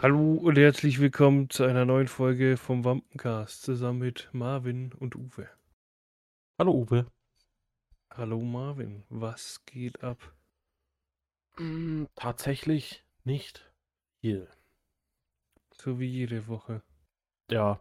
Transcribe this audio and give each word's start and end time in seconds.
Hallo 0.00 0.34
und 0.34 0.56
herzlich 0.56 1.00
willkommen 1.00 1.50
zu 1.50 1.64
einer 1.64 1.84
neuen 1.84 2.06
Folge 2.06 2.56
vom 2.56 2.84
Wampencast 2.84 3.62
zusammen 3.62 3.98
mit 3.98 4.28
Marvin 4.32 4.92
und 4.92 5.16
Uwe. 5.16 5.48
Hallo 6.56 6.72
Uwe. 6.72 7.06
Hallo 8.14 8.40
Marvin, 8.40 9.02
was 9.08 9.64
geht 9.66 10.04
ab? 10.04 10.36
Mm, 11.58 12.04
tatsächlich 12.14 13.04
nicht 13.24 13.72
viel. 14.20 14.46
So 15.72 15.98
wie 15.98 16.06
jede 16.06 16.46
Woche. 16.46 16.80
Ja. 17.50 17.80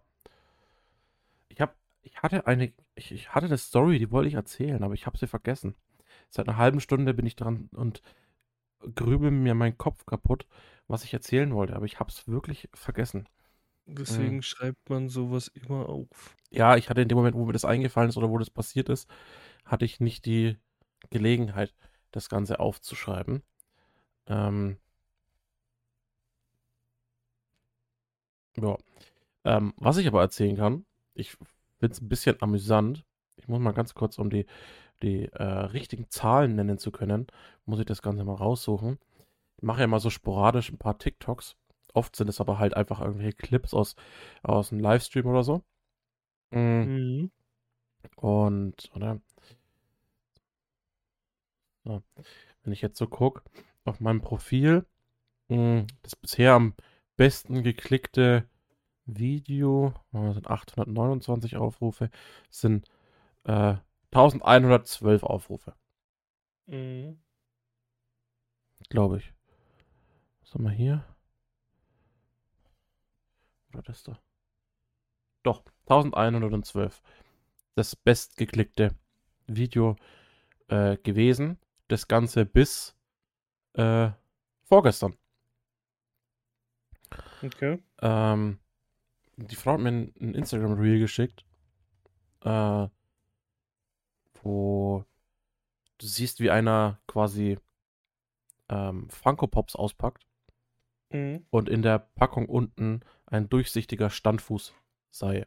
Ich 1.50 1.62
hab, 1.62 1.76
ich 2.02 2.18
hatte 2.24 2.48
eine, 2.48 2.74
ich, 2.96 3.12
ich 3.12 3.36
hatte 3.36 3.46
eine 3.46 3.60
Story, 3.60 4.00
die 4.00 4.10
wollte 4.10 4.30
ich 4.30 4.34
erzählen, 4.34 4.82
aber 4.82 4.96
ich 4.96 5.06
habe 5.06 5.20
sie 5.20 5.28
vergessen. 5.28 5.76
Seit 6.32 6.50
einer 6.50 6.58
halben 6.58 6.80
Stunde 6.80 7.14
bin 7.14 7.28
ich 7.28 7.36
dran 7.36 7.70
und 7.74 8.02
grübel 8.96 9.32
mir 9.32 9.56
meinen 9.56 9.78
Kopf 9.78 10.06
kaputt, 10.06 10.46
was 10.88 11.04
ich 11.04 11.14
erzählen 11.14 11.54
wollte, 11.54 11.76
aber 11.76 11.86
ich 11.86 12.00
habe 12.00 12.10
es 12.10 12.28
wirklich 12.28 12.70
vergessen. 12.74 13.28
Deswegen 13.88 14.42
schreibt 14.42 14.90
man 14.90 15.08
sowas 15.08 15.48
immer 15.48 15.88
auf. 15.88 16.36
Ja, 16.50 16.76
ich 16.76 16.90
hatte 16.90 17.02
in 17.02 17.08
dem 17.08 17.18
Moment, 17.18 17.36
wo 17.36 17.46
mir 17.46 17.54
das 17.54 17.66
eingefallen 17.66 18.10
ist 18.10 18.18
oder 18.18 18.30
wo 18.30 18.38
das 18.38 18.50
passiert 18.50 18.90
ist, 18.90 19.10
hatte 19.64 19.86
ich 19.86 20.02
nicht 20.02 20.26
die 20.26 20.58
Gelegenheit, 21.10 21.74
das 22.12 22.28
Ganze 22.30 22.60
aufzuschreiben. 22.60 23.44
Ähm, 24.28 24.78
ja. 28.58 28.78
Ähm, 29.46 29.74
was 29.78 29.98
ich 29.98 30.08
aber 30.08 30.22
erzählen 30.22 30.58
kann, 30.58 30.86
ich 31.14 31.32
finde 31.32 31.94
es 31.94 32.02
ein 32.02 32.10
bisschen 32.10 32.42
amüsant. 32.42 33.06
Ich 33.38 33.48
muss 33.48 33.60
mal 33.60 33.72
ganz 33.72 33.94
kurz, 33.94 34.18
um 34.18 34.30
die, 34.30 34.46
die 35.02 35.26
äh, 35.26 35.44
richtigen 35.44 36.10
Zahlen 36.10 36.56
nennen 36.56 36.78
zu 36.78 36.92
können, 36.92 37.28
muss 37.66 37.80
ich 37.80 37.86
das 37.86 38.02
Ganze 38.02 38.24
mal 38.24 38.36
raussuchen. 38.36 38.98
Ich 39.58 39.64
mache 39.64 39.82
ja 39.82 39.88
mal 39.88 40.00
so 40.00 40.10
sporadisch 40.10 40.72
ein 40.72 40.78
paar 40.78 40.98
TikToks. 40.98 41.56
Oft 41.94 42.16
sind 42.16 42.30
es 42.30 42.40
aber 42.42 42.60
halt 42.60 42.76
einfach 42.76 43.02
irgendwelche 43.02 43.34
Clips 43.34 43.74
aus, 43.74 43.96
aus 44.44 44.72
einem 44.72 44.82
Livestream 44.82 45.26
oder 45.26 45.44
so. 45.44 45.64
Mhm. 46.52 46.62
Mhm. 47.22 47.32
Und, 48.16 48.92
oder? 48.96 49.20
So. 51.84 52.04
Wenn 52.64 52.74
ich 52.74 52.82
jetzt 52.82 52.98
so 52.98 53.08
gucke, 53.08 53.42
auf 53.86 54.00
meinem 54.00 54.22
Profil, 54.22 54.86
mh, 55.48 55.88
das 56.04 56.16
bisher 56.16 56.54
am 56.54 56.76
besten 57.16 57.64
geklickte 57.64 58.48
Video, 59.06 59.94
oh, 60.12 60.34
sind 60.34 60.50
829 60.50 61.56
Aufrufe, 61.58 62.10
sind 62.50 62.88
äh, 63.46 63.76
1112 64.12 65.24
Aufrufe, 65.24 65.74
Mhm. 66.66 67.22
glaube 68.90 69.18
ich. 69.18 69.34
Was 70.42 70.54
haben 70.54 70.64
wir 70.64 70.72
hier? 70.72 71.04
Oder 73.74 73.82
das 73.84 74.04
da? 74.04 74.20
Doch, 75.44 75.64
1112. 75.86 77.02
Das 77.76 77.96
bestgeklickte 77.96 78.96
Video 79.46 79.96
äh, 80.68 80.98
gewesen. 80.98 81.60
Das 81.90 82.08
Ganze 82.08 82.46
bis 82.46 82.96
äh, 83.74 84.10
vorgestern. 84.64 85.18
Okay. 87.44 87.82
Ähm, 88.02 88.60
die 89.38 89.56
Frau 89.56 89.74
hat 89.74 89.80
mir 89.82 89.90
ein, 89.90 90.14
ein 90.20 90.34
Instagram-Reel 90.34 91.00
geschickt, 91.00 91.46
äh, 92.42 92.88
wo 94.44 95.06
du 96.00 96.08
siehst, 96.08 96.40
wie 96.42 96.52
einer 96.52 97.00
quasi 97.08 97.58
ähm, 98.70 99.10
Funko 99.10 99.48
Pops 99.48 99.76
auspackt 99.76 100.26
Mhm. 101.12 101.46
und 101.50 101.68
in 101.70 101.82
der 101.82 102.00
Packung 102.00 102.48
unten 102.48 103.02
ein 103.26 103.50
durchsichtiger 103.50 104.10
Standfuß 104.10 104.74
sei. 105.12 105.46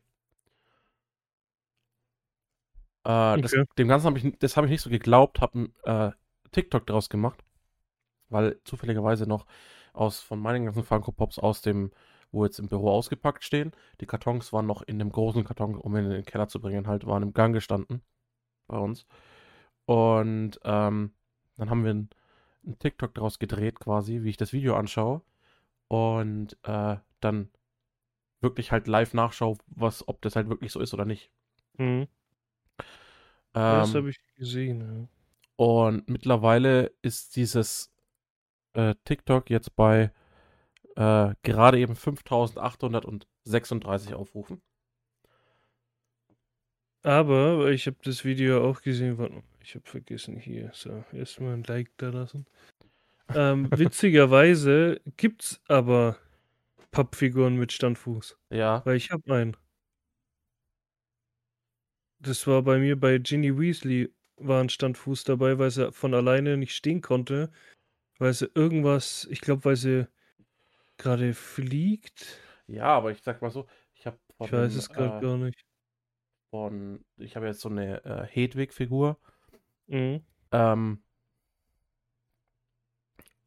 Äh, 3.05 3.39
das, 3.39 3.52
Okay. 3.52 3.64
dem 3.79 3.89
Ganzen 3.89 4.06
habe 4.06 4.18
ich, 4.18 4.39
das 4.39 4.56
habe 4.56 4.67
ich 4.67 4.70
nicht 4.73 4.83
so 4.83 4.90
geglaubt, 4.90 5.40
habe 5.40 5.58
ein 5.61 5.74
äh, 5.84 6.12
TikTok 6.52 6.86
draus 6.86 7.08
gemacht, 7.08 7.42
weil 8.30 8.61
zufälligerweise 8.64 9.27
noch 9.29 9.46
aus 9.95 10.20
von 10.20 10.40
meinen 10.40 10.67
ganzen 10.67 10.84
Funko 10.84 11.12
Pops 11.12 11.39
aus 11.39 11.62
dem, 11.62 11.92
wo 12.33 12.45
jetzt 12.46 12.58
im 12.61 12.68
Büro 12.68 12.90
ausgepackt 12.90 13.45
stehen, 13.45 13.73
die 14.00 14.06
Kartons 14.06 14.52
waren 14.52 14.67
noch 14.67 14.83
in 14.83 14.98
dem 14.98 15.11
großen 15.12 15.45
Karton, 15.45 15.77
um 15.77 15.96
ihn 15.96 16.06
in 16.06 16.11
den 16.12 16.24
Keller 16.27 16.48
zu 16.48 16.61
bringen, 16.61 16.89
halt 16.89 17.06
waren 17.06 17.23
im 17.24 17.34
Gang 17.34 17.55
gestanden 17.55 18.02
bei 18.70 18.79
uns. 18.79 19.07
Und 19.86 20.61
ähm, 20.64 21.13
dann 21.57 21.70
haben 21.70 21.85
wir 21.85 21.92
ein, 21.92 22.11
ein 22.64 22.79
TikTok 22.79 23.14
draus 23.14 23.39
gedreht, 23.39 23.81
quasi, 23.81 24.23
wie 24.23 24.31
ich 24.31 24.36
das 24.36 24.53
Video 24.53 24.77
anschaue 24.77 25.23
und 25.89 26.57
äh, 26.63 26.97
dann 27.20 27.51
wirklich 28.41 28.73
halt 28.73 28.86
live 28.86 29.14
nachschaue, 29.14 29.57
was, 29.67 30.07
ob 30.09 30.23
das 30.23 30.36
halt 30.36 30.48
wirklich 30.48 30.73
so 30.73 30.80
ist 30.80 30.95
oder 30.95 31.05
nicht. 31.05 31.30
Mhm. 31.77 32.09
das 33.53 33.91
Ähm, 33.91 33.97
habe 33.97 34.11
ich 34.11 34.20
gesehen. 34.36 35.09
Und 35.57 36.09
mittlerweile 36.09 36.92
ist 37.03 37.36
dieses 37.36 37.92
äh, 38.73 38.95
TikTok 39.05 39.51
jetzt 39.51 39.77
bei 39.77 40.11
äh, 40.97 41.35
gerade 41.42 41.79
eben 41.79 41.95
5836 41.97 44.14
Aufrufen. 44.14 44.63
Aber 47.02 47.70
ich 47.70 47.86
habe 47.86 47.96
das 48.02 48.24
Video 48.24 48.68
auch 48.68 48.83
gesehen. 48.83 49.16
Warte 49.18 49.34
mal, 49.34 49.42
ich 49.62 49.74
habe 49.74 49.88
vergessen 49.88 50.36
hier. 50.36 50.70
So, 50.74 51.05
erstmal 51.12 51.55
ein 51.55 51.64
Like 51.64 51.90
da 51.96 52.11
lassen. 52.11 52.46
Ähm, 53.34 53.68
witzigerweise 53.77 55.00
gibt's 55.16 55.61
aber 55.68 56.18
Pappfiguren 56.90 57.56
mit 57.56 57.72
Standfuß. 57.72 58.36
Ja, 58.50 58.83
Weil 58.84 58.96
ich 58.96 59.11
habe 59.11 59.33
einen. 59.33 59.56
Das 62.18 62.46
war 62.46 62.62
bei 62.62 62.78
mir 62.78 63.00
bei 63.00 63.18
Ginny 63.18 63.58
Weasley 63.58 64.12
war 64.36 64.62
ein 64.62 64.68
Standfuß 64.68 65.24
dabei, 65.24 65.58
weil 65.58 65.70
sie 65.70 65.92
von 65.92 66.14
alleine 66.14 66.56
nicht 66.56 66.74
stehen 66.74 67.00
konnte. 67.00 67.50
Weil 68.18 68.34
sie 68.34 68.50
irgendwas, 68.55 69.27
ich 69.30 69.40
glaube, 69.40 69.64
weil 69.64 69.77
sie 69.77 70.06
gerade 70.98 71.32
fliegt. 71.32 72.38
ja, 72.67 72.84
aber 72.84 73.11
ich 73.12 73.22
sag 73.22 73.40
mal 73.40 73.50
so, 73.50 73.67
ich 73.94 74.06
habe 74.06 74.18
Ich 74.42 74.52
weiß 74.52 74.74
es 74.74 74.90
gerade 74.90 75.18
äh, 75.18 75.20
gar 75.20 75.38
nicht. 75.38 75.64
Von, 76.50 77.05
ich 77.16 77.36
habe 77.36 77.46
jetzt 77.46 77.61
so 77.61 77.68
eine 77.68 78.05
äh, 78.05 78.27
Hedwig-Figur. 78.27 79.18
Mhm. 79.86 80.22
Ähm, 80.52 81.02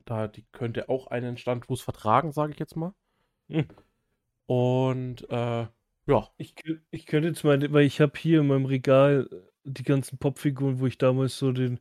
da, 0.05 0.27
die 0.27 0.45
könnte 0.51 0.89
auch 0.89 1.07
einen 1.07 1.37
Standfuß 1.37 1.81
vertragen, 1.81 2.31
sage 2.31 2.53
ich 2.53 2.59
jetzt 2.59 2.75
mal. 2.75 2.93
Hm. 3.49 3.67
Und 4.45 5.29
äh, 5.29 5.67
ja, 6.05 6.29
Ich, 6.37 6.55
ich 6.91 7.05
könnte 7.05 7.29
jetzt 7.29 7.43
mal, 7.43 7.71
weil 7.71 7.85
ich 7.85 8.01
habe 8.01 8.17
hier 8.17 8.41
in 8.41 8.47
meinem 8.47 8.65
Regal 8.65 9.29
äh, 9.31 9.35
die 9.63 9.83
ganzen 9.83 10.17
Popfiguren, 10.17 10.79
wo 10.79 10.87
ich 10.87 10.97
damals 10.97 11.37
so 11.37 11.51
den, 11.51 11.79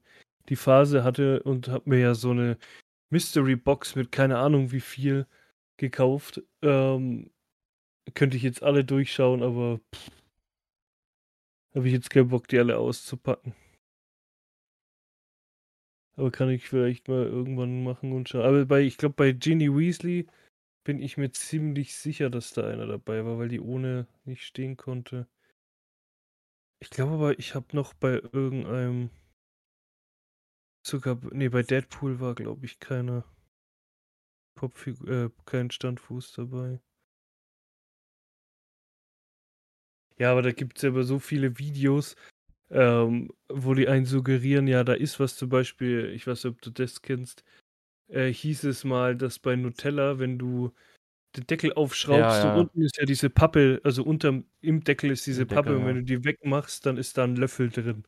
die 0.49 0.57
Phase 0.57 1.03
hatte 1.03 1.43
und 1.43 1.69
habe 1.69 1.91
mir 1.91 1.99
ja 1.99 2.15
so 2.15 2.31
eine 2.31 2.57
Mystery 3.11 3.57
Box 3.57 3.97
mit 3.97 4.13
keine 4.13 4.39
Ahnung 4.39 4.71
wie 4.73 4.81
viel 4.81 5.27
gekauft. 5.77 6.43
Ähm, 6.63 7.31
könnte 8.15 8.37
ich 8.37 8.43
jetzt 8.45 8.63
alle 8.63 8.85
durchschauen, 8.85 9.43
aber 9.43 9.81
habe 11.75 11.87
ich 11.87 11.93
jetzt 11.93 12.11
keinen 12.11 12.29
Bock, 12.29 12.49
die 12.49 12.59
alle 12.59 12.79
auszupacken. 12.79 13.55
Aber 16.17 16.31
kann 16.31 16.51
ich 16.51 16.69
vielleicht 16.69 17.09
mal 17.09 17.25
irgendwann 17.25 17.85
machen 17.85 18.13
und 18.13 18.29
schauen. 18.29 18.43
Aber 18.43 18.67
bei, 18.67 18.83
ich 18.83 18.99
glaube, 18.99 19.15
bei 19.15 19.33
Ginny 19.33 19.75
Weasley 19.75 20.27
bin 20.85 21.01
ich 21.01 21.17
mir 21.17 21.33
ziemlich 21.33 21.95
sicher, 21.95 22.29
dass 22.29 22.53
da 22.53 22.67
einer 22.67 22.87
dabei 22.87 23.25
war, 23.25 23.39
weil 23.39 23.49
die 23.49 23.61
ohne 23.61 24.07
nicht 24.25 24.45
stehen 24.45 24.77
konnte. 24.77 25.27
Ich 26.81 26.91
glaube 26.91 27.13
aber, 27.13 27.39
ich 27.39 27.55
habe 27.55 27.75
noch 27.75 27.95
bei 27.95 28.21
irgendeinem 28.33 29.11
sogar, 30.85 31.19
nee, 31.31 31.49
bei 31.49 31.63
Deadpool 31.63 32.21
war, 32.21 32.35
glaube 32.35 32.67
ich, 32.67 32.81
keine 32.81 33.25
Popfigur, 34.55 35.09
äh, 35.09 35.31
kein 35.47 35.71
Standfuß 35.71 36.33
dabei. 36.33 36.81
Ja, 40.19 40.33
aber 40.33 40.43
da 40.43 40.53
gibt 40.53 40.77
es 40.79 40.83
ja 40.83 40.91
aber 40.91 41.05
so 41.05 41.19
viele 41.19 41.59
Videos, 41.59 42.17
ähm, 42.71 43.31
wo 43.49 43.75
die 43.75 43.89
einen 43.89 44.07
suggerieren, 44.07 44.67
ja, 44.67 44.85
da 44.85 44.95
ist 44.95 45.21
was 45.21 45.37
zum 45.37 45.49
Beispiel, 45.49 46.11
ich 46.15 46.27
weiß 46.27 46.45
nicht, 46.45 46.53
ob 46.55 46.63
du 46.63 46.71
das 46.71 47.03
kennst, 47.03 47.45
äh, 48.09 48.33
hieß 48.33 48.65
es 48.65 48.85
mal, 48.85 49.17
dass 49.17 49.39
bei 49.39 49.57
Nutella, 49.57 50.19
wenn 50.19 50.39
du 50.39 50.73
den 51.37 51.47
Deckel 51.47 51.73
aufschraubst, 51.73 52.21
Ja, 52.21 52.43
so 52.43 52.49
ja. 52.49 52.55
unten 52.57 52.83
ist 52.83 52.99
ja 52.99 53.07
diese 53.07 53.31
Pappe, 53.31 53.81
also 53.85 54.03
unterm, 54.05 54.45
im 54.61 54.85
Deckel 54.85 55.11
ist 55.11 55.27
diese 55.27 55.47
Deckel, 55.47 55.57
Pappe 55.57 55.77
und 55.77 55.87
wenn 55.87 55.97
ja. 55.97 56.03
du 56.03 56.07
die 56.07 56.25
wegmachst, 56.25 56.85
dann 56.87 56.99
ist 56.99 57.17
da 57.19 57.25
ein 57.25 57.37
Löffel 57.37 57.71
drin. 57.71 58.05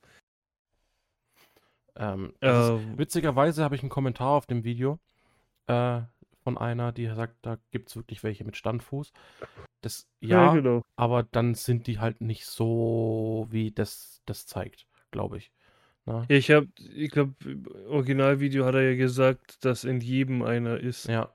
Ähm, 1.97 2.27
ist, 2.27 2.35
Ähm, 2.43 2.99
witzigerweise 2.99 3.63
habe 3.63 3.77
ich 3.77 3.83
einen 3.83 3.91
Kommentar 3.91 4.31
auf 4.31 4.47
dem 4.47 4.65
Video 4.65 4.99
äh, 5.67 6.03
von 6.45 6.59
einer, 6.59 6.93
die 6.93 7.07
sagt, 7.07 7.37
da 7.43 7.59
gibt 7.73 7.89
es 7.89 7.97
wirklich 7.97 8.23
welche 8.23 8.45
mit 8.45 8.57
Standfuß. 8.57 9.13
Das, 9.81 10.07
ja, 10.21 10.47
ja, 10.47 10.55
genau. 10.55 10.83
aber 10.97 11.25
dann 11.25 11.55
sind 11.55 11.87
die 11.87 11.99
halt 11.99 12.21
nicht 12.21 12.47
so, 12.47 13.49
wie 13.51 13.73
das, 13.73 14.23
das 14.27 14.47
zeigt, 14.47 14.87
glaube 15.11 15.39
ich. 15.39 15.53
Ne? 16.07 16.27
Ja, 16.29 16.37
ich 16.37 16.51
habe, 16.51 16.69
ich 16.95 17.11
glaube, 17.11 17.35
im 17.45 17.67
Originalvideo 17.89 18.65
hat 18.67 18.75
er 18.75 18.91
ja 18.91 18.97
gesagt, 18.97 19.65
dass 19.65 19.85
in 19.85 20.01
jedem 20.01 20.43
einer 20.43 20.79
ist. 20.79 21.09
Ja, 21.09 21.35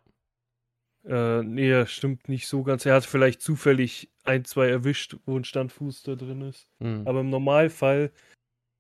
Äh, 1.06 1.44
nee, 1.44 1.86
stimmt 1.88 2.30
nicht 2.30 2.48
so 2.48 2.64
ganz. 2.64 2.86
Er 2.86 2.94
hat 2.94 3.06
vielleicht 3.06 3.42
zufällig 3.42 4.12
ein, 4.26 4.46
zwei 4.46 4.68
erwischt, 4.68 5.16
wo 5.26 5.38
ein 5.38 5.46
Standfuß 5.46 6.04
da 6.04 6.16
drin 6.16 6.42
ist. 6.42 6.70
Hm. 6.80 7.08
Aber 7.08 7.22
im 7.22 7.30
Normalfall 7.30 8.12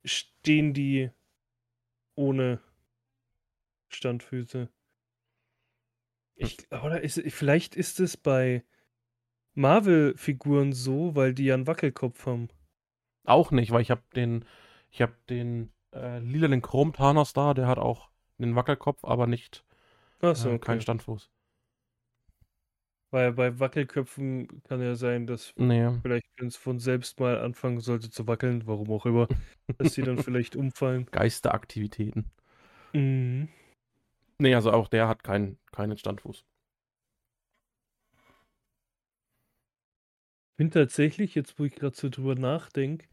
stehen 0.03 0.73
die 0.73 1.09
ohne 2.15 2.59
Standfüße. 3.87 4.69
Ich, 6.39 6.71
oder 6.71 7.01
ist, 7.01 7.21
vielleicht 7.27 7.75
ist 7.75 7.99
es 7.99 8.15
bei 8.17 8.63
Marvel-Figuren 9.55 10.73
so, 10.73 11.15
weil 11.15 11.33
die 11.33 11.45
ja 11.45 11.53
einen 11.53 11.67
Wackelkopf 11.67 12.25
haben. 12.25 12.49
Auch 13.25 13.51
nicht, 13.51 13.71
weil 13.71 13.81
ich 13.81 13.91
habe 13.91 14.03
den, 14.15 14.45
ich 14.91 15.01
habe 15.01 15.13
den 15.29 15.71
äh, 15.93 16.19
lilanen 16.19 16.61
Chrom-Thanos 16.61 17.33
da, 17.33 17.53
der 17.53 17.67
hat 17.67 17.77
auch 17.77 18.09
einen 18.39 18.55
Wackelkopf, 18.55 19.03
aber 19.03 19.27
nicht 19.27 19.63
Achso, 20.21 20.49
äh, 20.49 20.53
okay. 20.55 20.65
keinen 20.65 20.81
Standfuß. 20.81 21.29
Weil 23.11 23.33
bei 23.33 23.59
Wackelköpfen 23.59 24.61
kann 24.63 24.81
ja 24.81 24.95
sein, 24.95 25.25
dass 25.25 25.53
Nee. 25.57 25.89
vielleicht, 26.01 26.27
wenn 26.37 26.47
es 26.47 26.55
von 26.55 26.79
selbst 26.79 27.19
mal 27.19 27.39
anfangen 27.39 27.79
sollte 27.79 28.09
zu 28.11 28.27
wackeln, 28.27 28.67
warum 28.67 28.91
auch 28.91 29.05
immer, 29.05 29.27
dass 29.77 29.93
sie 29.93 30.03
dann 30.03 30.17
vielleicht 30.19 30.55
umfallen. 30.55 31.07
Geisteraktivitäten. 31.11 32.31
Mhm. 32.93 33.49
Nee, 34.39 34.55
also 34.55 34.71
auch 34.71 34.87
der 34.87 35.07
hat 35.07 35.23
keinen, 35.23 35.59
keinen 35.71 35.97
Standfuß. 35.97 36.43
bin 40.59 40.71
tatsächlich, 40.71 41.35
jetzt 41.35 41.57
wo 41.57 41.63
ich 41.63 41.73
gerade 41.73 41.95
so 41.95 42.09
drüber 42.09 42.35
nachdenke, 42.35 43.07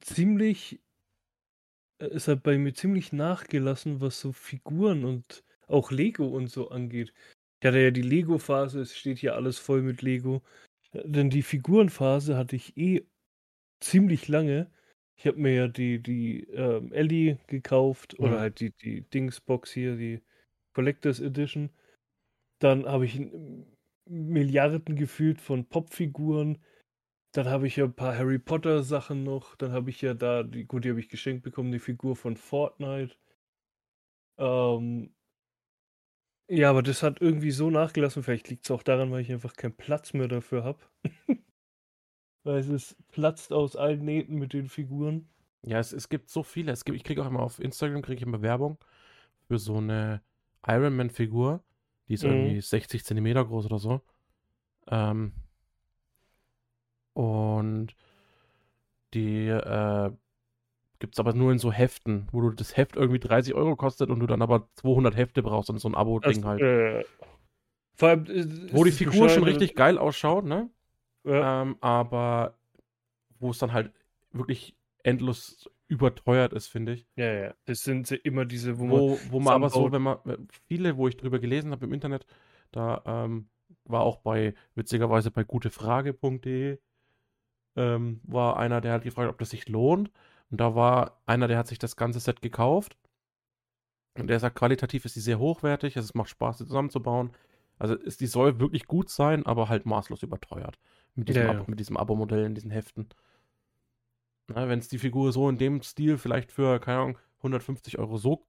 ziemlich, 0.00 0.80
äh, 1.98 2.06
es 2.06 2.28
hat 2.28 2.42
bei 2.44 2.56
mir 2.56 2.72
ziemlich 2.72 3.12
nachgelassen, 3.12 4.00
was 4.00 4.20
so 4.20 4.32
Figuren 4.32 5.04
und 5.04 5.42
auch 5.66 5.90
Lego 5.90 6.26
und 6.28 6.48
so 6.48 6.70
angeht. 6.70 7.12
Ich 7.60 7.66
hatte 7.66 7.80
ja 7.80 7.90
die 7.90 8.02
Lego-Phase, 8.02 8.80
es 8.80 8.96
steht 8.96 9.18
hier 9.18 9.34
alles 9.34 9.58
voll 9.58 9.82
mit 9.82 10.02
Lego. 10.02 10.42
Äh, 10.92 11.02
Denn 11.08 11.30
die 11.30 11.42
Figurenphase 11.42 12.36
hatte 12.36 12.56
ich 12.56 12.76
eh 12.76 13.06
ziemlich 13.80 14.28
lange. 14.28 14.70
Ich 15.16 15.26
habe 15.26 15.38
mir 15.38 15.54
ja 15.54 15.68
die, 15.68 16.02
die 16.02 16.44
ähm, 16.50 16.92
Ellie 16.92 17.38
gekauft 17.46 18.18
oder 18.18 18.36
Mhm. 18.36 18.40
halt 18.40 18.60
die, 18.60 18.70
die 18.72 19.02
Dingsbox 19.02 19.72
hier, 19.72 19.96
die 19.96 20.22
Collectors 20.74 21.20
Edition. 21.20 21.70
Dann 22.60 22.86
habe 22.86 23.06
ich 23.06 23.20
Milliarden 24.06 24.96
gefühlt 24.96 25.40
von 25.40 25.66
Popfiguren. 25.68 26.58
Dann 27.32 27.46
habe 27.48 27.66
ich 27.68 27.76
ja 27.76 27.84
ein 27.86 27.94
paar 27.94 28.16
Harry 28.18 28.38
Potter 28.38 28.82
Sachen 28.84 29.24
noch. 29.24 29.56
Dann 29.56 29.72
habe 29.72 29.90
ich 29.90 30.02
ja 30.02 30.14
da, 30.14 30.42
die, 30.44 30.64
gut, 30.66 30.84
die 30.84 30.90
habe 30.90 31.00
ich 31.00 31.08
geschenkt 31.10 31.44
bekommen, 31.44 31.72
die 31.72 31.80
Figur 31.80 32.16
von 32.16 32.36
Fortnite. 32.36 33.16
Ähm, 34.38 35.10
ja, 36.48 36.70
aber 36.70 36.82
das 36.82 37.02
hat 37.02 37.20
irgendwie 37.20 37.50
so 37.50 37.68
nachgelassen. 37.70 38.22
Vielleicht 38.22 38.48
liegt 38.48 38.64
es 38.64 38.70
auch 38.70 38.82
daran, 38.82 39.10
weil 39.10 39.20
ich 39.22 39.32
einfach 39.32 39.54
keinen 39.54 39.76
Platz 39.76 40.12
mehr 40.14 40.28
dafür 40.28 40.64
habe. 40.64 40.80
weil 42.44 42.58
es 42.58 42.68
ist, 42.68 42.96
platzt 43.10 43.52
aus 43.52 43.76
allen 43.76 44.04
Nähten 44.04 44.36
mit 44.36 44.52
den 44.52 44.68
Figuren. 44.68 45.28
Ja, 45.62 45.78
es, 45.78 45.92
es 45.92 46.08
gibt 46.08 46.28
so 46.30 46.42
viele. 46.42 46.72
Es 46.72 46.84
gibt, 46.84 46.96
ich 46.96 47.04
kriege 47.04 47.22
auch 47.22 47.26
immer 47.26 47.40
auf 47.40 47.58
Instagram 47.58 48.02
kriege 48.02 48.16
ich 48.16 48.22
immer 48.22 48.42
Werbung 48.42 48.78
für 49.48 49.58
so 49.58 49.78
eine 49.78 50.22
Iron 50.66 50.96
Man 50.96 51.10
Figur. 51.10 51.62
Die 52.08 52.14
ist 52.14 52.24
Mhm. 52.24 52.30
irgendwie 52.30 52.60
60 52.60 53.04
Zentimeter 53.04 53.44
groß 53.44 53.66
oder 53.66 53.78
so. 53.78 54.00
Ähm, 54.88 55.32
und 57.14 57.94
die 59.14 59.48
äh, 59.48 60.10
gibt 60.98 61.14
es 61.14 61.20
aber 61.20 61.32
nur 61.34 61.52
in 61.52 61.58
so 61.58 61.72
Heften, 61.72 62.28
wo 62.32 62.40
du 62.40 62.50
das 62.50 62.76
Heft 62.76 62.96
irgendwie 62.96 63.20
30 63.20 63.54
Euro 63.54 63.76
kostet 63.76 64.10
und 64.10 64.20
du 64.20 64.26
dann 64.26 64.42
aber 64.42 64.68
200 64.76 65.16
Hefte 65.16 65.42
brauchst 65.42 65.70
und 65.70 65.78
so 65.78 65.88
ein 65.88 65.94
Abo-Ding 65.94 66.44
halt. 66.44 66.60
äh, 66.62 67.04
vor 67.94 68.08
allem, 68.08 68.26
äh, 68.26 68.74
wo 68.74 68.84
die 68.84 68.90
Figur 68.90 69.28
schon 69.28 69.44
richtig 69.44 69.74
geil 69.76 69.98
ausschaut, 69.98 70.44
ne? 70.44 70.68
Ja, 71.24 71.62
Ähm, 71.62 71.76
aber 71.80 72.58
wo 73.38 73.50
es 73.50 73.58
dann 73.58 73.72
halt 73.72 73.92
wirklich 74.32 74.76
endlos 75.02 75.70
überteuert 75.88 76.52
ist, 76.52 76.68
finde 76.68 76.94
ich. 76.94 77.06
ja, 77.16 77.32
ja. 77.32 77.54
Das 77.66 77.80
sind 77.80 78.10
immer 78.10 78.44
diese, 78.44 78.78
wo 78.78 78.86
man. 78.86 79.00
Wo, 79.00 79.18
wo 79.30 79.40
man 79.40 79.54
aber 79.54 79.70
so, 79.70 79.92
wenn 79.92 80.02
man, 80.02 80.18
viele, 80.66 80.96
wo 80.96 81.08
ich 81.08 81.16
drüber 81.16 81.38
gelesen 81.38 81.72
habe 81.72 81.86
im 81.86 81.92
Internet, 81.92 82.26
da 82.72 83.02
ähm, 83.06 83.48
war 83.84 84.02
auch 84.02 84.18
bei, 84.18 84.54
witzigerweise 84.74 85.30
bei 85.30 85.44
gutefrage.de, 85.44 86.78
ähm, 87.76 88.20
war 88.24 88.56
einer, 88.56 88.80
der 88.80 88.92
hat 88.92 89.02
gefragt, 89.02 89.30
ob 89.30 89.38
das 89.38 89.50
sich 89.50 89.68
lohnt. 89.68 90.10
Und 90.50 90.60
da 90.60 90.74
war 90.74 91.20
einer, 91.26 91.48
der 91.48 91.58
hat 91.58 91.68
sich 91.68 91.78
das 91.78 91.96
ganze 91.96 92.20
Set 92.20 92.40
gekauft. 92.42 92.96
Und 94.16 94.28
der 94.28 94.38
sagt, 94.38 94.56
qualitativ 94.56 95.04
ist 95.04 95.16
die 95.16 95.20
sehr 95.20 95.38
hochwertig, 95.38 95.96
also 95.96 96.06
es 96.06 96.14
macht 96.14 96.30
Spaß, 96.30 96.58
sie 96.58 96.66
zusammenzubauen. 96.66 97.32
Also 97.78 97.94
ist, 97.96 98.20
die 98.20 98.26
soll 98.26 98.60
wirklich 98.60 98.86
gut 98.86 99.10
sein, 99.10 99.46
aber 99.46 99.68
halt 99.68 99.86
maßlos 99.86 100.22
überteuert. 100.22 100.78
Mit 101.14 101.28
diesem, 101.28 101.42
Ja, 101.46 101.52
ja. 101.54 101.64
mit 101.66 101.80
diesem 101.80 101.96
Abo-Modell 101.96 102.44
in 102.44 102.54
diesen 102.54 102.70
Heften. 102.70 103.08
Wenn 104.48 104.78
es 104.78 104.88
die 104.88 104.98
Figur 104.98 105.32
so 105.32 105.48
in 105.48 105.58
dem 105.58 105.82
Stil 105.82 106.18
vielleicht 106.18 106.52
für, 106.52 106.78
keine 106.78 106.98
Ahnung, 107.00 107.18
150 107.38 107.98
Euro 107.98 108.18
so 108.18 108.46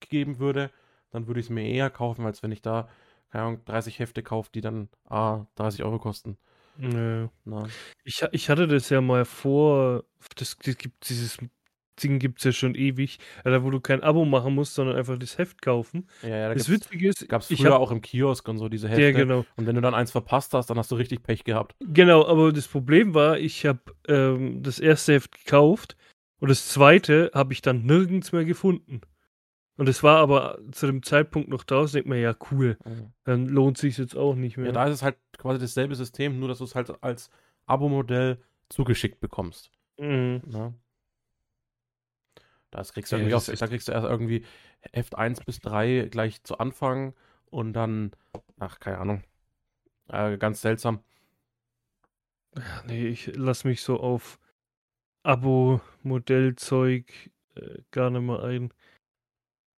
geben 0.00 0.38
würde, 0.38 0.70
dann 1.10 1.26
würde 1.26 1.40
ich 1.40 1.46
es 1.46 1.50
mir 1.50 1.66
eher 1.66 1.90
kaufen, 1.90 2.26
als 2.26 2.42
wenn 2.42 2.52
ich 2.52 2.62
da, 2.62 2.88
keine 3.30 3.44
Ahnung, 3.44 3.64
30 3.64 3.98
Hefte 3.98 4.22
kaufe, 4.22 4.50
die 4.54 4.60
dann 4.60 4.88
ah, 5.06 5.46
30 5.56 5.84
Euro 5.84 5.98
kosten. 5.98 6.38
Nö. 6.76 7.28
Na, 7.44 7.72
Ich, 8.04 8.24
ich 8.32 8.50
hatte 8.50 8.66
das 8.66 8.88
ja 8.90 9.00
mal 9.00 9.24
vor, 9.24 10.04
das, 10.36 10.56
das 10.58 10.76
gibt, 10.76 11.08
dieses 11.08 11.38
gibt 11.96 12.38
es 12.38 12.44
ja 12.44 12.52
schon 12.52 12.74
ewig, 12.74 13.18
da 13.44 13.62
wo 13.62 13.70
du 13.70 13.80
kein 13.80 14.02
Abo 14.02 14.24
machen 14.24 14.54
musst, 14.54 14.74
sondern 14.74 14.96
einfach 14.96 15.18
das 15.18 15.38
Heft 15.38 15.62
kaufen. 15.62 16.06
ja, 16.22 16.28
ja, 16.28 16.48
da 16.48 16.54
Das 16.54 16.68
Witzige 16.68 17.08
ist, 17.08 17.28
gab's 17.28 17.50
ich 17.50 17.60
früher 17.60 17.72
hab, 17.72 17.80
auch 17.80 17.90
im 17.90 18.00
Kiosk 18.00 18.48
und 18.48 18.58
so 18.58 18.68
diese 18.68 18.88
Hefte. 18.88 19.02
ja 19.02 19.10
genau, 19.12 19.44
Und 19.56 19.66
wenn 19.66 19.74
du 19.74 19.80
dann 19.80 19.94
eins 19.94 20.10
verpasst 20.10 20.54
hast, 20.54 20.70
dann 20.70 20.78
hast 20.78 20.90
du 20.90 20.96
richtig 20.96 21.22
Pech 21.22 21.44
gehabt. 21.44 21.76
genau, 21.80 22.26
aber 22.26 22.52
das 22.52 22.66
Problem 22.68 23.14
war, 23.14 23.38
ich 23.38 23.66
habe 23.66 23.80
ähm, 24.08 24.62
das 24.62 24.78
erste 24.80 25.14
Heft 25.14 25.32
gekauft 25.44 25.96
und 26.40 26.48
das 26.48 26.68
zweite 26.68 27.30
habe 27.34 27.52
ich 27.52 27.62
dann 27.62 27.84
nirgends 27.84 28.32
mehr 28.32 28.44
gefunden. 28.44 29.00
Und 29.78 29.88
es 29.88 30.02
war 30.02 30.18
aber 30.18 30.58
zu 30.70 30.86
dem 30.86 31.02
Zeitpunkt 31.02 31.48
noch 31.48 31.64
draußen, 31.64 31.94
denkt 31.94 32.08
man, 32.08 32.18
ja 32.20 32.34
cool, 32.50 32.76
dann 33.24 33.46
lohnt 33.48 33.78
sich 33.78 33.96
jetzt 33.96 34.16
auch 34.16 34.34
nicht 34.34 34.56
Ja, 34.56 34.62
mehr. 34.64 34.72
da 34.72 34.86
ist 34.86 34.94
es 34.94 35.02
halt 35.02 35.16
quasi 35.38 35.58
dasselbe 35.60 35.94
System, 35.94 36.38
nur 36.38 36.48
dass 36.48 36.58
du 36.58 36.64
es 36.64 36.74
halt 36.74 36.92
als 37.02 37.30
Abo-Modell 37.66 38.38
zugeschickt 38.68 39.20
bekommst. 39.20 39.70
Mhm. 39.98 40.42
Ne? 40.46 40.74
Das 42.72 42.92
kriegst 42.92 43.12
du 43.12 43.16
Ja, 43.16 43.22
irgendwie 43.22 43.56
da 43.56 43.66
kriegst 43.66 43.86
du 43.86 43.92
erst 43.92 44.08
irgendwie 44.08 44.44
Heft 44.92 45.16
1 45.16 45.44
bis 45.44 45.60
3 45.60 46.08
gleich 46.10 46.42
zu 46.42 46.58
Anfang 46.58 47.14
und 47.50 47.74
dann, 47.74 48.12
ach, 48.58 48.80
keine 48.80 48.98
Ahnung. 48.98 49.22
Äh, 50.08 50.38
ganz 50.38 50.62
seltsam. 50.62 51.04
Ja, 52.56 52.82
nee, 52.86 53.08
ich 53.08 53.30
lass 53.36 53.64
mich 53.64 53.82
so 53.82 54.00
auf 54.00 54.40
Abo-Modellzeug 55.22 57.30
äh, 57.54 57.82
gar 57.90 58.10
nicht 58.10 58.22
mehr 58.22 58.42
ein. 58.42 58.72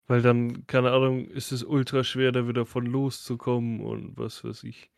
Weil 0.06 0.22
dann, 0.22 0.66
keine 0.66 0.92
Ahnung, 0.92 1.26
ist 1.26 1.50
es 1.50 1.64
ultra 1.64 2.04
schwer, 2.04 2.30
da 2.30 2.46
wieder 2.46 2.64
von 2.64 2.86
loszukommen 2.86 3.80
und 3.80 4.16
was 4.16 4.44
weiß 4.44 4.62
ich. 4.64 4.90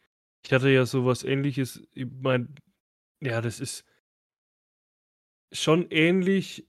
Ich 0.44 0.52
hatte 0.52 0.68
ja 0.68 0.84
sowas 0.84 1.24
ähnliches, 1.24 1.82
ich 1.92 2.06
mein, 2.20 2.54
ja, 3.20 3.40
das 3.40 3.58
ist 3.58 3.84
schon 5.52 5.86
ähnlich, 5.90 6.66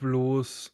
bloß 0.00 0.72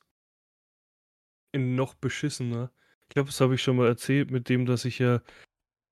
in 1.52 1.74
noch 1.76 1.94
beschissener. 1.94 2.70
Ich 3.08 3.14
glaube, 3.14 3.28
das 3.28 3.40
habe 3.40 3.54
ich 3.54 3.62
schon 3.62 3.76
mal 3.76 3.86
erzählt, 3.86 4.30
mit 4.30 4.48
dem, 4.48 4.66
dass 4.66 4.84
ich 4.84 4.98
ja, 4.98 5.20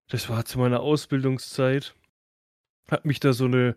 das 0.09 0.29
war 0.29 0.45
zu 0.45 0.59
meiner 0.59 0.81
Ausbildungszeit, 0.81 1.95
hat 2.91 3.05
mich 3.05 3.21
da 3.21 3.33
so 3.33 3.45
eine 3.45 3.77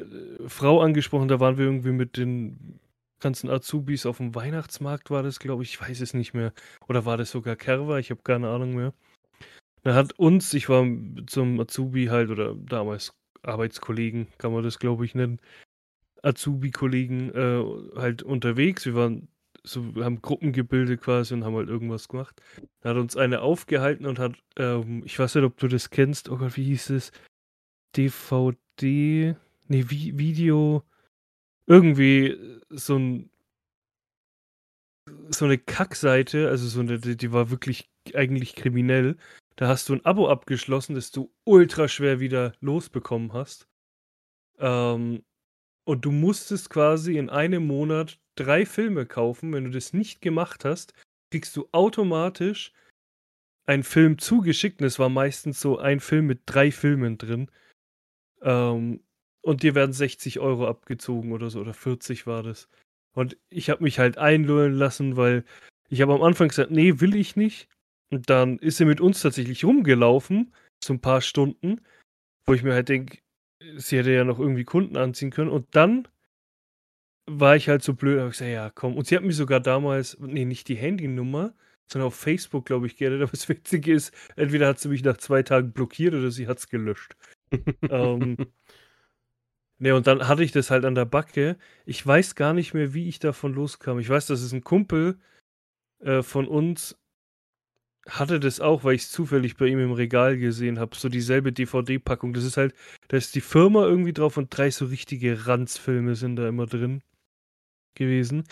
äh, 0.00 0.48
Frau 0.48 0.80
angesprochen, 0.80 1.28
da 1.28 1.40
waren 1.40 1.58
wir 1.58 1.66
irgendwie 1.66 1.92
mit 1.92 2.16
den 2.16 2.80
ganzen 3.20 3.48
Azubis 3.48 4.06
auf 4.06 4.18
dem 4.18 4.34
Weihnachtsmarkt, 4.34 5.10
war 5.10 5.22
das, 5.22 5.38
glaube 5.38 5.62
ich, 5.62 5.74
ich 5.74 5.80
weiß 5.80 6.00
es 6.00 6.14
nicht 6.14 6.34
mehr. 6.34 6.52
Oder 6.88 7.04
war 7.04 7.16
das 7.16 7.30
sogar 7.30 7.56
Kerwa? 7.56 7.98
Ich 7.98 8.10
habe 8.10 8.22
keine 8.22 8.48
Ahnung 8.50 8.74
mehr. 8.74 8.92
Da 9.82 9.94
hat 9.94 10.18
uns, 10.18 10.52
ich 10.54 10.68
war 10.68 10.84
zum 11.26 11.60
Azubi 11.60 12.06
halt, 12.06 12.30
oder 12.30 12.54
damals 12.54 13.14
Arbeitskollegen, 13.42 14.28
kann 14.38 14.52
man 14.52 14.62
das, 14.62 14.78
glaube 14.78 15.04
ich, 15.04 15.14
nennen, 15.14 15.40
Azubi-Kollegen 16.24 17.30
äh, 17.34 17.64
halt 17.96 18.22
unterwegs. 18.22 18.86
Wir 18.86 18.94
waren 18.94 19.28
so, 19.62 19.94
wir 19.94 20.04
haben 20.04 20.20
Gruppen 20.20 20.52
gebildet 20.52 21.00
quasi 21.00 21.34
und 21.34 21.44
haben 21.44 21.56
halt 21.56 21.68
irgendwas 21.68 22.08
gemacht. 22.08 22.40
Da 22.80 22.90
hat 22.90 22.96
uns 22.96 23.16
eine 23.16 23.40
aufgehalten 23.40 24.06
und 24.06 24.18
hat, 24.18 24.34
ähm, 24.56 25.02
ich 25.04 25.18
weiß 25.18 25.34
nicht, 25.34 25.44
ob 25.44 25.56
du 25.58 25.68
das 25.68 25.90
kennst, 25.90 26.28
oh 26.28 26.36
Gott, 26.36 26.56
wie 26.56 26.64
hieß 26.64 26.90
es? 26.90 27.12
DVD, 27.96 29.36
nee, 29.68 29.84
Vi 29.88 30.18
Video, 30.18 30.82
irgendwie 31.66 32.36
so 32.70 32.98
ein 32.98 33.30
so 35.28 35.44
eine 35.44 35.58
Kackseite, 35.58 36.48
also 36.48 36.66
so 36.66 36.80
eine, 36.80 36.98
die, 36.98 37.16
die 37.16 37.32
war 37.32 37.50
wirklich 37.50 37.90
eigentlich 38.14 38.54
kriminell. 38.54 39.16
Da 39.56 39.68
hast 39.68 39.88
du 39.88 39.94
ein 39.94 40.04
Abo 40.04 40.28
abgeschlossen, 40.28 40.94
das 40.94 41.10
du 41.10 41.32
ultra 41.44 41.88
schwer 41.88 42.20
wieder 42.20 42.54
losbekommen 42.60 43.32
hast. 43.32 43.68
Ähm, 44.58 45.22
und 45.84 46.04
du 46.04 46.12
musstest 46.12 46.70
quasi 46.70 47.18
in 47.18 47.30
einem 47.30 47.66
Monat 47.66 48.18
drei 48.36 48.66
Filme 48.66 49.06
kaufen. 49.06 49.52
Wenn 49.52 49.64
du 49.64 49.70
das 49.70 49.92
nicht 49.92 50.20
gemacht 50.20 50.64
hast, 50.64 50.94
kriegst 51.30 51.56
du 51.56 51.68
automatisch 51.72 52.72
einen 53.66 53.82
Film 53.82 54.18
zugeschickt 54.18 54.80
und 54.80 54.86
es 54.86 54.98
war 54.98 55.08
meistens 55.08 55.60
so 55.60 55.78
ein 55.78 56.00
Film 56.00 56.26
mit 56.26 56.42
drei 56.46 56.70
Filmen 56.70 57.18
drin. 57.18 57.50
Ähm, 58.42 59.00
und 59.42 59.62
dir 59.62 59.74
werden 59.74 59.92
60 59.92 60.40
Euro 60.40 60.66
abgezogen 60.66 61.32
oder 61.32 61.50
so, 61.50 61.60
oder 61.60 61.74
40 61.74 62.26
war 62.26 62.42
das. 62.42 62.68
Und 63.12 63.36
ich 63.48 63.70
habe 63.70 63.82
mich 63.82 63.98
halt 63.98 64.18
einlullen 64.18 64.74
lassen, 64.74 65.16
weil 65.16 65.44
ich 65.88 66.00
habe 66.00 66.14
am 66.14 66.22
Anfang 66.22 66.48
gesagt, 66.48 66.70
nee, 66.70 67.00
will 67.00 67.14
ich 67.14 67.36
nicht. 67.36 67.68
Und 68.10 68.30
dann 68.30 68.58
ist 68.58 68.78
sie 68.78 68.84
mit 68.84 69.00
uns 69.00 69.22
tatsächlich 69.22 69.64
rumgelaufen, 69.64 70.54
so 70.82 70.92
ein 70.94 71.00
paar 71.00 71.20
Stunden, 71.20 71.80
wo 72.46 72.54
ich 72.54 72.62
mir 72.62 72.74
halt 72.74 72.88
denke, 72.88 73.18
sie 73.76 73.98
hätte 73.98 74.12
ja 74.12 74.24
noch 74.24 74.38
irgendwie 74.38 74.64
Kunden 74.64 74.96
anziehen 74.96 75.30
können. 75.30 75.50
Und 75.50 75.74
dann 75.74 76.08
war 77.26 77.56
ich 77.56 77.68
halt 77.68 77.82
so 77.82 77.94
blöd, 77.94 78.18
habe 78.18 78.28
ich 78.30 78.38
gesagt, 78.38 78.52
ja, 78.52 78.70
komm. 78.70 78.96
Und 78.96 79.06
sie 79.06 79.16
hat 79.16 79.24
mir 79.24 79.32
sogar 79.32 79.60
damals, 79.60 80.18
nee, 80.20 80.44
nicht 80.44 80.68
die 80.68 80.76
Handynummer, 80.76 81.54
sondern 81.86 82.08
auf 82.08 82.14
Facebook, 82.14 82.66
glaube 82.66 82.86
ich, 82.86 82.96
geaddet. 82.96 83.22
Aber 83.22 83.30
das 83.30 83.48
Witzige 83.48 83.92
ist, 83.92 84.14
entweder 84.36 84.68
hat 84.68 84.80
sie 84.80 84.88
mich 84.88 85.02
nach 85.04 85.16
zwei 85.16 85.42
Tagen 85.42 85.72
blockiert 85.72 86.14
oder 86.14 86.30
sie 86.30 86.46
hat 86.46 86.58
es 86.58 86.68
gelöscht. 86.68 87.16
ähm, 87.88 88.36
ne, 89.78 89.94
und 89.94 90.06
dann 90.06 90.28
hatte 90.28 90.44
ich 90.44 90.52
das 90.52 90.70
halt 90.70 90.84
an 90.84 90.94
der 90.94 91.06
Backe. 91.06 91.56
Ich 91.86 92.06
weiß 92.06 92.34
gar 92.34 92.52
nicht 92.52 92.74
mehr, 92.74 92.94
wie 92.94 93.08
ich 93.08 93.18
davon 93.18 93.54
loskam. 93.54 93.98
Ich 93.98 94.08
weiß, 94.08 94.26
dass 94.26 94.40
es 94.40 94.52
ein 94.52 94.64
Kumpel 94.64 95.18
äh, 96.00 96.22
von 96.22 96.46
uns 96.46 96.98
hatte 98.08 98.38
das 98.38 98.60
auch, 98.60 98.84
weil 98.84 98.96
ich 98.96 99.02
es 99.02 99.10
zufällig 99.10 99.56
bei 99.56 99.66
ihm 99.66 99.78
im 99.78 99.92
Regal 99.92 100.36
gesehen 100.36 100.78
habe. 100.78 100.96
So 100.96 101.08
dieselbe 101.08 101.52
DVD-Packung. 101.52 102.34
Das 102.34 102.44
ist 102.44 102.56
halt, 102.56 102.74
da 103.08 103.16
ist 103.16 103.34
die 103.34 103.40
Firma 103.40 103.84
irgendwie 103.84 104.12
drauf 104.12 104.36
und 104.36 104.56
drei 104.56 104.70
so 104.70 104.86
richtige 104.86 105.46
Ranzfilme 105.46 106.14
sind 106.14 106.36
da 106.36 106.48
immer 106.48 106.66
drin 106.66 107.02
gewesen. 107.94 108.44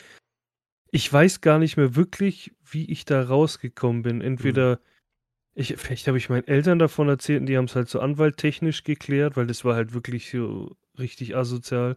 Ich 0.90 1.10
weiß 1.12 1.40
gar 1.40 1.58
nicht 1.58 1.76
mehr 1.76 1.96
wirklich, 1.96 2.52
wie 2.64 2.90
ich 2.90 3.04
da 3.04 3.22
rausgekommen 3.22 4.02
bin. 4.02 4.20
Entweder, 4.20 4.76
mhm. 4.76 4.80
ich, 5.54 5.76
vielleicht 5.76 6.06
habe 6.08 6.18
ich 6.18 6.28
meinen 6.28 6.48
Eltern 6.48 6.78
davon 6.78 7.08
erzählt 7.08 7.40
und 7.40 7.46
die 7.46 7.56
haben 7.56 7.66
es 7.66 7.76
halt 7.76 7.88
so 7.88 8.00
anwalttechnisch 8.00 8.84
geklärt, 8.84 9.36
weil 9.36 9.46
das 9.46 9.64
war 9.64 9.74
halt 9.74 9.92
wirklich 9.92 10.30
so 10.30 10.76
richtig 10.98 11.36
asozial. 11.36 11.96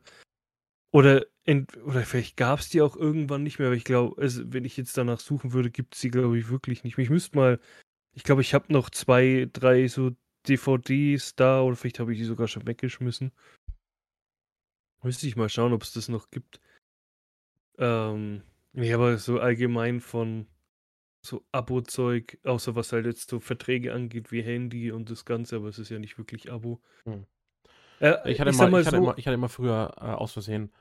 Oder, 0.91 1.25
ent, 1.45 1.77
oder 1.77 2.01
vielleicht 2.03 2.37
gab 2.37 2.59
es 2.59 2.69
die 2.69 2.81
auch 2.81 2.95
irgendwann 2.95 3.43
nicht 3.43 3.59
mehr, 3.59 3.67
aber 3.67 3.75
ich 3.75 3.83
glaube, 3.83 4.21
also, 4.21 4.41
wenn 4.51 4.65
ich 4.65 4.77
jetzt 4.77 4.97
danach 4.97 5.19
suchen 5.19 5.53
würde, 5.53 5.69
gibt 5.69 5.95
es 5.95 6.01
die, 6.01 6.09
glaube 6.11 6.37
ich, 6.37 6.49
wirklich 6.49 6.83
nicht 6.83 6.97
mehr. 6.97 7.03
Ich 7.03 7.09
müsste 7.09 7.37
mal, 7.37 7.59
ich 8.13 8.23
glaube, 8.23 8.41
ich 8.41 8.53
habe 8.53 8.73
noch 8.73 8.89
zwei, 8.89 9.47
drei 9.53 9.87
so 9.87 10.11
DVDs 10.47 11.35
da 11.35 11.61
oder 11.61 11.75
vielleicht 11.75 11.99
habe 11.99 12.13
ich 12.13 12.19
die 12.19 12.25
sogar 12.25 12.47
schon 12.47 12.67
weggeschmissen. 12.67 13.31
Müsste 15.03 15.27
ich 15.27 15.35
mal 15.35 15.49
schauen, 15.49 15.73
ob 15.73 15.83
es 15.83 15.93
das 15.93 16.09
noch 16.09 16.31
gibt. 16.31 16.59
Ähm, 17.77 18.41
nee, 18.73 18.93
aber 18.93 19.17
so 19.17 19.39
allgemein 19.39 19.99
von 19.99 20.47
so 21.21 21.43
Abo-Zeug, 21.51 22.39
außer 22.43 22.75
was 22.75 22.91
halt 22.91 23.05
jetzt 23.05 23.29
so 23.29 23.39
Verträge 23.39 23.93
angeht, 23.93 24.31
wie 24.31 24.41
Handy 24.41 24.91
und 24.91 25.09
das 25.09 25.25
Ganze, 25.25 25.57
aber 25.57 25.67
es 25.67 25.79
ist 25.79 25.89
ja 25.89 25.99
nicht 25.99 26.17
wirklich 26.17 26.51
Abo. 26.51 26.81
Hm. 27.03 27.25
Äh, 27.99 28.31
ich, 28.31 28.39
hatte 28.39 28.51
ich, 28.51 28.59
immer, 28.59 28.79
ich, 28.79 28.87
hatte 28.87 28.97
so, 28.97 29.03
immer, 29.03 29.17
ich 29.17 29.27
hatte 29.27 29.35
immer 29.35 29.49
früher 29.49 29.93
äh, 29.97 30.01
aus 30.01 30.33
Versehen 30.33 30.71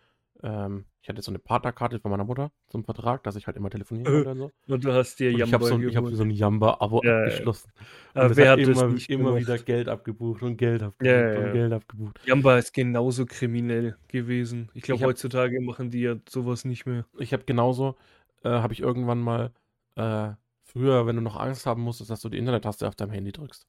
ähm, 0.44 0.84
ich 1.00 1.08
hatte 1.08 1.22
so 1.22 1.30
eine 1.30 1.38
Partnerkarte 1.38 1.98
von 1.98 2.10
meiner 2.10 2.24
Mutter 2.24 2.52
zum 2.68 2.84
Vertrag, 2.84 3.22
dass 3.24 3.34
ich 3.34 3.46
halt 3.46 3.56
immer 3.56 3.70
telefonieren 3.70 4.12
konnte 4.12 4.30
und 4.30 4.38
so. 4.38 4.74
Und 4.74 4.84
du 4.84 4.92
hast 4.92 5.18
dir 5.18 5.30
Jamba 5.30 5.44
Ich 5.46 5.52
habe 5.54 5.64
so, 5.64 5.78
ich 5.80 5.96
hab 5.96 6.06
so 6.06 6.22
ein 6.22 6.30
Jamba-Abo 6.30 7.00
ja, 7.02 7.18
abgeschlossen. 7.18 7.72
Ja. 8.14 8.26
Und 8.26 8.36
wer 8.36 8.50
hat 8.50 8.58
immer, 8.58 8.94
immer 9.08 9.36
wieder 9.36 9.58
Geld 9.58 9.88
abgebucht 9.88 10.42
und 10.42 10.58
Geld 10.58 10.82
abgebucht 10.82 11.10
ja, 11.10 11.38
und 11.38 11.52
Geld 11.52 11.72
abgebucht. 11.72 12.20
Jamba 12.26 12.58
ist 12.58 12.74
genauso 12.74 13.24
kriminell 13.24 13.96
gewesen. 14.08 14.70
Ich 14.74 14.82
glaube, 14.82 15.04
heutzutage 15.06 15.60
machen 15.62 15.90
die 15.90 16.02
ja 16.02 16.16
sowas 16.28 16.66
nicht 16.66 16.84
mehr. 16.84 17.06
Ich 17.18 17.32
habe 17.32 17.44
genauso, 17.44 17.96
äh, 18.42 18.50
habe 18.50 18.74
ich 18.74 18.80
irgendwann 18.80 19.20
mal, 19.20 19.50
äh, 19.96 20.32
früher, 20.62 21.06
wenn 21.06 21.16
du 21.16 21.22
noch 21.22 21.36
Angst 21.36 21.64
haben 21.64 21.82
musstest, 21.82 22.10
dass 22.10 22.20
du 22.20 22.28
die 22.28 22.38
Internet-Taste 22.38 22.86
auf 22.86 22.96
deinem 22.96 23.12
Handy 23.12 23.32
drückst. 23.32 23.66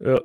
Ja. 0.00 0.20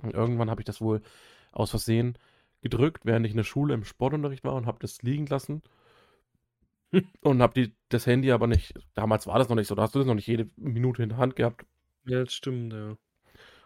Und 0.00 0.14
irgendwann 0.14 0.48
habe 0.48 0.60
ich 0.60 0.66
das 0.66 0.80
wohl 0.80 1.02
aus 1.50 1.70
Versehen 1.70 2.16
gedrückt, 2.60 3.04
während 3.04 3.26
ich 3.26 3.32
in 3.32 3.36
der 3.36 3.44
Schule 3.44 3.74
im 3.74 3.84
Sportunterricht 3.84 4.44
war 4.44 4.54
und 4.54 4.66
habe 4.66 4.78
das 4.80 5.02
liegen 5.02 5.26
lassen. 5.26 5.62
und 7.20 7.42
habe 7.42 7.70
das 7.88 8.06
Handy 8.06 8.32
aber 8.32 8.46
nicht, 8.46 8.74
damals 8.94 9.26
war 9.26 9.38
das 9.38 9.48
noch 9.48 9.56
nicht 9.56 9.68
so, 9.68 9.74
da 9.74 9.82
hast 9.82 9.94
du 9.94 9.98
das 9.98 10.06
noch 10.06 10.14
nicht 10.14 10.26
jede 10.26 10.48
Minute 10.56 11.02
in 11.02 11.10
der 11.10 11.18
Hand 11.18 11.36
gehabt. 11.36 11.66
Ja, 12.04 12.24
das 12.24 12.32
stimmt, 12.32 12.72
ja. 12.72 12.96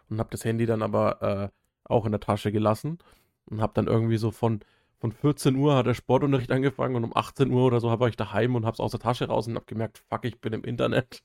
Und 0.09 0.19
habe 0.19 0.29
das 0.31 0.43
Handy 0.45 0.65
dann 0.65 0.81
aber 0.81 1.21
äh, 1.21 1.49
auch 1.85 2.05
in 2.05 2.11
der 2.11 2.19
Tasche 2.19 2.51
gelassen 2.51 2.99
und 3.45 3.61
habe 3.61 3.73
dann 3.75 3.87
irgendwie 3.87 4.17
so 4.17 4.31
von, 4.31 4.59
von 4.99 5.11
14 5.11 5.55
Uhr 5.55 5.75
hat 5.75 5.85
der 5.85 5.93
Sportunterricht 5.93 6.51
angefangen 6.51 6.95
und 6.95 7.03
um 7.03 7.15
18 7.15 7.51
Uhr 7.51 7.65
oder 7.65 7.79
so 7.79 7.89
habe 7.89 8.09
ich 8.09 8.15
daheim 8.15 8.55
und 8.55 8.65
habe 8.65 8.75
es 8.75 8.79
aus 8.79 8.91
der 8.91 8.99
Tasche 8.99 9.27
raus 9.27 9.47
und 9.47 9.55
habe 9.55 9.65
gemerkt, 9.65 10.03
fuck, 10.09 10.25
ich 10.25 10.39
bin 10.39 10.53
im 10.53 10.63
Internet. 10.63 11.23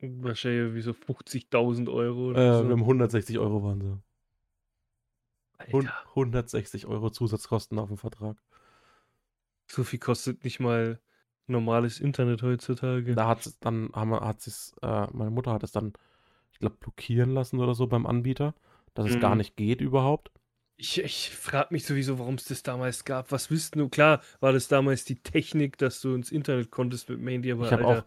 Wahrscheinlich 0.00 0.74
wie 0.74 0.80
so 0.80 0.92
50.000 0.92 1.92
Euro 1.92 2.30
oder 2.30 2.40
äh, 2.40 2.58
so. 2.58 2.64
Wir 2.64 2.72
haben 2.72 2.80
160 2.80 3.38
Euro 3.38 3.62
waren 3.62 3.80
so. 3.80 3.98
Alter. 5.62 5.92
160 6.10 6.86
Euro 6.86 7.10
Zusatzkosten 7.10 7.78
auf 7.78 7.88
dem 7.88 7.98
Vertrag. 7.98 8.36
So 9.66 9.84
viel 9.84 9.98
kostet 9.98 10.44
nicht 10.44 10.60
mal 10.60 11.00
normales 11.46 12.00
Internet 12.00 12.42
heutzutage. 12.42 13.14
Da 13.14 13.26
hat 13.26 13.46
es 13.46 13.58
dann, 13.58 13.90
haben, 13.94 14.12
hat 14.12 14.46
es, 14.46 14.74
äh, 14.82 15.06
meine 15.12 15.30
Mutter 15.30 15.52
hat 15.52 15.62
es 15.62 15.72
dann, 15.72 15.92
ich 16.52 16.58
glaube, 16.58 16.76
blockieren 16.76 17.30
lassen 17.30 17.60
oder 17.60 17.74
so 17.74 17.86
beim 17.86 18.06
Anbieter, 18.06 18.54
dass 18.94 19.06
mhm. 19.06 19.14
es 19.14 19.20
gar 19.20 19.30
mhm. 19.30 19.38
nicht 19.38 19.56
geht 19.56 19.80
überhaupt. 19.80 20.30
Ich, 20.76 21.00
ich 21.00 21.30
frage 21.30 21.68
mich 21.70 21.84
sowieso, 21.84 22.18
warum 22.18 22.34
es 22.34 22.44
das 22.44 22.62
damals 22.62 23.04
gab. 23.04 23.30
Was 23.30 23.50
wüssten 23.50 23.78
du? 23.78 23.88
Klar, 23.88 24.20
war 24.40 24.52
das 24.52 24.68
damals 24.68 25.04
die 25.04 25.16
Technik, 25.16 25.78
dass 25.78 26.00
du 26.00 26.14
ins 26.14 26.32
Internet 26.32 26.70
konntest 26.70 27.08
mit 27.08 27.18
dem 27.18 27.28
Handy, 27.28 27.52
aber 27.52 27.66
ich 27.66 27.72
habe 27.72 27.86
auch, 27.86 28.04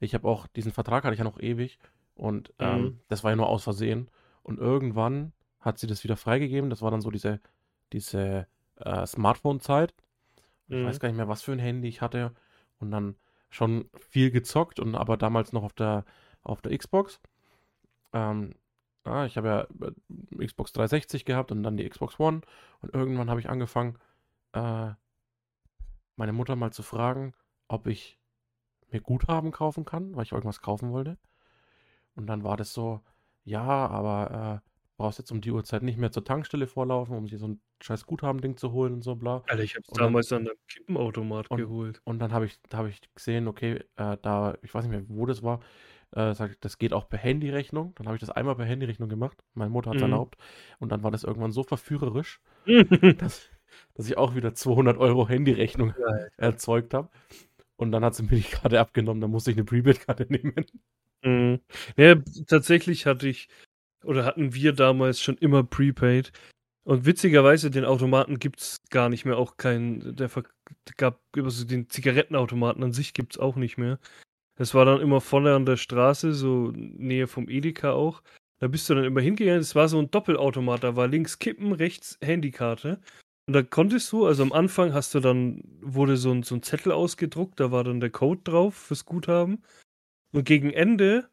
ich 0.00 0.14
habe 0.14 0.28
auch 0.28 0.46
diesen 0.48 0.72
Vertrag 0.72 1.04
hatte 1.04 1.14
ich 1.14 1.18
ja 1.18 1.24
noch 1.24 1.40
ewig 1.40 1.78
und 2.14 2.52
ähm, 2.58 2.80
mhm. 2.80 3.00
das 3.08 3.24
war 3.24 3.30
ja 3.30 3.36
nur 3.36 3.48
aus 3.48 3.64
Versehen. 3.64 4.10
Und 4.42 4.58
irgendwann 4.58 5.32
hat 5.60 5.78
sie 5.78 5.86
das 5.86 6.04
wieder 6.04 6.16
freigegeben. 6.16 6.70
Das 6.70 6.82
war 6.82 6.90
dann 6.90 7.00
so 7.00 7.10
diese, 7.10 7.40
diese 7.92 8.46
äh, 8.76 9.06
Smartphone-Zeit. 9.06 9.94
Ich 10.68 10.76
mhm. 10.76 10.86
weiß 10.86 11.00
gar 11.00 11.08
nicht 11.08 11.16
mehr, 11.16 11.28
was 11.28 11.42
für 11.42 11.52
ein 11.52 11.58
Handy 11.58 11.88
ich 11.88 12.00
hatte. 12.00 12.34
Und 12.78 12.90
dann 12.90 13.16
schon 13.50 13.90
viel 13.98 14.30
gezockt 14.30 14.78
und 14.78 14.94
aber 14.94 15.16
damals 15.16 15.52
noch 15.52 15.62
auf 15.62 15.72
der, 15.72 16.04
auf 16.42 16.60
der 16.60 16.76
Xbox. 16.76 17.20
Ähm, 18.12 18.54
ah, 19.04 19.24
ich 19.24 19.36
habe 19.36 19.48
ja 19.48 19.86
äh, 19.88 20.46
Xbox 20.46 20.72
360 20.72 21.24
gehabt 21.24 21.50
und 21.50 21.62
dann 21.62 21.76
die 21.76 21.88
Xbox 21.88 22.20
One. 22.20 22.42
Und 22.80 22.94
irgendwann 22.94 23.30
habe 23.30 23.40
ich 23.40 23.48
angefangen, 23.48 23.98
äh, 24.52 24.90
meine 26.16 26.32
Mutter 26.32 26.56
mal 26.56 26.72
zu 26.72 26.82
fragen, 26.82 27.34
ob 27.68 27.86
ich 27.86 28.18
mir 28.90 29.00
Guthaben 29.00 29.50
kaufen 29.50 29.84
kann, 29.84 30.16
weil 30.16 30.24
ich 30.24 30.32
irgendwas 30.32 30.60
kaufen 30.60 30.92
wollte. 30.92 31.18
Und 32.14 32.26
dann 32.26 32.42
war 32.42 32.56
das 32.56 32.72
so, 32.72 33.00
ja, 33.44 33.62
aber 33.62 34.62
äh, 34.64 34.67
brauchst 34.98 35.18
jetzt 35.18 35.30
um 35.30 35.40
die 35.40 35.52
Uhrzeit 35.52 35.82
nicht 35.82 35.96
mehr 35.96 36.10
zur 36.10 36.24
Tankstelle 36.24 36.66
vorlaufen, 36.66 37.16
um 37.16 37.24
dir 37.24 37.38
so 37.38 37.48
ein 37.48 37.60
scheiß 37.80 38.04
Guthaben-Ding 38.04 38.56
zu 38.56 38.72
holen 38.72 38.94
und 38.94 39.02
so, 39.02 39.14
bla. 39.14 39.44
Alter, 39.46 39.62
ich 39.62 39.76
hab's 39.76 39.88
und 39.88 40.00
damals 40.00 40.28
dann, 40.28 40.42
an 40.42 40.48
einem 40.48 40.58
Kippenautomat 40.68 41.50
und, 41.50 41.58
geholt. 41.58 42.02
Und 42.04 42.18
dann 42.18 42.32
habe 42.32 42.46
ich, 42.46 42.58
da 42.68 42.78
hab 42.78 42.86
ich 42.86 43.00
gesehen, 43.14 43.48
okay, 43.48 43.84
äh, 43.96 44.16
da, 44.20 44.58
ich 44.62 44.74
weiß 44.74 44.84
nicht 44.84 44.90
mehr, 44.90 45.04
wo 45.08 45.24
das 45.24 45.42
war, 45.42 45.60
äh, 46.12 46.34
sagt, 46.34 46.64
das 46.64 46.78
geht 46.78 46.92
auch 46.92 47.08
per 47.08 47.18
Handyrechnung. 47.18 47.94
Dann 47.94 48.06
habe 48.06 48.16
ich 48.16 48.20
das 48.20 48.30
einmal 48.30 48.56
per 48.56 48.64
Handyrechnung 48.64 49.08
gemacht. 49.08 49.38
Meine 49.54 49.70
Mutter 49.70 49.90
hat 49.90 49.96
es 49.96 50.02
mhm. 50.02 50.10
erlaubt. 50.10 50.36
Und 50.80 50.90
dann 50.90 51.02
war 51.02 51.12
das 51.12 51.22
irgendwann 51.24 51.52
so 51.52 51.62
verführerisch, 51.62 52.40
dass, 52.66 53.48
dass, 53.94 54.08
ich 54.08 54.18
auch 54.18 54.34
wieder 54.34 54.52
200 54.52 54.98
Euro 54.98 55.28
Handyrechnung 55.28 55.94
ja, 55.98 56.26
erzeugt 56.36 56.92
habe. 56.92 57.08
Und 57.76 57.92
dann 57.92 58.04
hat 58.04 58.16
sie 58.16 58.24
mir 58.24 58.30
die 58.30 58.42
Karte 58.42 58.80
abgenommen, 58.80 59.20
dann 59.20 59.30
musste 59.30 59.52
ich 59.52 59.56
eine 59.56 59.64
Prepaid-Karte 59.64 60.26
nehmen. 60.28 60.66
Mhm. 61.22 61.60
Ja, 61.96 62.16
tatsächlich 62.46 63.06
hatte 63.06 63.28
ich 63.28 63.48
oder 64.04 64.24
hatten 64.24 64.54
wir 64.54 64.72
damals 64.72 65.20
schon 65.20 65.36
immer 65.38 65.62
Prepaid. 65.64 66.32
Und 66.84 67.04
witzigerweise, 67.04 67.70
den 67.70 67.84
Automaten 67.84 68.38
gibt 68.38 68.60
es 68.60 68.80
gar 68.90 69.08
nicht 69.08 69.24
mehr, 69.24 69.36
auch 69.36 69.56
kein, 69.58 70.16
der 70.16 70.30
gab, 70.96 71.20
also 71.36 71.66
den 71.66 71.90
Zigarettenautomaten 71.90 72.82
an 72.82 72.92
sich 72.92 73.12
gibt 73.12 73.34
es 73.34 73.38
auch 73.38 73.56
nicht 73.56 73.76
mehr. 73.76 73.98
Es 74.56 74.74
war 74.74 74.84
dann 74.84 75.00
immer 75.00 75.20
vorne 75.20 75.54
an 75.54 75.66
der 75.66 75.76
Straße, 75.76 76.32
so 76.32 76.72
Nähe 76.74 77.26
vom 77.26 77.48
Edeka 77.48 77.92
auch. 77.92 78.22
Da 78.58 78.66
bist 78.66 78.88
du 78.88 78.94
dann 78.94 79.04
immer 79.04 79.20
hingegangen. 79.20 79.60
Es 79.60 79.74
war 79.74 79.88
so 79.88 79.98
ein 79.98 80.10
Doppelautomat, 80.10 80.82
da 80.82 80.96
war 80.96 81.06
links 81.06 81.38
Kippen, 81.38 81.72
rechts 81.72 82.18
Handykarte. 82.22 83.00
Und 83.46 83.54
da 83.54 83.62
konntest 83.62 84.10
du, 84.12 84.26
also 84.26 84.42
am 84.42 84.52
Anfang 84.52 84.92
hast 84.92 85.14
du 85.14 85.20
dann, 85.20 85.62
wurde 85.80 86.16
so 86.16 86.32
ein, 86.32 86.42
so 86.42 86.54
ein 86.54 86.62
Zettel 86.62 86.92
ausgedruckt, 86.92 87.60
da 87.60 87.70
war 87.70 87.84
dann 87.84 88.00
der 88.00 88.10
Code 88.10 88.40
drauf 88.44 88.74
fürs 88.74 89.06
Guthaben. 89.06 89.62
Und 90.32 90.44
gegen 90.44 90.70
Ende 90.70 91.30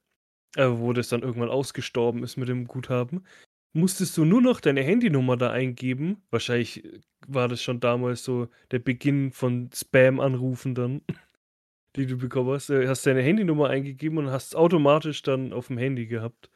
äh, 0.56 0.68
wo 0.70 0.94
das 0.94 1.10
dann 1.10 1.22
irgendwann 1.22 1.50
ausgestorben 1.50 2.24
ist 2.24 2.38
mit 2.38 2.50
dem 2.50 2.68
Guthaben, 2.68 3.26
musstest 3.74 4.18
du 4.18 4.26
nur 4.26 4.42
noch 4.42 4.62
deine 4.62 4.82
Handynummer 4.84 5.38
da 5.38 5.52
eingeben. 5.52 6.24
Wahrscheinlich 6.32 6.86
äh, 6.86 7.00
war 7.28 7.48
das 7.48 7.62
schon 7.62 7.80
damals 7.80 8.24
so 8.24 8.48
der 8.72 8.80
Beginn 8.80 9.32
von 9.32 9.70
Spam-Anrufen 9.74 10.76
dann, 10.76 11.02
die 11.96 12.06
du 12.06 12.18
bekommen 12.18 12.52
hast. 12.52 12.70
Du 12.70 12.82
äh, 12.82 12.88
hast 12.88 13.06
deine 13.06 13.22
Handynummer 13.22 13.70
eingegeben 13.70 14.18
und 14.18 14.32
hast 14.32 14.48
es 14.48 14.56
automatisch 14.56 15.22
dann 15.22 15.54
auf 15.54 15.68
dem 15.68 15.78
Handy 15.78 16.08
gehabt. 16.08 16.50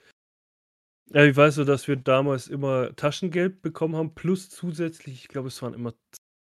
Ja, 1.11 1.23
ich 1.23 1.35
weiß 1.35 1.55
so, 1.55 1.63
dass 1.63 1.87
wir 1.87 1.95
damals 1.95 2.47
immer 2.47 2.95
Taschengeld 2.95 3.61
bekommen 3.63 3.95
haben, 3.95 4.13
plus 4.13 4.49
zusätzlich, 4.49 5.15
ich 5.23 5.27
glaube, 5.27 5.47
es 5.47 5.61
waren 5.63 5.73
immer 5.73 5.93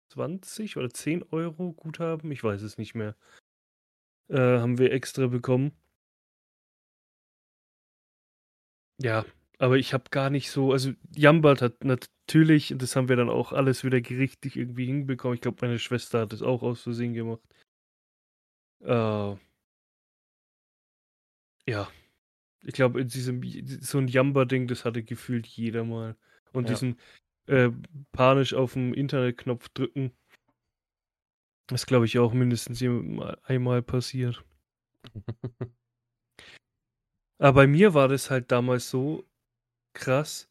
20 0.09 0.75
oder 0.75 0.89
10 0.89 1.23
Euro 1.31 1.71
Guthaben, 1.71 2.31
ich 2.31 2.43
weiß 2.43 2.61
es 2.63 2.77
nicht 2.77 2.93
mehr. 2.93 3.15
Äh, 4.29 4.59
haben 4.59 4.77
wir 4.77 4.91
extra 4.91 5.27
bekommen. 5.27 5.71
Ja, 8.99 9.25
aber 9.59 9.77
ich 9.77 9.93
habe 9.93 10.05
gar 10.09 10.29
nicht 10.31 10.49
so 10.49 10.71
also 10.71 10.91
Jambert 11.15 11.61
hat 11.61 11.83
natürlich 11.83 12.73
das 12.77 12.95
haben 12.95 13.09
wir 13.09 13.15
dann 13.15 13.29
auch 13.29 13.53
alles 13.53 13.83
wieder 13.83 14.01
gerichtlich 14.01 14.55
irgendwie 14.57 14.85
hinbekommen. 14.87 15.35
Ich 15.35 15.41
glaube, 15.41 15.57
meine 15.61 15.77
Schwester 15.79 16.21
hat 16.21 16.33
das 16.33 16.41
auch 16.41 16.63
aus 16.63 16.81
Versehen 16.81 17.13
gemacht. 17.13 17.41
Äh 18.81 19.35
ja. 21.67 21.89
Ich 22.63 22.73
glaube, 22.73 23.01
in 23.01 23.07
diesem 23.09 23.41
so 23.81 23.99
'n 23.99 24.07
Jamba-Ding, 24.09 24.67
das 24.67 24.85
hatte 24.85 25.03
gefühlt 25.03 25.47
jeder 25.47 25.83
mal. 25.85 26.17
Und 26.53 26.69
Ja. 26.69 26.69
diesen, 26.69 26.99
äh, 27.47 27.71
panisch 28.13 28.53
aufm 28.55 28.93
Internetknopf 28.93 29.69
drücken 29.69 30.13
ist, 31.71 31.85
glaube 31.87 32.05
ich, 32.05 32.17
auch 32.19 32.33
mindestens 32.33 32.81
einmal 33.43 33.81
passiert. 33.81 34.43
Aber 37.39 37.53
bei 37.61 37.67
mir 37.67 37.93
war 37.93 38.07
das 38.07 38.29
halt 38.31 38.51
damals 38.51 38.89
so 38.89 39.23
krass 39.93 40.47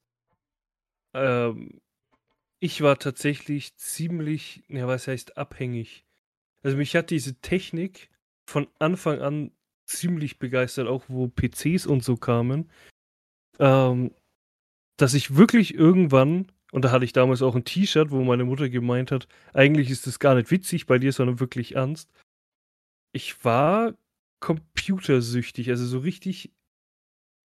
ähm, 1.14 1.80
ich 2.60 2.82
war 2.82 2.98
tatsächlich 2.98 3.76
ziemlich 3.76 4.64
ja, 4.68 4.86
was 4.88 5.08
heißt 5.08 5.36
abhängig? 5.38 6.04
Also, 6.64 6.76
mich 6.78 6.96
hat 6.96 7.10
diese 7.10 7.36
Technik 7.40 8.10
von 8.48 8.68
Anfang 8.80 9.20
an 9.20 9.52
ziemlich 9.86 10.38
begeistert, 10.40 10.88
auch 10.88 11.04
wo 11.08 11.28
PCs 11.28 11.86
und 11.86 12.04
so 12.04 12.16
kamen. 12.16 12.70
Ähm, 13.60 14.12
dass 14.98 15.14
ich 15.14 15.36
wirklich 15.36 15.74
irgendwann 15.74 16.52
und 16.72 16.84
da 16.84 16.92
hatte 16.92 17.04
ich 17.06 17.12
damals 17.14 17.42
auch 17.42 17.56
'n 17.56 17.64
T-Shirt, 17.64 18.10
wo 18.12 18.24
meine 18.24 18.44
Mutter 18.44 18.68
gemeint 18.70 19.12
hat: 19.12 19.28
„Eigentlich 19.54 19.90
ist 19.90 20.06
das 20.06 20.18
gar 20.20 20.34
nicht 20.36 20.50
witzig 20.52 20.86
bei 20.86 20.98
dir, 20.98 21.12
sondern 21.12 21.40
wirklich 21.40 21.76
ernst.“ 21.76 22.10
Ich 23.14 23.44
war 23.44 23.94
computersüchtig, 24.40 25.70
also 25.70 25.86
so 25.86 25.98
richtig 26.00 26.52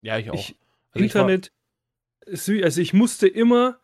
Ja, 0.03 0.17
ich 0.17 0.29
auch. 0.31 0.49
ich 0.49 0.57
Also, 0.91 1.05
ich 1.05 1.15
war 1.17 1.31
Internet 1.31 1.51
also, 2.27 2.81
ich 2.81 2.93
musste 2.93 3.27
immer 3.27 3.79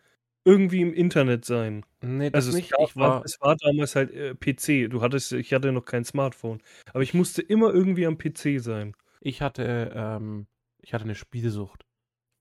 irgendwie 0.46 0.82
im 0.82 0.94
Internet 0.94 1.46
sein. 1.46 1.86
Ne, 2.04 2.30
das 2.32 2.48
Also, 2.48 2.52
es 2.52 2.56
nicht. 2.56 2.70
gab 2.70 2.80
Ich 2.80 2.96
war 2.98 3.24
es 3.26 3.40
war 3.42 3.56
damals 3.58 3.96
halt, 3.96 4.12
äh, 4.12 4.36
PC. 4.36 4.90
Du 4.92 5.02
hattest 5.02 5.34
ich 5.34 5.54
hatte 5.54 5.72
noch 5.74 5.86
kein 5.86 6.06
Smartphone, 6.06 6.62
aber 6.94 7.04
ich 7.04 7.14
musste 7.16 7.42
immer 7.44 7.74
irgendwie 7.74 8.06
am 8.08 8.18
PC 8.18 8.60
sein. 8.62 8.96
Ich 9.22 9.42
hatte, 9.42 9.92
ähm 9.96 10.48
ich 10.82 10.94
hatte 10.94 11.06
'ne 11.08 11.16
Spielsucht 11.16 11.86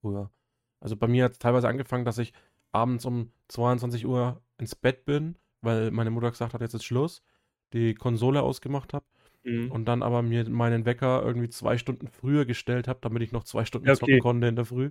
früher. 0.03 0.31
Also, 0.81 0.97
bei 0.97 1.09
mir 1.09 1.25
hat's 1.27 1.39
teilweise 1.41 1.69
angefangen, 1.69 2.05
dass 2.07 2.19
ich 2.19 2.33
abends 2.73 3.05
um 3.07 3.33
22:00 3.49 4.43
ins 4.59 4.75
Bett 4.77 5.05
bin, 5.07 5.39
weil 5.63 5.91
meine 5.93 6.11
Mutter 6.11 6.31
gesagt 6.33 6.55
hat: 6.55 6.61
„Jetzt 6.63 6.75
ist 6.75 6.85
Schluss“, 6.85 7.23
die 7.75 7.95
Konsole 7.95 8.43
ausgemacht 8.43 8.95
habe 8.95 9.07
Mhm. 9.47 9.71
und 9.71 9.87
dann 9.87 10.03
aber 10.03 10.23
mir 10.23 10.49
meinen 10.51 10.85
Wecker 10.87 11.23
irgendwie 11.25 11.49
2 11.51 11.79
Stunden 11.79 12.09
früher 12.09 12.45
gestellt 12.47 12.89
habe, 12.89 13.01
damit 13.03 13.23
ich 13.23 13.33
noch 13.33 13.45
2 13.45 13.65
Stunden 13.65 13.91
Ja, 13.91 13.95
zocken 13.95 14.19
okay. 14.19 14.21
konnte 14.21 14.47
in 14.49 14.57
der 14.57 14.65
Früh. 14.67 14.91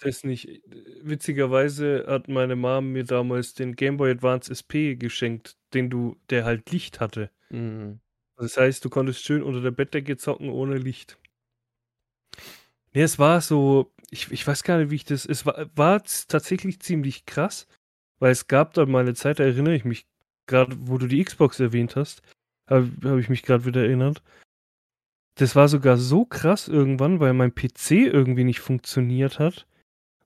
Das 0.00 0.22
nicht. 0.22 0.62
Witzigerweise 1.02 2.04
hat 2.06 2.28
meine 2.28 2.54
Mom 2.54 2.92
mir 2.92 3.02
damals 3.04 3.54
den 3.54 3.74
Game 3.74 3.96
Boy 3.96 4.12
Advance 4.12 4.52
SP 4.54 4.94
geschenkt, 4.96 5.56
den 5.74 5.90
du 5.90 6.16
der 6.30 6.44
halt 6.44 6.70
Licht 6.70 7.00
hatte. 7.00 7.30
Mhm. 7.50 8.00
Das 8.40 8.56
heißt, 8.56 8.84
du 8.84 8.88
konntest 8.88 9.24
schön 9.24 9.42
unter 9.42 9.60
der 9.60 9.72
Bettdecke 9.72 10.16
zocken 10.16 10.48
ohne 10.50 10.78
Licht. 10.78 11.18
Ne, 12.94 13.02
es 13.02 13.18
war 13.18 13.40
so 13.40 13.92
ich 14.10 14.30
ich 14.32 14.46
weiß 14.46 14.62
gar 14.62 14.78
nicht, 14.78 14.90
wie 14.90 14.94
ich 14.96 15.04
das 15.04 15.26
es 15.26 15.44
war 15.44 15.68
war 15.76 16.02
tatsächlich 16.28 16.80
ziemlich 16.80 17.26
krass, 17.26 17.66
weil 18.18 18.32
es 18.32 18.46
gab 18.48 18.74
da 18.74 18.86
mal 18.86 19.04
'ne 19.04 19.14
Zeit, 19.14 19.38
da 19.40 19.44
erinnere 19.44 19.74
ich 19.74 19.84
mich 19.84 20.06
grad, 20.46 20.70
wo 20.88 20.96
du 20.98 21.06
die 21.06 21.22
Xbox 21.24 21.60
erwähnt 21.60 21.96
hast, 21.96 22.22
habe 22.68 22.90
habe 23.04 23.20
ich 23.20 23.28
mich 23.28 23.42
grad 23.42 23.64
wieder 23.66 23.82
erinnert. 23.82 24.22
Das 25.36 25.54
war 25.54 25.68
sogar 25.68 25.96
so 25.98 26.24
krass 26.24 26.66
irgendwann, 26.66 27.20
weil 27.20 27.32
mein 27.32 27.54
PC 27.54 27.92
irgendwie 28.06 28.42
nicht 28.44 28.58
funktioniert 28.60 29.38
hat 29.38 29.66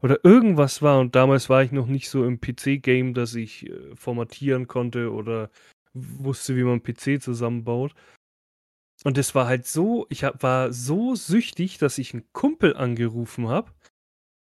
oder 0.02 0.24
irgendwas 0.24 0.82
war 0.82 1.00
und 1.00 1.16
damals 1.16 1.48
war 1.50 1.62
ich 1.64 1.72
noch 1.72 1.86
nicht 1.88 2.10
so 2.10 2.24
im 2.24 2.40
PC-Game, 2.40 3.14
dass 3.14 3.34
ich, 3.34 3.68
äh, 3.70 3.96
formatieren 3.96 4.68
konnte 4.68 5.12
oder 5.12 5.50
wusste, 5.94 6.56
wie 6.56 6.64
man 6.64 6.82
PC 6.82 7.20
zusammenbaut. 7.22 7.94
Und 9.04 9.16
das 9.18 9.34
war 9.34 9.46
halt 9.46 9.66
so 9.66 10.06
ich 10.10 10.24
habe 10.24 10.42
war 10.42 10.72
so 10.72 11.14
süchtig, 11.14 11.78
dass 11.78 11.98
ich 11.98 12.14
'n 12.14 12.24
Kumpel 12.32 12.76
angerufen 12.76 13.48
habe 13.48 13.72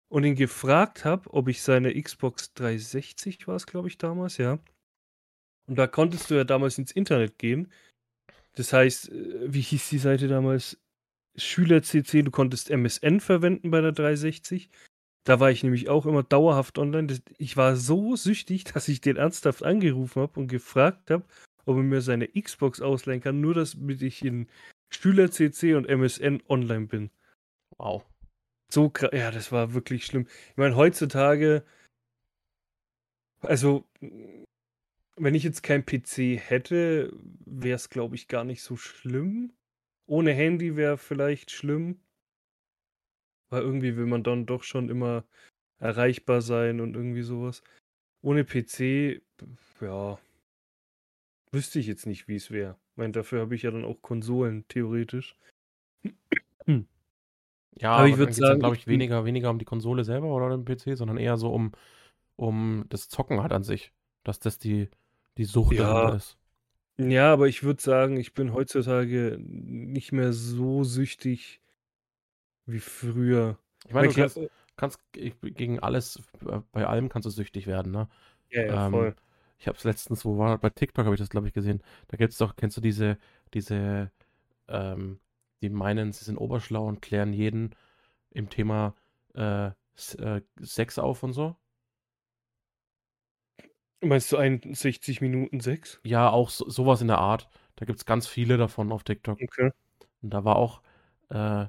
und 0.08 0.24
ihn 0.24 0.36
gefragt 0.36 1.04
habe, 1.04 1.32
ob 1.34 1.48
ich 1.48 1.62
seine 1.62 2.00
Xbox 2.00 2.54
360 2.54 3.48
war's, 3.48 3.66
glaube 3.66 3.88
ich, 3.88 3.98
damals, 3.98 4.38
ja. 4.38 4.58
Und 5.68 5.76
da 5.76 5.86
konntest 5.86 6.30
du 6.30 6.34
ja 6.34 6.44
damals 6.44 6.78
ins 6.78 6.92
Internet 6.92 7.38
gehen. 7.38 7.70
Das 8.54 8.72
heißt, 8.72 9.10
äh, 9.10 9.52
wie 9.52 9.60
hieß 9.60 9.88
die 9.90 9.98
Seite 9.98 10.28
damals? 10.28 10.78
Schüler-CC, 11.36 12.22
du 12.22 12.32
konntest 12.32 12.68
MSN 12.68 13.20
verwenden 13.20 13.70
bei 13.70 13.80
der 13.80 13.92
360. 13.92 14.70
Da 15.24 15.38
war 15.38 15.52
ich 15.52 15.62
nämlich 15.62 15.88
auch 15.88 16.04
immer 16.04 16.24
dauerhaft 16.24 16.78
online. 16.78 17.20
Ich 17.36 17.56
war 17.56 17.76
so 17.76 18.16
süchtig, 18.16 18.64
dass 18.72 18.88
ich 18.88 19.00
den 19.00 19.16
ernsthaft 19.16 19.62
angerufen 19.62 20.22
habe 20.22 20.40
und 20.40 20.48
gefragt 20.48 21.10
habe, 21.10 21.24
ob 21.64 21.76
er 21.76 21.82
mir 21.82 22.00
seine 22.00 22.26
Xbox 22.28 22.80
ausleihen 22.80 23.20
kann, 23.20 23.40
nur 23.40 23.54
damit 23.54 24.02
ich 24.02 24.24
in 24.24 24.48
Schüler-CC 24.90 25.74
und 25.74 25.86
MSN 25.86 26.42
online 26.48 26.86
bin. 26.86 27.10
Wow. 27.76 28.04
So 28.72 28.92
ja, 29.12 29.30
das 29.30 29.52
war 29.52 29.74
wirklich 29.74 30.06
schlimm. 30.06 30.26
Ich 30.50 30.56
meine, 30.56 30.76
heutzutage 30.76 31.62
also, 33.42 33.84
wenn 35.18 35.34
ich 35.34 35.42
jetzt 35.42 35.62
keinen 35.62 35.84
PC 35.84 36.38
hätte, 36.38 37.12
wäre 37.44 37.76
es, 37.76 37.90
glaube 37.90 38.14
ich, 38.14 38.28
gar 38.28 38.44
nicht 38.44 38.62
so 38.62 38.76
schlimm. 38.76 39.52
Ohne 40.06 40.32
Handy 40.32 40.76
wäre 40.76 40.98
vielleicht 40.98 41.50
schlimm. 41.50 42.00
Weil 43.50 43.62
irgendwie 43.62 43.96
will 43.96 44.06
man 44.06 44.22
dann 44.22 44.46
doch 44.46 44.62
schon 44.62 44.88
immer 44.88 45.24
erreichbar 45.78 46.42
sein 46.42 46.80
und 46.80 46.94
irgendwie 46.94 47.22
so 47.22 47.42
was. 47.42 47.62
Ohne 48.20 48.44
PC, 48.44 49.22
ja 49.80 50.18
wüsste 51.52 51.78
ich 51.78 51.86
jetzt 51.86 52.06
nicht, 52.06 52.28
wie's 52.28 52.50
wäre. 52.50 52.76
Ich 52.92 52.96
meine, 52.96 53.12
dafür 53.12 53.40
habe 53.40 53.54
ich 53.54 53.62
ja 53.62 53.70
dann 53.70 53.84
auch 53.84 54.00
Konsolen 54.02 54.66
theoretisch. 54.68 55.36
Ja, 57.80 57.92
Aber 57.92 58.08
ich 58.08 58.16
würde 58.16 58.32
sagen, 58.32 58.58
glaube 58.58 58.74
ich 58.74 58.88
weniger 58.88 59.24
weniger 59.24 59.50
um 59.50 59.60
die 59.60 59.64
Konsole 59.64 60.02
selber 60.02 60.34
oder 60.34 60.50
den 60.50 60.64
PC, 60.64 60.96
sondern 60.96 61.16
eher 61.16 61.36
so 61.36 61.52
um 61.52 61.70
um 62.34 62.86
das 62.88 63.08
Zocken 63.08 63.40
halt 63.40 63.52
an 63.52 63.62
sich, 63.62 63.92
dass 64.24 64.40
das 64.40 64.58
die 64.58 64.88
die 65.38 65.44
Sucht 65.46 65.78
Ja. 65.78 66.12
ist. 66.12 66.38
Ja, 66.98 67.32
aber 67.32 67.48
ich 67.48 67.62
würde 67.64 67.82
sagen, 67.82 68.16
ich 68.18 68.34
bin 68.34 68.52
heutzutage 68.54 69.38
nicht 69.40 70.12
mehr 70.12 70.32
so 70.34 70.84
süchtig 70.84 71.60
wie 72.66 72.80
früher. 72.80 73.58
Ich 73.86 73.92
meine, 73.94 74.08
du 74.08 74.14
kannst 74.14 74.40
kannst 74.76 75.00
gegen 75.12 75.80
alles 75.80 76.22
bei 76.72 76.86
allem 76.86 77.08
kannst 77.08 77.26
du 77.26 77.30
süchtig 77.30 77.66
werden, 77.66 77.90
ne? 77.92 78.08
Ja, 78.50 78.62
ja, 78.66 78.76
Ähm, 78.76 78.76
voll. 78.78 79.14
ich 79.58 79.68
habe 79.68 79.78
es 79.78 79.84
letztens 79.84 80.24
wo 80.24 80.38
war 80.38 80.58
bei 80.58 80.70
TikTok 80.70 81.04
habe 81.06 81.14
ich 81.16 81.20
das, 81.20 81.30
glaube 81.30 81.48
ich, 81.48 81.54
gesehen. 81.54 81.82
Da 82.08 82.16
gibt's 82.16 82.38
doch 82.38 82.56
kennst 82.56 82.76
du 82.76 82.80
diese 82.82 83.18
diese, 83.54 84.12
ähm 84.68 85.20
die 85.62 85.70
meinen, 85.70 86.12
sie 86.12 86.24
sind 86.24 86.38
oberschlau 86.38 86.86
und 86.88 87.02
klären 87.02 87.32
jeden 87.34 87.74
im 88.30 88.50
Thema, 88.50 88.96
äh, 89.34 89.68
äh, 90.18 90.42
Sex 90.60 90.98
auf 91.00 91.22
und 91.24 91.32
so? 91.34 91.56
Meinst 94.02 94.30
du 94.30 94.36
61 94.36 95.20
Minuten 95.20 95.58
Sex? 95.60 96.00
Ja, 96.04 96.30
auch 96.30 96.50
so 96.50 96.68
so 96.68 96.86
was 96.86 97.00
in 97.02 97.08
der 97.08 97.18
Art. 97.18 97.48
Da 97.76 97.84
gibt's 97.84 98.04
ganz 98.04 98.26
viele 98.26 98.56
davon 98.56 98.92
auf 98.92 99.04
TikTok. 99.04 99.40
Okay. 99.42 99.70
Und 100.22 100.30
da 100.34 100.44
war 100.44 100.56
auch, 100.56 100.82
äh 101.30 101.66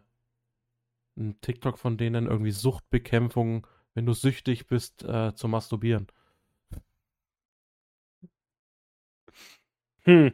'n 1.17 1.39
TikTok 1.41 1.77
von 1.79 1.97
denen 1.97 2.27
irgendwie 2.27 2.51
Suchtbekämpfung, 2.51 3.65
wenn 3.95 4.05
du 4.05 4.13
süchtig 4.13 4.67
bist, 4.67 5.03
äh, 5.03 5.33
zu 5.35 5.47
masturbieren. 5.47 6.07
Hm. 10.05 10.29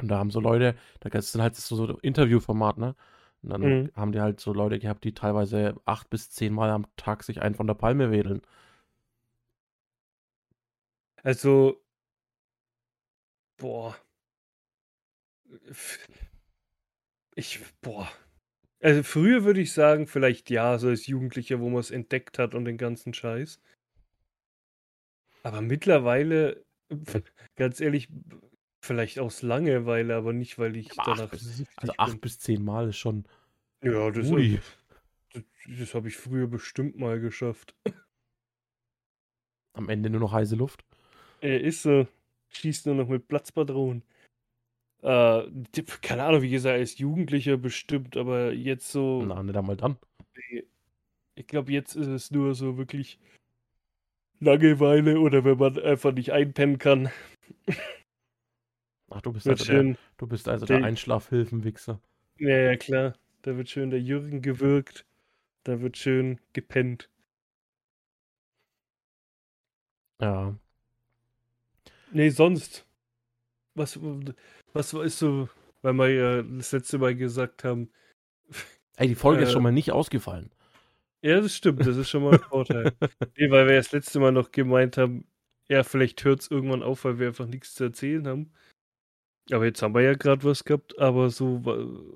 Und 0.00 0.08
da 0.08 0.18
haben 0.18 0.30
so 0.30 0.40
Leute 0.40 0.74
da 1.00 1.08
gibt's 1.08 1.32
dann 1.32 1.42
halt 1.42 1.56
so 1.56 1.76
so 1.76 1.98
Interviewformat, 1.98 2.78
ne? 2.78 2.94
Und 3.42 3.50
dann 3.50 3.76
Mhm. 3.76 3.90
haben 3.94 4.12
die 4.12 4.20
halt 4.20 4.40
so 4.40 4.52
Leute 4.52 4.78
gehabt, 4.78 5.04
die 5.04 5.14
teilweise 5.14 5.74
8 5.84 6.10
bis 6.10 6.30
10 6.30 6.52
Mal 6.52 6.70
am 6.70 6.86
Tag 6.96 7.22
sich 7.22 7.40
einen 7.42 7.54
von 7.54 7.66
der 7.66 7.74
Palme 7.74 8.10
wedeln. 8.10 8.42
Also 11.26 11.82
boah. 13.58 13.96
Ich 17.34 17.58
boah. 17.82 18.08
Also, 18.80 19.02
früher 19.02 19.42
würde 19.42 19.60
ich 19.60 19.72
sagen, 19.72 20.06
vielleicht 20.06 20.50
ja, 20.50 20.78
so 20.78 20.86
als 20.86 21.08
Jugendlicher, 21.08 21.58
wo 21.58 21.68
man's 21.68 21.90
entdeckt 21.90 22.38
hat 22.38 22.54
und 22.54 22.64
den 22.64 22.78
ganzen 22.78 23.12
Scheiß. 23.12 23.58
Aber 25.42 25.62
mittlerweile, 25.62 26.64
ganz 27.56 27.80
ehrlich, 27.80 28.08
vielleicht 28.80 29.18
aus 29.18 29.42
Langeweile, 29.42 30.14
aber 30.14 30.32
nicht, 30.32 30.60
weil 30.60 30.76
ich 30.76 30.92
Aber 30.92 31.10
8 31.12 31.18
danach 31.18 31.30
bis 31.30 31.64
also 31.74 31.92
8 31.96 32.12
bin. 32.12 32.20
bis 32.20 32.38
10 32.38 32.64
Mal 32.64 32.90
ist 32.90 32.98
schon 32.98 33.24
Ja, 33.82 34.12
das, 34.12 34.30
ui. 34.30 34.60
d 35.34 35.44
das 35.80 35.92
habe 35.92 36.06
ich 36.06 36.16
früher 36.16 36.46
bestimmt 36.46 36.96
mal 36.96 37.18
geschafft. 37.18 37.74
Am 39.72 39.88
Ende 39.88 40.08
nur 40.08 40.20
noch 40.20 40.32
heiße 40.32 40.54
Luft? 40.54 40.84
Äh, 41.46 41.58
ist 41.60 41.82
so. 41.82 42.06
Schießt 42.50 42.86
nur 42.86 42.94
noch 42.96 43.08
mit 43.08 43.28
Platzpatronen. 43.28 44.02
Äh, 45.02 45.42
keine 46.00 46.24
Ahnung, 46.24 46.42
wie 46.42 46.50
gesagt, 46.50 46.78
als 46.78 46.98
Jugendlicher 46.98 47.56
bestimmt, 47.56 48.16
aber 48.16 48.52
jetzt 48.52 48.90
so 48.90 49.22
Na, 49.22 49.42
nicht 49.42 49.56
einmal 49.56 49.76
dann. 49.76 49.96
Ich 51.34 51.46
glaube, 51.46 51.70
jetzt 51.70 51.94
ist 51.94 52.06
es 52.08 52.30
nur 52.30 52.54
so 52.54 52.76
wirklich 52.78 53.18
Langeweile 54.40 55.20
oder 55.20 55.44
wenn 55.44 55.58
man 55.58 55.78
einfach 55.78 56.12
nicht 56.12 56.32
einpennen 56.32 56.78
kann. 56.78 57.10
Ach, 59.10 59.22
du 59.22 59.32
bist 59.32 59.46
also 59.46 59.64
der, 59.64 59.72
schön. 59.72 59.98
du 60.16 60.26
bist 60.26 60.48
also 60.48 60.66
der 60.66 60.78
Der- 60.78 60.86
Einschlafhilfenwichser. 60.86 62.00
Ja, 62.38 62.56
ja, 62.58 62.76
klar. 62.76 63.14
Da 63.42 63.56
wird 63.56 63.68
schön 63.68 63.90
der 63.90 64.00
Jürgen 64.00 64.42
gewirkt. 64.42 65.06
Da 65.64 65.80
wird 65.80 65.96
schön 65.96 66.40
gepennt. 66.52 67.08
Ja. 70.20 70.58
Nee, 72.12 72.30
sonst. 72.30 72.84
Was, 73.74 73.98
was 74.72 74.92
ist 74.94 75.18
so, 75.18 75.48
weil 75.82 75.94
wir 75.94 76.08
ja 76.10 76.42
das 76.42 76.72
letzte 76.72 76.98
Mal 76.98 77.14
gesagt 77.14 77.64
haben, 77.64 77.90
Ey, 78.96 79.08
die 79.08 79.14
Folge 79.14 79.42
ist 79.42 79.50
Äh, 79.50 79.52
schon 79.52 79.62
mal 79.62 79.72
nicht 79.72 79.92
ausgefallen. 79.92 80.50
ja, 81.22 81.40
das 81.40 81.54
stimmt, 81.54 81.84
das 81.86 81.96
ist 81.96 82.08
schon 82.08 82.22
mal 82.22 82.34
ein 82.34 82.40
Vorteil. 82.48 82.92
nee, 83.36 83.50
weil 83.50 83.66
wir 83.66 83.74
ja 83.74 83.80
das 83.80 83.92
letzte 83.92 84.18
Mal 84.20 84.32
noch 84.32 84.50
gemeint 84.52 84.96
haben, 84.96 85.26
ja, 85.68 85.82
vielleicht 85.82 86.24
hört 86.24 86.40
es 86.40 86.50
irgendwann 86.50 86.82
auf, 86.82 87.04
weil 87.04 87.18
wir 87.18 87.28
einfach 87.28 87.46
nichts 87.46 87.74
zu 87.74 87.84
erzählen 87.84 88.26
haben. 88.26 88.52
Aber 89.52 89.64
jetzt 89.64 89.82
haben 89.82 89.94
wir 89.94 90.02
ja 90.02 90.14
gerade 90.14 90.42
was 90.44 90.64
gehabt, 90.64 90.98
aber 90.98 91.30
so, 91.30 91.58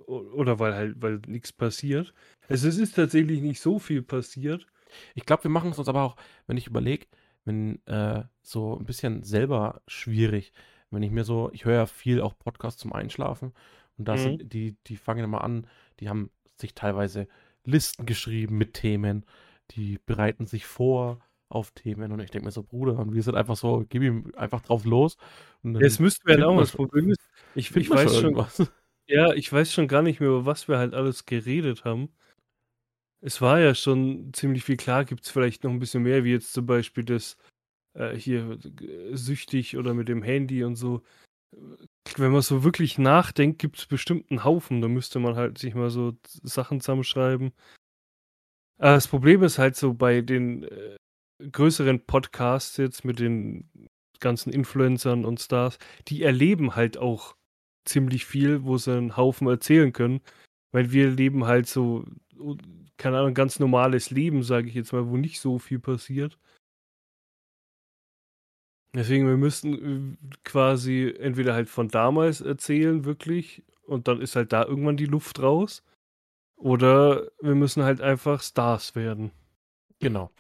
oder 0.09 0.59
weil 0.59 0.75
halt, 0.75 1.01
weil 1.03 1.21
nichts 1.29 1.53
passiert. 1.53 2.13
Also 2.49 2.67
es 2.69 2.77
ist 2.79 2.97
tatsächlich 2.97 3.41
nicht 3.41 3.61
so 3.61 3.79
viel 3.79 4.03
passiert. 4.03 4.67
Ich 5.15 5.27
glaube, 5.27 5.45
wir 5.45 5.51
machen 5.51 5.71
es 5.71 5.79
uns 5.79 5.89
aber 5.89 6.03
auch, 6.03 6.17
wenn 6.49 6.57
ich 6.57 6.67
überlege, 6.67 7.07
wenn 7.45 7.85
äh, 7.87 8.25
so 8.43 8.77
ein 8.79 8.85
bisschen 8.85 9.23
selber 9.23 9.83
schwierig. 9.87 10.53
Wenn 10.91 11.03
ich 11.03 11.11
mir 11.11 11.25
so, 11.25 11.51
ich 11.53 11.65
höre 11.65 11.75
ja 11.75 11.87
viel 11.87 12.21
auch 12.21 12.37
Podcasts 12.39 12.81
zum 12.81 12.93
Einschlafen 12.93 13.53
und 13.97 14.09
da 14.09 14.15
Mhm. 14.15 14.19
sind 14.19 14.53
die, 14.53 14.77
die 14.87 14.97
fangen 14.97 15.25
immer 15.25 15.45
an, 15.45 15.67
die 16.01 16.09
haben 16.09 16.31
sich 16.57 16.75
teilweise 16.75 17.29
Listen 17.65 18.07
geschrieben 18.07 18.59
mit 18.59 18.75
Themen, 18.75 19.25
die 19.73 19.99
bereiten 20.05 20.47
sich 20.47 20.67
vor 20.67 21.21
auf 21.49 21.71
Themen 21.73 22.13
und 22.13 22.21
ich 22.21 22.31
denke 22.31 22.47
mir 22.47 22.51
so, 22.53 22.63
Bruder, 22.63 22.99
und 22.99 23.15
wir 23.15 23.23
sind 23.23 23.35
einfach 23.37 23.57
so, 23.57 23.85
gib 23.89 24.03
ihm 24.03 24.33
einfach 24.37 24.61
drauf 24.63 24.85
los. 24.85 25.17
Jetzt 25.63 26.01
müssten 26.01 26.27
wir 26.27 26.35
finden 26.35 26.49
auch 26.49 26.59
das 26.59 26.71
schon- 26.71 26.77
Problem 26.79 27.11
ist, 27.11 27.21
ich, 27.55 27.75
ich 27.75 27.91
weiß 27.91 28.15
schon, 28.15 28.25
irgendwas. 28.35 28.71
ja, 29.07 29.33
ich 29.33 29.53
weiß 29.53 29.73
schon 29.73 29.89
gar 29.89 30.03
nicht 30.03 30.21
mehr, 30.21 30.29
über 30.31 30.47
was 30.47 30.69
wir 30.69 30.79
halt 30.79 30.95
alles 30.95 31.27
geredet 31.27 31.85
haben. 31.85 32.11
Es 33.21 33.41
war 33.41 33.61
ja 33.61 33.75
schon 33.75 34.33
ziemlich 34.33 34.65
viel 34.65 34.77
klar, 34.77 35.05
gibt 35.05 35.25
es 35.25 35.31
vielleicht 35.31 35.65
noch 35.65 35.71
ein 35.71 35.79
bisschen 35.79 36.03
mehr, 36.03 36.25
wie 36.25 36.33
jetzt 36.33 36.53
zum 36.53 36.67
Beispiel 36.67 37.05
das 37.05 37.37
äh, 37.95 38.15
hier 38.17 38.59
äh, 38.81 39.17
süchtig 39.17 39.77
oder 39.77 39.95
mit 39.95 40.09
dem 40.09 40.23
Handy 40.23 40.65
und 40.65 40.77
so. 40.77 41.03
Wenn 42.17 42.33
man 42.33 42.43
so 42.43 42.65
wirklich 42.65 42.99
nachdenkt, 42.99 43.59
gibt 43.59 43.79
es 43.79 43.87
bestimmt 43.87 44.31
einen 44.31 44.45
Haufen. 44.45 44.81
Da 44.81 44.89
müsste 44.89 45.19
man 45.19 45.37
halt 45.37 45.59
sich 45.59 45.75
mal 45.75 45.91
so 45.91 46.17
Sachen 46.25 46.81
zusammenschreiben. 46.81 47.53
Aber 48.79 48.93
das 48.93 49.09
Problem 49.09 49.43
ist 49.43 49.59
halt 49.59 49.77
so 49.77 49.93
bei 49.95 50.23
den 50.23 50.65
äh, 50.65 50.97
größeren 51.53 52.07
Podcasts 52.07 52.77
jetzt 52.77 53.05
mit 53.05 53.19
den 53.19 53.69
ganzen 54.21 54.53
Influencern 54.53 55.25
und 55.25 55.41
Stars, 55.41 55.79
die 56.09 56.23
erleben 56.23 56.77
halt 56.77 56.99
auch 56.99 57.37
ziemlich 57.85 58.27
viel, 58.27 58.65
wo 58.65 58.79
sie 58.79 58.97
einen 58.97 59.17
Haufen 59.17 59.49
erzählen 59.49 59.93
können. 59.93 60.21
Weil 60.73 60.93
wir 60.93 61.11
leben 61.11 61.47
halt 61.47 61.67
so, 61.67 62.05
keine 62.97 63.19
Ahnung, 63.19 63.35
ganz 63.35 63.59
normales 63.59 64.11
Leben, 64.11 64.43
sage 64.43 64.69
ich 64.69 64.75
jetzt 64.75 64.93
mal, 64.93 65.09
wo 65.09 65.17
nicht 65.17 65.41
so 65.41 65.59
viel 65.59 65.79
passiert. 65.79 66.39
Deswegen, 68.93 69.27
wir 69.29 69.37
müssten 69.37 70.15
äh, 70.15 70.37
quasi 70.45 71.15
entweder 71.19 71.55
halt 71.55 71.69
von 71.69 71.89
damals 71.89 72.41
erzählen, 72.41 73.05
wirklich, 73.05 73.63
und 73.87 74.09
dann 74.09 74.21
ist 74.21 74.37
halt 74.37 74.53
da 74.53 74.65
irgendwann 74.65 74.97
die 74.97 75.07
Luft 75.07 75.41
raus. 75.41 75.83
Oder 76.57 77.31
wir 77.41 77.55
müssen 77.55 77.85
halt 77.85 78.01
einfach 78.01 78.43
Stars 78.43 78.95
werden. 78.95 79.31
Genau. 80.01 80.31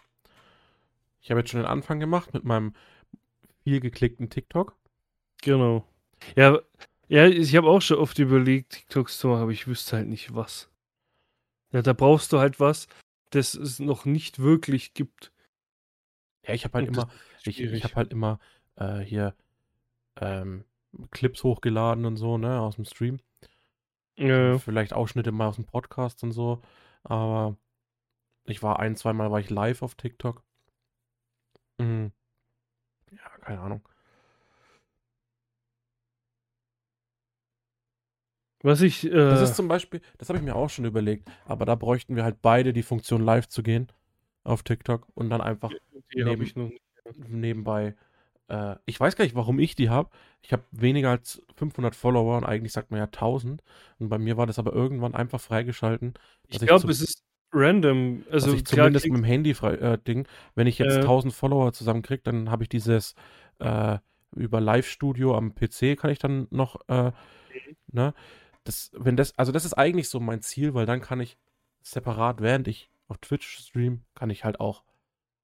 Ich 1.22 1.30
habe 1.30 1.40
jetzt 1.40 1.50
schon 1.50 1.60
den 1.60 1.66
Anfang 1.66 2.00
gemacht 2.00 2.34
mit 2.34 2.44
meinem 2.44 2.74
viel 3.64 3.80
geklickten 3.80 4.30
TikTok. 4.30 4.76
Genau. 5.42 5.84
Ja, 6.36 6.60
ja, 7.08 7.26
ich 7.26 7.56
habe 7.56 7.68
auch 7.68 7.82
schon 7.82 7.98
oft 7.98 8.18
überlegt, 8.18 8.72
TikToks 8.72 9.18
zu 9.18 9.28
machen, 9.28 9.42
aber 9.42 9.50
ich 9.52 9.66
wüsste 9.66 9.96
halt 9.96 10.08
nicht 10.08 10.34
was. 10.34 10.69
Ja, 11.72 11.82
da 11.82 11.92
brauchst 11.92 12.32
du 12.32 12.38
halt 12.38 12.60
was, 12.60 12.88
das 13.30 13.54
es 13.54 13.78
noch 13.78 14.04
nicht 14.04 14.40
wirklich 14.40 14.94
gibt. 14.94 15.32
Ja, 16.46 16.54
ich 16.54 16.64
habe 16.64 16.78
halt 16.78 16.88
das 16.88 16.96
immer, 16.96 17.12
ich, 17.44 17.56
schwierig. 17.56 17.78
ich 17.78 17.84
habe 17.84 17.94
halt 17.96 18.12
immer 18.12 18.40
äh, 18.76 18.98
hier 18.98 19.34
ähm, 20.16 20.64
Clips 21.10 21.44
hochgeladen 21.44 22.04
und 22.04 22.16
so, 22.16 22.38
ne, 22.38 22.60
aus 22.60 22.76
dem 22.76 22.84
Stream. 22.84 23.20
Ja, 24.16 24.58
Vielleicht 24.58 24.92
Ausschnitte 24.92 25.32
mal 25.32 25.48
aus 25.48 25.56
dem 25.56 25.64
Podcast 25.64 26.22
und 26.22 26.32
so. 26.32 26.60
Aber 27.04 27.56
ich 28.44 28.62
war 28.62 28.78
ein, 28.78 28.96
zweimal 28.96 29.30
war 29.30 29.40
ich 29.40 29.48
live 29.48 29.82
auf 29.82 29.94
TikTok. 29.94 30.42
Mhm. 31.78 32.12
Ja, 33.10 33.28
keine 33.40 33.60
Ahnung. 33.60 33.88
Was 38.62 38.80
ich, 38.82 39.06
äh, 39.06 39.10
Das 39.10 39.40
ist 39.42 39.56
zum 39.56 39.68
Beispiel, 39.68 40.00
das 40.18 40.28
habe 40.28 40.38
ich 40.38 40.44
mir 40.44 40.54
auch 40.56 40.70
schon 40.70 40.84
überlegt, 40.84 41.28
aber 41.46 41.64
da 41.64 41.74
bräuchten 41.74 42.16
wir 42.16 42.24
halt 42.24 42.42
beide 42.42 42.72
die 42.72 42.82
Funktion 42.82 43.22
live 43.22 43.48
zu 43.48 43.62
gehen 43.62 43.88
auf 44.44 44.62
TikTok 44.62 45.06
und 45.14 45.30
dann 45.30 45.40
einfach 45.40 45.70
die 46.14 46.24
habe 46.24 46.36
neben- 46.36 46.72
nebenbei. 47.28 47.94
Äh, 48.48 48.76
ich 48.86 48.98
weiß 48.98 49.16
gar 49.16 49.24
nicht, 49.24 49.34
warum 49.36 49.58
ich 49.58 49.74
die 49.76 49.90
habe. 49.90 50.10
Ich 50.42 50.52
habe 50.52 50.62
weniger 50.72 51.10
als 51.10 51.42
500 51.56 51.94
Follower 51.94 52.36
und 52.36 52.44
eigentlich 52.44 52.72
sagt 52.72 52.90
man 52.90 52.98
ja 52.98 53.06
1000. 53.06 53.62
Und 53.98 54.08
bei 54.08 54.18
mir 54.18 54.36
war 54.36 54.46
das 54.46 54.58
aber 54.58 54.72
irgendwann 54.72 55.14
einfach 55.14 55.40
freigeschalten, 55.40 56.14
Ich 56.48 56.58
glaube, 56.58 56.90
es 56.90 57.00
ist 57.00 57.22
random. 57.52 58.24
Also 58.30 58.52
ich 58.54 58.64
zumindest 58.64 59.06
mit 59.06 59.16
dem 59.16 59.24
Handy 59.24 59.54
frei, 59.54 59.74
äh, 59.74 59.98
Ding, 59.98 60.26
wenn 60.54 60.66
ich 60.66 60.78
jetzt 60.78 60.96
Äh. 60.96 61.00
1000 61.02 61.32
Follower 61.34 61.72
zusammenkriege, 61.72 62.22
dann 62.24 62.50
habe 62.50 62.62
ich 62.64 62.68
dieses 62.68 63.14
äh, 63.58 63.98
über 64.34 64.60
Live-Studio 64.60 65.36
am 65.36 65.54
PC 65.54 65.96
kann 65.96 66.10
ich 66.10 66.18
dann 66.18 66.46
noch, 66.50 66.76
äh, 66.88 67.10
ne? 67.92 68.14
Das, 68.64 68.90
wenn 68.94 69.16
das, 69.16 69.36
also 69.38 69.52
das 69.52 69.64
ist 69.64 69.74
eigentlich 69.74 70.08
so 70.08 70.20
mein 70.20 70.42
Ziel, 70.42 70.74
weil 70.74 70.86
dann 70.86 71.00
kann 71.00 71.20
ich 71.20 71.38
separat, 71.82 72.40
während 72.40 72.68
ich 72.68 72.90
auf 73.08 73.18
Twitch 73.18 73.58
stream, 73.58 74.02
kann 74.14 74.30
ich 74.30 74.44
halt 74.44 74.60
auch 74.60 74.84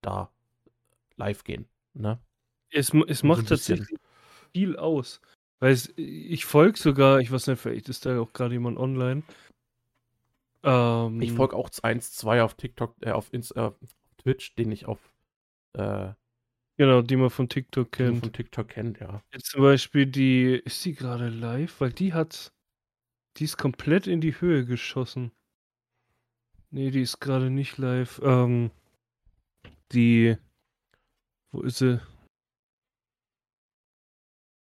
da 0.03 0.31
live 1.17 1.45
gehen, 1.45 1.67
ne? 1.95 2.21
es, 2.71 2.93
es 2.93 3.23
macht 3.23 3.49
bisschen. 3.49 3.79
tatsächlich 3.79 3.99
viel 4.53 4.77
aus. 4.77 5.21
Weil 5.59 5.73
es, 5.73 5.93
ich 5.97 6.45
folge 6.45 6.79
sogar, 6.79 7.21
ich 7.21 7.33
weiß 7.33 7.47
nicht, 7.47 7.59
vielleicht 7.61 7.89
ist 7.89 8.05
da 8.05 8.21
auch 8.21 8.33
gerade 8.35 8.53
jemand 8.55 8.79
online. 8.79 9.23
Ähm, 10.63 11.21
Ich 11.23 11.33
folge 11.33 11.57
auch 11.57 11.71
1, 11.83 12.13
2 12.13 12.43
auf 12.43 12.55
TikTok, 12.55 12.95
äh, 13.01 13.13
auf, 13.13 13.33
Inst 13.33 13.57
äh, 13.57 13.71
Twitch, 14.19 14.55
den 14.57 14.73
ich 14.73 14.87
auf 14.87 14.99
äh, 15.73 16.13
Genau, 16.79 17.01
die 17.01 17.17
man 17.17 17.31
von 17.31 17.49
TikTok 17.49 17.91
den 17.93 18.07
man 18.07 18.13
kennt. 18.15 18.25
von 18.25 18.33
TikTok 18.35 18.69
kennt, 18.69 19.01
ja. 19.01 19.23
Jetzt 19.33 19.47
zum 19.47 19.63
Beispiel 19.63 20.05
die, 20.05 20.61
ist 20.63 20.85
die 20.85 20.95
gerade 20.95 21.31
live? 21.31 21.81
Weil 21.81 21.93
die 21.93 22.13
hat, 22.13 22.53
die 23.37 23.45
ist 23.45 23.57
komplett 23.57 24.07
in 24.07 24.21
die 24.21 24.41
Höhe 24.41 24.65
geschossen. 24.65 25.33
Nee, 26.71 26.91
die 26.91 27.03
ist 27.03 27.21
gerade 27.21 27.51
nicht 27.51 27.79
live. 27.79 28.21
Ähm, 28.25 28.71
die, 29.93 30.37
wo 31.53 31.63
ist 31.63 31.79
sie? 31.79 32.01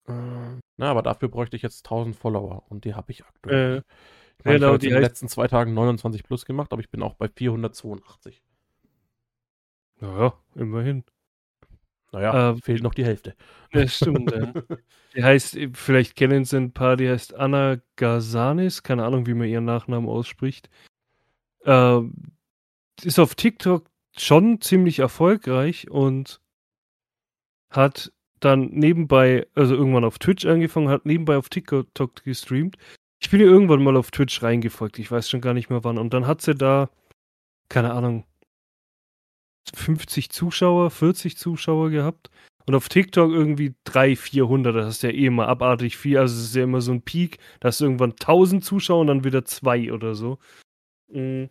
Ähm, 0.07 0.59
Na, 0.77 0.91
aber 0.91 1.01
dafür 1.01 1.29
bräuchte 1.29 1.55
ich 1.55 1.61
jetzt 1.61 1.85
1000 1.85 2.15
Follower 2.15 2.63
und 2.69 2.85
die 2.85 2.95
habe 2.95 3.11
ich 3.11 3.25
aktuell. 3.25 3.77
äh, 3.77 3.93
ich 4.39 4.45
meine, 4.45 4.57
ich 4.57 4.61
genau, 4.61 4.67
habe 4.67 4.75
jetzt 4.75 4.83
die 4.83 4.87
in 4.87 4.93
den 4.93 5.01
letzten 5.01 5.27
zwei 5.27 5.47
Tagen 5.47 5.73
29 5.73 6.23
plus 6.23 6.45
gemacht, 6.45 6.71
aber 6.71 6.81
ich 6.81 6.89
bin 6.89 7.03
auch 7.03 7.15
bei 7.15 7.27
482. 7.27 8.41
naja, 10.01 10.33
immerhin. 10.55 11.03
Naja, 12.11 12.51
Ähm, 12.51 12.61
fehlt 12.61 12.83
noch 12.83 12.93
die 12.93 13.05
Hälfte. 13.05 13.35
Ja, 13.73 13.87
stimmt, 13.87 14.31
ja. 14.31 14.51
Die 15.15 15.23
heißt, 15.23 15.55
äh, 15.57 15.69
vielleicht 15.73 16.15
kennen 16.15 16.45
sie 16.45 16.57
ein 16.57 16.71
paar, 16.71 16.95
die 16.95 17.09
heißt 17.09 17.33
Anna 17.35 17.77
Gazanis, 17.95 18.83
keine 18.83 19.05
Ahnung, 19.05 19.25
wie 19.25 19.33
man 19.33 19.47
ihren 19.47 19.65
Nachnamen 19.65 20.09
ausspricht. 20.09 20.69
Ähm, 21.65 22.13
ist 23.03 23.19
auf 23.19 23.35
TikTok 23.35 23.89
schon 24.17 24.61
ziemlich 24.61 24.99
erfolgreich 24.99 25.89
und 25.89 26.41
hat 27.69 28.11
dann 28.39 28.69
nebenbei, 28.69 29.47
also 29.55 29.75
irgendwann 29.75 30.03
auf 30.05 30.19
Twitch 30.19 30.45
angefangen, 30.45 30.89
hat 30.89 31.05
nebenbei 31.05 31.37
auf 31.37 31.49
TikTok 31.49 32.23
gestreamt. 32.23 32.77
Ich 33.21 33.29
bin 33.29 33.41
ihr 33.41 33.47
irgendwann 33.47 33.83
mal 33.83 33.97
auf 33.97 34.11
Twitch 34.11 34.41
reingefolgt, 34.41 34.97
ich 34.99 35.11
weiß 35.11 35.29
schon 35.29 35.41
gar 35.41 35.53
nicht 35.53 35.69
mehr 35.69 35.83
wann. 35.83 35.97
Und 35.97 36.13
dann 36.13 36.25
hat 36.27 36.41
sie 36.41 36.55
da, 36.55 36.89
keine 37.69 37.93
Ahnung, 37.93 38.25
50 39.75 40.29
Zuschauer, 40.29 40.91
40 40.91 41.37
Zuschauer 41.37 41.89
gehabt. 41.89 42.29
Und 42.65 42.75
auf 42.75 42.87
TikTok 42.87 43.31
irgendwie 43.31 43.73
300, 43.85 44.17
400, 44.19 44.75
das 44.75 44.95
ist 44.95 45.03
ja 45.03 45.09
eh 45.09 45.25
immer 45.25 45.47
abartig 45.47 45.97
viel. 45.97 46.17
Also 46.19 46.35
es 46.35 46.49
ist 46.49 46.55
ja 46.55 46.63
immer 46.63 46.81
so 46.81 46.91
ein 46.91 47.01
Peak, 47.01 47.39
da 47.59 47.69
ist 47.69 47.81
irgendwann 47.81 48.11
1000 48.11 48.63
Zuschauer 48.63 49.01
und 49.01 49.07
dann 49.07 49.23
wieder 49.23 49.43
zwei 49.45 49.91
oder 49.91 50.13
so. 50.13 50.37
Mhm. 51.07 51.49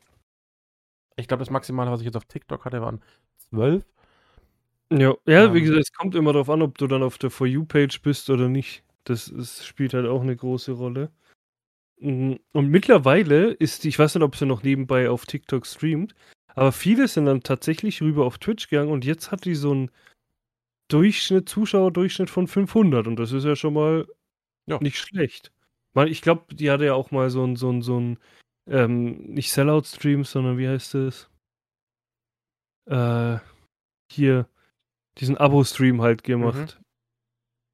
Ich 1.16 1.26
glaube, 1.26 1.40
das 1.40 1.50
Maximale, 1.50 1.90
was 1.90 2.00
ich 2.00 2.06
jetzt 2.06 2.16
auf 2.16 2.26
TikTok 2.26 2.64
hatte, 2.64 2.80
waren 2.80 3.02
12. 3.50 3.84
Ja, 4.92 5.14
ja 5.26 5.52
wie 5.52 5.58
Ähm. 5.58 5.64
gesagt, 5.64 5.80
es 5.80 5.92
kommt 5.92 6.14
immer 6.14 6.32
darauf 6.32 6.50
an, 6.50 6.62
ob 6.62 6.78
du 6.78 6.86
dann 6.86 7.02
auf 7.02 7.18
der 7.18 7.30
For 7.30 7.46
You-Page 7.46 8.00
bist 8.02 8.30
oder 8.30 8.48
nicht. 8.48 8.84
Das, 9.04 9.32
das 9.34 9.66
spielt 9.66 9.94
halt 9.94 10.06
auch 10.06 10.20
eine 10.22 10.36
große 10.36 10.72
Rolle. 10.72 11.10
Mhm. 12.00 12.38
Und 12.52 12.68
mittlerweile 12.68 13.50
ist, 13.50 13.84
ich 13.84 13.98
weiß 13.98 14.14
nicht, 14.14 14.24
ob 14.24 14.36
sie 14.36 14.46
noch 14.46 14.62
nebenbei 14.62 15.10
auf 15.10 15.26
TikTok 15.26 15.66
streamt, 15.66 16.14
Aber 16.58 16.72
viele 16.72 17.08
sind 17.08 17.26
dann 17.26 17.42
tatsächlich 17.42 18.00
rüber 18.02 18.24
auf 18.26 18.38
Twitch 18.38 18.68
gegangen 18.68 18.90
und 18.90 19.04
jetzt 19.04 19.30
hat 19.30 19.44
die 19.44 19.54
so 19.54 19.70
einen 19.72 19.90
Durchschnitt, 20.88 21.48
Zuschauerdurchschnitt 21.48 22.30
von 22.30 22.46
500 22.48 23.06
und 23.06 23.16
das 23.16 23.32
ist 23.32 23.44
ja 23.44 23.56
schon 23.56 23.74
mal 23.74 24.06
Ja. 24.66 24.78
nicht 24.80 24.98
schlecht. 24.98 25.52
Ich 26.06 26.22
glaube, 26.22 26.54
die 26.54 26.70
hatte 26.70 26.84
ja 26.86 26.94
auch 26.94 27.10
mal 27.10 27.28
so 27.30 27.44
ein, 27.44 27.56
so 27.56 27.70
ein, 27.70 27.82
so 27.82 27.98
ein, 27.98 28.18
ähm, 28.68 29.16
nicht 29.34 29.50
Sellout-Stream, 29.52 30.24
sondern 30.24 30.56
wie 30.58 30.68
heißt 30.68 30.94
es? 30.94 31.28
Äh, 32.86 33.38
hier, 34.10 34.48
diesen 35.18 35.36
Abo-Stream 35.36 36.00
halt 36.02 36.22
gemacht. 36.24 36.80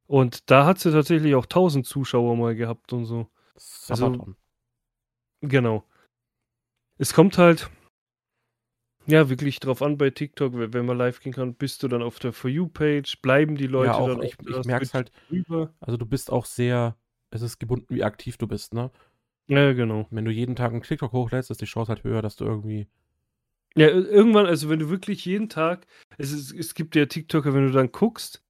Und 0.06 0.50
da 0.50 0.64
hat 0.66 0.78
sie 0.78 0.90
tatsächlich 0.90 1.34
auch 1.34 1.46
1000 1.46 1.86
Zuschauer 1.86 2.36
mal 2.36 2.54
gehabt 2.54 2.92
und 2.92 3.04
so. 3.04 3.28
Also- 3.88 4.06
Sabaton. 4.06 4.36
Genau. 5.42 5.84
Es 6.98 7.12
kommt 7.12 7.36
halt, 7.38 7.70
ja, 9.06 9.28
wirklich 9.28 9.60
drauf 9.60 9.82
an 9.82 9.98
bei 9.98 10.10
TikTok, 10.10 10.52
wenn 10.56 10.86
man 10.86 10.98
live 10.98 11.20
gehen 11.20 11.32
kann, 11.32 11.54
bist 11.54 11.82
du 11.82 11.88
dann 11.88 12.02
auf 12.02 12.18
der 12.18 12.32
For 12.32 12.50
You-Page, 12.50 13.20
bleiben 13.22 13.56
die 13.56 13.66
Leute 13.66 13.94
ja, 13.96 14.02
auch 14.02 14.08
dann 14.08 14.22
ich, 14.22 14.36
ich 14.46 14.64
merke 14.64 14.84
es 14.84 14.94
halt, 14.94 15.12
drüber? 15.28 15.74
also 15.80 15.96
du 15.96 16.06
bist 16.06 16.30
auch 16.30 16.46
sehr, 16.46 16.96
es 17.30 17.42
ist 17.42 17.58
gebunden, 17.58 17.86
wie 17.94 18.04
aktiv 18.04 18.36
du 18.38 18.46
bist, 18.46 18.74
ne? 18.74 18.90
Ja, 19.46 19.72
genau. 19.72 20.06
Wenn 20.10 20.24
du 20.24 20.30
jeden 20.30 20.56
Tag 20.56 20.72
einen 20.72 20.82
TikTok 20.82 21.12
hochlädst, 21.12 21.50
ist 21.50 21.60
die 21.60 21.66
Chance 21.66 21.90
halt 21.90 22.04
höher, 22.04 22.22
dass 22.22 22.36
du 22.36 22.44
irgendwie. 22.44 22.88
Ja, 23.76 23.88
ir- 23.88 24.06
irgendwann, 24.08 24.46
also 24.46 24.68
wenn 24.68 24.78
du 24.78 24.88
wirklich 24.88 25.24
jeden 25.24 25.48
Tag, 25.48 25.86
es, 26.16 26.32
ist, 26.32 26.52
es 26.52 26.74
gibt 26.74 26.94
ja 26.96 27.06
TikToker, 27.06 27.54
wenn 27.54 27.66
du 27.66 27.72
dann 27.72 27.90
guckst, 27.92 28.42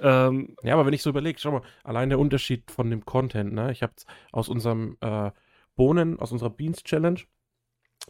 ähm, 0.00 0.56
Ja, 0.62 0.74
aber 0.74 0.86
wenn 0.86 0.92
ich 0.94 1.02
so 1.02 1.10
überlege, 1.10 1.38
schau 1.38 1.52
mal, 1.52 1.62
allein 1.84 2.08
der 2.08 2.18
Unterschied 2.18 2.70
von 2.70 2.90
dem 2.90 3.04
Content, 3.04 3.52
ne? 3.52 3.70
Ich 3.72 3.82
habe 3.82 3.92
aus 4.32 4.48
unserem 4.48 4.96
äh, 5.00 5.30
Bohnen, 5.76 6.18
aus 6.18 6.32
unserer 6.32 6.50
Beans 6.50 6.82
Challenge, 6.82 7.20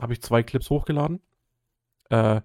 habe 0.01 0.15
ich 0.15 0.23
zwei 0.23 0.43
Clips 0.43 0.71
hochgeladen. 0.71 1.21
Äh, 2.11 2.41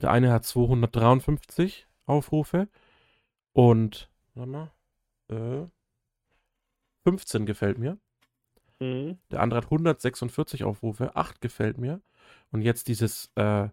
der 0.00 0.10
eine 0.10 0.32
hat 0.32 0.44
253 0.44 1.86
Aufrufe 2.06 2.68
und, 3.52 4.10
warte 4.34 4.50
mal, 4.50 4.70
äh, 5.28 5.66
15 7.04 7.46
gefällt 7.46 7.78
mir. 7.78 7.98
mhm. 8.78 9.18
Der 9.30 9.40
andere 9.40 9.58
hat 9.58 9.64
146 9.66 10.64
Aufrufe, 10.64 11.16
8 11.16 11.40
gefällt 11.40 11.78
mir. 11.78 12.00
Und 12.50 12.62
jetzt 12.62 12.88
dieses, 12.88 13.30
äh, 13.36 13.68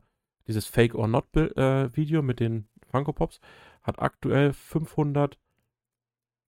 dieses 0.47 0.65
Fake 0.65 0.95
or 0.95 1.07
Not 1.07 1.35
äh, 1.35 1.95
Video 1.95 2.21
mit 2.21 2.39
den 2.39 2.67
Funko 2.89 3.13
Pops 3.13 3.39
hat 3.83 3.99
aktuell 3.99 4.53
500, 4.53 5.37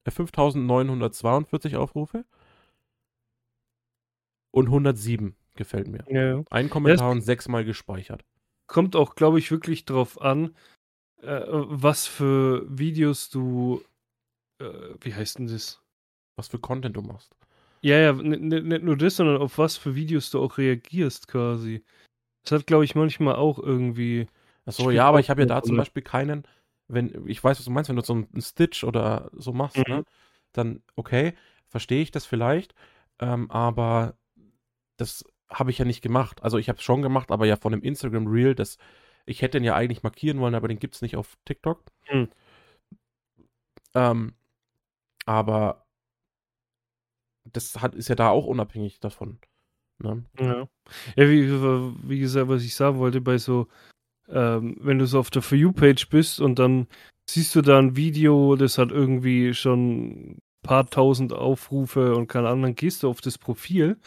äh, 0.05 0.11
5942 0.11 1.75
Aufrufe 1.75 2.25
und 4.51 4.67
107 4.67 5.35
gefällt 5.55 5.87
mir. 5.87 6.05
ja. 6.09 6.43
Ein 6.49 6.69
Kommentar 6.69 7.11
und 7.11 7.21
sechsmal 7.21 7.65
gespeichert. 7.65 8.25
Kommt 8.69 8.95
auch, 8.95 9.15
glaube 9.15 9.39
ich, 9.39 9.51
wirklich 9.51 9.83
drauf 9.83 10.21
an, 10.21 10.55
äh, 11.21 11.41
was 11.49 12.07
für 12.07 12.65
Videos 12.69 13.29
du, 13.29 13.83
äh, 14.61 14.69
wie 15.01 15.13
heißt 15.13 15.39
denn 15.39 15.47
das? 15.47 15.81
Was 16.37 16.47
für 16.47 16.59
Content 16.59 16.95
du 16.95 17.01
machst. 17.01 17.35
Ja, 17.81 17.97
ja, 17.97 18.13
nicht 18.13 18.83
nur 18.83 18.97
das, 18.97 19.17
sondern 19.17 19.41
auf 19.41 19.57
was 19.57 19.77
für 19.77 19.95
Videos 19.95 20.31
du 20.31 20.41
auch 20.41 20.57
reagierst 20.57 21.27
quasi. 21.27 21.83
Das 22.43 22.59
hat, 22.59 22.67
glaube 22.67 22.85
ich, 22.85 22.95
manchmal 22.95 23.35
auch 23.35 23.59
irgendwie. 23.59 24.27
Achso, 24.65 24.91
ja, 24.91 25.05
aber 25.07 25.19
ich 25.19 25.29
habe 25.29 25.41
ja 25.41 25.47
da 25.47 25.63
zum. 25.63 25.77
Beispiel 25.77 26.03
keinen, 26.03 26.43
wenn, 26.87 27.27
ich 27.27 27.43
weiß, 27.43 27.57
was 27.57 27.65
du 27.65 27.71
meinst, 27.71 27.89
wenn 27.89 27.95
du 27.95 28.03
so 28.03 28.13
einen 28.13 28.41
Stitch 28.41 28.83
oder 28.83 29.29
so 29.33 29.51
machst, 29.51 29.77
Mhm. 29.87 29.95
ne, 29.95 30.05
dann, 30.53 30.83
okay, 30.95 31.33
verstehe 31.67 32.01
ich 32.01 32.11
das 32.11 32.25
vielleicht, 32.25 32.75
ähm, 33.19 33.49
aber 33.51 34.15
das 34.97 35.23
habe 35.51 35.71
ich 35.71 35.77
ja 35.77 35.85
nicht 35.85 36.01
gemacht. 36.01 36.43
Also 36.43 36.57
ich 36.57 36.69
habe 36.69 36.77
es 36.77 36.83
schon 36.83 37.01
gemacht, 37.01 37.31
aber 37.31 37.45
ja 37.45 37.55
von 37.55 37.71
dem 37.71 37.81
Instagram 37.81 38.27
Reel, 38.27 38.55
das, 38.55 38.77
ich 39.25 39.41
hätte 39.41 39.57
den 39.57 39.63
ja 39.63 39.75
eigentlich 39.75 40.03
markieren 40.03 40.39
wollen, 40.39 40.55
aber 40.55 40.67
den 40.67 40.79
gibt 40.79 40.95
es 40.95 41.01
nicht 41.01 41.15
auf 41.15 41.37
TikTok. 41.45 41.83
Mhm. 42.11 42.29
Ähm, 43.95 44.33
aber 45.25 45.85
das 47.45 47.81
hat, 47.81 47.95
ist 47.95 48.09
ja 48.09 48.15
da 48.15 48.29
auch 48.29 48.45
unabhängig 48.45 48.99
davon. 48.99 49.39
Ne? 49.99 50.23
Ja. 50.39 50.67
Ja, 51.15 51.29
wie, 51.29 51.49
wie 52.07 52.19
gesagt, 52.19 52.47
was 52.47 52.63
ich 52.63 52.75
sagen 52.75 52.99
wollte, 52.99 53.21
bei 53.21 53.37
so, 53.37 53.67
ähm, 54.27 54.77
wenn 54.79 54.99
du 54.99 55.05
so 55.05 55.19
auf 55.19 55.29
der 55.29 55.41
For 55.41 55.57
You-Page 55.57 56.09
bist 56.09 56.39
und 56.39 56.59
dann 56.59 56.87
siehst 57.29 57.55
du 57.55 57.61
da 57.61 57.77
ein 57.79 57.95
Video, 57.95 58.55
das 58.55 58.77
hat 58.77 58.91
irgendwie 58.91 59.53
schon 59.53 60.31
ein 60.31 60.39
paar 60.63 60.89
tausend 60.89 61.33
Aufrufe 61.33 62.15
und 62.15 62.27
keine 62.27 62.47
Ahnung, 62.49 62.63
dann 62.63 62.75
gehst 62.75 63.03
du 63.03 63.09
auf 63.09 63.21
das 63.21 63.37
Profil 63.37 63.99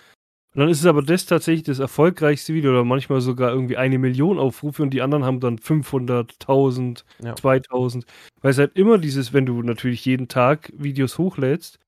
und 0.55 0.61
dann 0.61 0.69
ist 0.69 0.81
es 0.81 0.87
aber 0.87 1.03
das 1.03 1.27
tatsächlich 1.27 1.65
das 1.65 1.79
erfolgreichste 1.79 2.53
Video 2.55 2.71
oder 2.73 2.85
manchmal 2.85 3.21
sogar 3.21 3.53
irgendwie 3.53 3.77
eine 3.77 3.99
Million 3.99 4.38
Aufrufe 4.38 4.83
und 4.83 4.91
die 4.91 5.03
anderen 5.03 5.25
haben 5.25 5.41
dann 5.41 5.59
500, 5.59 6.33
1000, 6.41 7.05
Ja. 7.23 7.35
2000. 7.35 8.05
Weil 8.41 8.51
es 8.51 8.59
halt 8.59 8.77
immer 8.77 8.99
dieses, 8.99 9.33
wenn 9.33 9.47
du 9.47 9.62
natürlich 9.62 10.05
jeden 10.05 10.29
Tag 10.29 10.73
Videos 10.77 11.19
hochlädst, 11.19 11.79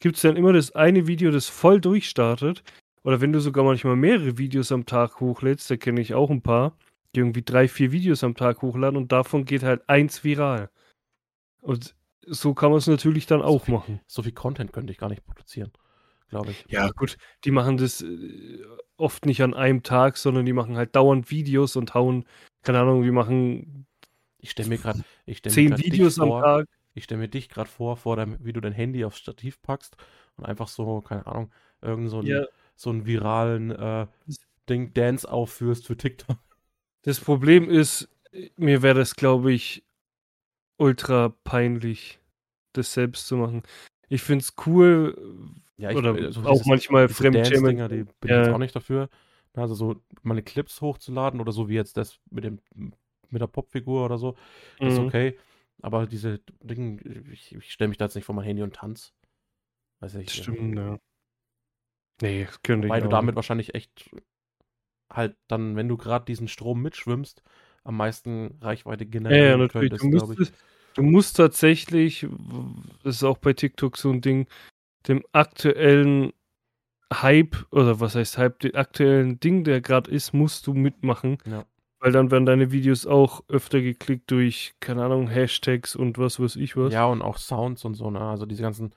gibt 0.00 0.16
es 0.16 0.22
dann 0.22 0.36
immer 0.36 0.52
das 0.52 0.72
eine 0.74 1.06
Video, 1.06 1.30
das 1.30 1.48
voll 1.48 1.80
durchstartet. 1.80 2.62
Oder 3.02 3.20
wenn 3.20 3.32
du 3.32 3.40
sogar 3.40 3.64
manchmal 3.64 3.96
mehrere 3.96 4.36
Videos 4.38 4.72
am 4.72 4.86
Tag 4.86 5.20
hochlädst, 5.20 5.70
da 5.70 5.76
kenne 5.76 6.00
ich 6.00 6.12
auch 6.14 6.30
ein 6.30 6.42
paar, 6.42 6.76
die 7.14 7.20
irgendwie 7.20 7.42
drei, 7.42 7.66
vier 7.68 7.92
Videos 7.92 8.22
am 8.24 8.34
Tag 8.34 8.60
hochladen 8.62 8.96
und 8.96 9.12
davon 9.12 9.44
geht 9.44 9.62
halt 9.62 9.88
eins 9.88 10.22
viral. 10.24 10.68
Und 11.60 11.94
so 12.26 12.54
kann 12.54 12.70
man 12.70 12.78
es 12.78 12.86
natürlich 12.86 13.26
dann 13.26 13.42
auch 13.42 13.64
viel- 13.64 13.74
machen. 13.74 14.00
So 14.06 14.22
viel 14.22 14.32
Content 14.32 14.72
könnte 14.72 14.92
ich 14.92 14.98
gar 14.98 15.08
nicht 15.08 15.24
produzieren, 15.24 15.70
glaube 16.30 16.52
ich. 16.52 16.64
Ja, 16.68 16.88
gut, 16.90 17.16
die 17.44 17.50
machen 17.50 17.76
das 17.76 18.00
äh, 18.00 18.64
oft 18.96 19.26
nicht 19.26 19.42
an 19.42 19.54
einem 19.54 19.82
Tag, 19.82 20.16
sondern 20.16 20.46
die 20.46 20.52
machen 20.52 20.76
halt 20.76 20.96
dauernd 20.96 21.30
Videos 21.30 21.76
und 21.76 21.94
hauen, 21.94 22.24
keine 22.62 22.80
Ahnung, 22.80 23.02
die 23.02 23.10
machen 23.10 23.86
Ich 24.38 24.52
stelle 24.52 24.68
mir 24.68 24.78
gerade, 24.78 25.04
ich 25.26 25.38
stelle 25.38 25.54
mir 25.54 25.76
zehn 25.76 25.92
Videos 25.92 26.18
am 26.18 26.28
vor, 26.28 26.42
Tag. 26.42 26.66
Ich 26.94 27.04
stelle 27.04 27.20
mir 27.20 27.28
dich 27.28 27.48
gerade 27.48 27.68
vor, 27.68 27.96
vor 27.96 28.16
deinem, 28.16 28.38
wie 28.44 28.52
du 28.52 28.60
dein 28.60 28.72
Handy 28.72 29.04
aufs 29.04 29.18
Stativ 29.18 29.60
packst 29.62 29.96
und 30.36 30.46
einfach 30.46 30.68
so, 30.68 31.00
keine 31.02 31.26
Ahnung, 31.26 31.52
irgend 31.82 32.10
so 32.10 32.18
einen, 32.18 32.26
Ja, 32.28 32.44
so 32.76 32.90
einen 32.90 33.06
viralen 33.06 33.70
äh, 33.70 34.06
Ding 34.68 34.94
Dance 34.94 35.30
aufführst 35.30 35.86
für 35.86 35.96
TikTok. 35.96 36.38
das 37.02 37.20
Problem 37.20 37.68
ist, 37.68 38.08
mir 38.56 38.82
wäre 38.82 38.98
das, 38.98 39.16
glaube 39.16 39.52
ich, 39.52 39.84
ultra 40.78 41.28
peinlich, 41.44 42.20
das 42.72 42.92
selbst 42.92 43.26
zu 43.26 43.36
machen. 43.36 43.62
Ich 44.08 44.22
finde 44.22 44.44
es 44.44 44.54
cool, 44.66 45.14
Ja, 45.80 45.90
oder 45.92 46.14
äh, 46.16 46.32
so 46.32 46.42
auch 46.42 46.52
dieses- 46.52 46.66
manchmal 46.66 47.08
Fremdschämen. 47.08 47.76
Die 47.88 48.04
bin 48.04 48.08
ich 48.24 48.30
Ja. 48.30 48.42
jetzt 48.42 48.50
auch 48.54 48.58
nicht 48.58 48.76
dafür. 48.76 49.08
Also 49.54 49.74
so 49.74 49.96
meine 50.22 50.42
Clips 50.42 50.80
hochzuladen 50.80 51.40
oder 51.40 51.50
so 51.52 51.68
wie 51.68 51.74
jetzt 51.74 51.96
das 51.96 52.18
mit 52.30 52.44
dem 52.44 52.60
mit 53.32 53.40
der 53.40 53.46
Popfigur 53.46 54.04
oder 54.04 54.18
so, 54.18 54.36
das 54.80 54.94
ist 54.94 54.98
Mhm. 55.00 55.06
okay. 55.06 55.38
Aber 55.82 56.06
diese 56.06 56.40
Dinge, 56.62 57.00
ich, 57.32 57.54
ich 57.54 57.72
stelle 57.72 57.88
mich 57.88 57.96
da 57.98 58.04
jetzt 58.06 58.14
nicht 58.16 58.24
vor 58.24 58.34
mein 58.34 58.44
Handy 58.44 58.62
und 58.62 58.74
tanz. 58.74 59.12
Weiß 60.00 60.16
ich. 60.16 60.30
Stimmt, 60.32 60.76
ja. 60.76 60.98
Nee, 62.22 62.44
das 62.44 62.60
könnte 62.62 62.86
ich 62.86 62.90
Weil 62.90 63.00
du 63.00 63.06
auch 63.06 63.10
damit 63.12 63.36
wahrscheinlich 63.36 63.74
echt 63.74 64.10
halt 65.12 65.36
dann, 65.48 65.76
wenn 65.76 65.88
du 65.88 65.96
gerade 65.96 66.24
diesen 66.24 66.48
Strom 66.48 66.82
mitschwimmst, 66.82 67.42
am 67.84 67.96
meisten 67.96 68.58
Reichweite 68.60 69.04
nicht. 69.04 69.14
Ja, 69.14 69.20
generieren 69.20 69.50
ja, 69.50 69.56
natürlich. 69.56 69.90
könntest, 69.90 70.04
Du 70.04 70.10
glaube 70.10 70.32
ich. 70.34 70.38
musst, 70.38 70.54
du 70.94 71.02
musst 71.02 71.36
tatsächlich, 71.36 72.26
das 73.02 73.16
ist 73.16 73.24
auch 73.24 73.38
bei 73.38 73.52
TikTok 73.52 73.96
so 73.96 74.10
ein 74.10 74.20
Ding, 74.20 74.46
dem 75.08 75.22
aktuellen 75.32 76.32
Hype, 77.12 77.66
oder 77.72 78.00
was 78.00 78.14
heißt 78.14 78.38
Hype, 78.38 78.60
dem 78.60 78.74
aktuellen 78.76 79.40
Ding, 79.40 79.64
der 79.64 79.80
gerade 79.80 80.10
ist, 80.10 80.32
musst 80.32 80.66
du 80.66 80.74
mitmachen. 80.74 81.38
Ja. 81.46 81.64
Weil 81.98 82.12
dann 82.12 82.30
werden 82.30 82.46
deine 82.46 82.72
Videos 82.72 83.06
auch 83.06 83.42
öfter 83.48 83.80
geklickt 83.82 84.30
durch, 84.30 84.74
keine 84.80 85.04
Ahnung, 85.04 85.28
Hashtags 85.28 85.96
und 85.96 86.16
was 86.18 86.40
weiß 86.40 86.56
ich 86.56 86.76
was. 86.76 86.92
Ja, 86.94 87.06
und 87.06 87.20
auch 87.20 87.36
Sounds 87.36 87.84
und 87.84 87.94
so, 87.94 88.10
ne? 88.10 88.20
Also 88.20 88.46
diese 88.46 88.62
ganzen, 88.62 88.94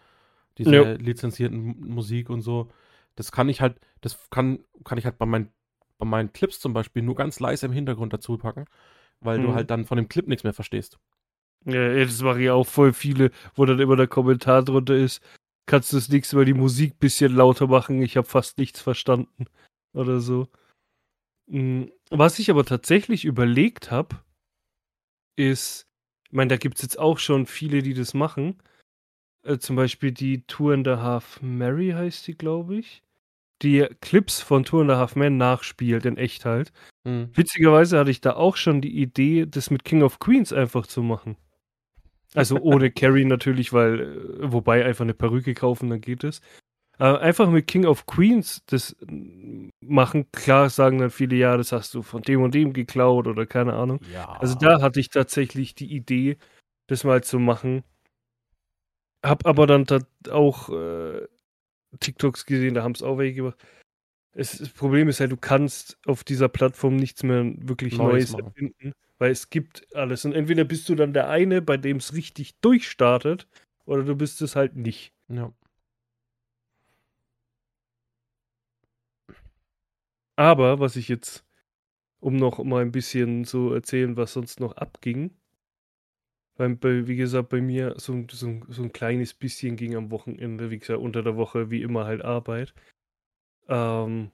diese 0.58 0.76
Ja. 0.76 0.94
lizenzierten 0.94 1.82
Musik 1.82 2.30
und 2.30 2.42
so. 2.42 2.70
Das 3.16 3.32
kann 3.32 3.50
ich 3.50 3.62
halt, 3.62 3.80
das 4.02 4.30
kann, 4.30 4.60
kann 4.86 4.98
ich 4.98 5.06
halt 5.06 5.18
bei 5.18 5.26
meinen, 5.26 5.50
bei 5.98 6.06
meinen 6.06 6.32
Clips 6.34 6.60
zum 6.60 6.74
Beispiel 6.74 7.04
nur 7.04 7.16
ganz 7.16 7.40
leise 7.40 7.66
im 7.66 7.72
Hintergrund 7.74 8.14
dazu 8.14 8.38
packen, 8.38 8.66
weil 9.22 9.40
du 9.40 9.50
Mhm. 9.50 9.54
halt 9.56 9.70
dann 9.70 9.86
von 9.86 9.98
dem 9.98 10.08
Clip 10.10 10.28
nichts 10.28 10.44
mehr 10.44 10.54
verstehst. 10.54 10.98
Ja, 11.66 11.92
ja, 11.94 12.04
das 12.06 12.22
machen 12.22 12.42
ja 12.42 12.54
auch 12.54 12.68
voll 12.68 12.94
viele, 12.94 13.32
wo 13.56 13.66
dann 13.66 13.80
immer 13.80 13.96
der 13.96 14.08
Kommentar 14.08 14.64
drunter 14.64 14.96
ist, 14.96 15.22
kannst 15.66 15.92
du 15.92 15.98
das 15.98 16.10
nächste 16.10 16.36
Mal 16.36 16.46
die 16.46 16.54
Musik 16.54 17.00
bisschen 17.00 17.34
lauter 17.36 17.68
machen, 17.68 18.02
ich 18.02 18.18
habe 18.18 18.28
fast 18.28 18.58
nichts 18.58 18.82
verstanden 18.82 19.46
oder 19.94 20.20
so. 20.20 20.48
Mm, 21.48 21.86
Was 22.10 22.40
ich 22.40 22.50
aber 22.50 22.66
tatsächlich 22.66 23.26
überlegt 23.26 23.92
habe, 23.92 24.18
ist, 25.36 25.88
ich 26.26 26.34
meine, 26.34 26.50
da 26.50 26.58
gibt 26.58 26.78
es 26.78 26.84
jetzt 26.84 27.00
auch 27.00 27.20
schon 27.20 27.46
viele, 27.46 27.82
die 27.82 27.94
das 27.94 28.14
machen. 28.14 28.62
Äh, 29.44 29.58
zum 29.58 29.76
Beispiel 29.76 30.12
die 30.12 30.46
Two 30.48 30.72
and 30.72 30.88
a 30.88 31.02
Half 31.02 31.42
Mary 31.42 31.92
heißt 31.92 32.28
die, 32.28 32.38
glaube 32.38 32.78
ich. 32.78 33.04
Die 33.62 33.88
Clips 34.02 34.42
von 34.42 34.64
Two 34.64 34.82
and 34.82 34.92
a 34.92 34.98
Half 34.98 35.16
Men 35.16 35.38
nachspielt, 35.38 36.06
in 36.06 36.18
echt 36.18 36.46
halt. 36.46 36.72
Mhm. 37.04 37.30
Witzigerweise 37.34 38.00
hatte 38.00 38.12
ich 38.12 38.22
da 38.22 38.34
auch 38.34 38.58
schon 38.58 38.82
die 38.82 39.02
Idee, 39.02 39.46
das 39.46 39.70
mit 39.70 39.84
King 39.86 40.04
of 40.04 40.20
Queens 40.20 40.54
einfach 40.54 40.88
zu 40.88 41.02
machen. 41.02 41.38
Also 42.36 42.60
ohne 42.60 42.92
Carrie 42.92 43.26
natürlich, 43.26 43.74
weil, 43.74 44.00
äh, 44.00 44.52
wobei 44.52 44.86
einfach 44.86 45.04
eine 45.04 45.14
Perücke 45.14 45.54
kaufen, 45.54 45.90
dann 45.90 46.02
geht 46.02 46.24
es. 46.24 46.42
Aber 46.98 47.22
einfach 47.22 47.50
mit 47.50 47.68
King 47.68 47.86
of 47.86 48.06
Queens 48.06 48.64
das 48.68 48.96
machen, 49.82 50.32
klar 50.32 50.70
sagen 50.70 51.00
dann 51.00 51.10
viele, 51.10 51.36
ja, 51.36 51.58
das 51.58 51.72
hast 51.72 51.94
du 51.96 52.04
von 52.04 52.22
dem 52.22 52.42
und 52.44 52.54
dem 52.54 52.72
geklaut 52.72 53.28
oder 53.28 53.46
keine 53.46 53.74
Ahnung. 53.74 54.00
Ja. 54.14 54.30
Also 54.40 54.56
da 54.56 54.80
hatte 54.82 55.00
ich 55.00 55.10
tatsächlich 55.10 55.74
die 55.74 55.92
Idee, 55.92 56.38
das 56.88 57.04
mal 57.04 57.24
zu 57.24 57.40
machen. 57.40 57.84
Hab 59.24 59.46
aber 59.48 59.66
dann 59.66 59.86
auch 60.30 60.70
äh, 60.70 61.28
TikToks 62.00 62.46
gesehen, 62.46 62.76
da 62.76 62.84
haben 62.84 62.94
es 62.94 63.02
auch 63.02 63.18
welche 63.18 63.36
gemacht. 63.36 63.66
Es, 64.36 64.58
das 64.58 64.70
Problem 64.70 65.08
ist 65.10 65.20
halt, 65.20 65.32
du 65.32 65.38
kannst 65.38 65.98
auf 66.06 66.24
dieser 66.24 66.50
Plattform 66.50 66.96
nichts 66.96 67.24
mehr 67.24 67.44
wirklich 67.58 67.98
Neues, 67.98 68.32
Neues 68.32 68.46
erfinden, 68.46 68.94
weil 69.24 69.32
es 69.32 69.50
gibt 69.50 69.88
alles. 69.96 70.26
Und 70.26 70.34
entweder 70.34 70.66
bist 70.66 70.90
du 70.90 70.96
dann 70.96 71.14
der 71.14 71.30
eine, 71.30 71.62
bei 71.62 71.78
dem 71.78 71.96
es 71.96 72.14
richtig 72.14 72.60
durchstartet, 72.60 73.48
oder 73.86 74.04
du 74.04 74.18
bist 74.18 74.42
es 74.42 74.58
halt 74.58 74.76
nicht. 74.76 75.14
Ja. 75.30 75.54
Aber 80.36 80.82
was 80.82 80.98
ich 80.98 81.08
jetzt, 81.08 81.46
um 82.20 82.36
noch 82.36 82.62
mal 82.66 82.82
ein 82.82 82.92
bisschen 82.92 83.46
so 83.46 83.74
erzählen, 83.74 84.18
was 84.18 84.34
sonst 84.34 84.60
noch 84.60 84.76
abging, 84.76 85.32
weil, 86.58 86.76
bei, 86.76 87.08
wie 87.08 87.16
gesagt, 87.16 87.48
bei 87.48 87.62
mir 87.62 87.96
so, 87.96 88.26
so, 88.30 88.60
so 88.68 88.84
ein 88.84 88.92
kleines 88.92 89.34
bisschen 89.34 89.78
ging 89.78 89.96
am 89.96 90.12
Wochenende, 90.12 90.70
wie 90.70 90.80
gesagt, 90.80 91.00
unter 91.00 91.24
der 91.24 91.38
Woche, 91.38 91.72
wie 91.72 91.82
immer 91.82 92.04
halt 92.04 92.24
Arbeit. 92.26 92.74
Ähm, 93.70 94.32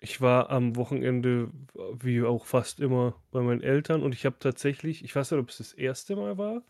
ich 0.00 0.20
war 0.20 0.50
am 0.50 0.76
Wochenende, 0.76 1.50
wie 1.94 2.22
auch 2.22 2.46
fast 2.46 2.80
immer, 2.80 3.14
bei 3.30 3.40
meinen 3.42 3.62
Eltern 3.62 4.02
und 4.02 4.14
ich 4.14 4.26
habe 4.26 4.38
tatsächlich, 4.38 5.04
ich 5.04 5.14
weiß 5.14 5.30
nicht, 5.30 5.40
ob 5.40 5.50
es 5.50 5.58
das 5.58 5.72
erste 5.74 6.16
Mal 6.16 6.38
war. 6.38 6.62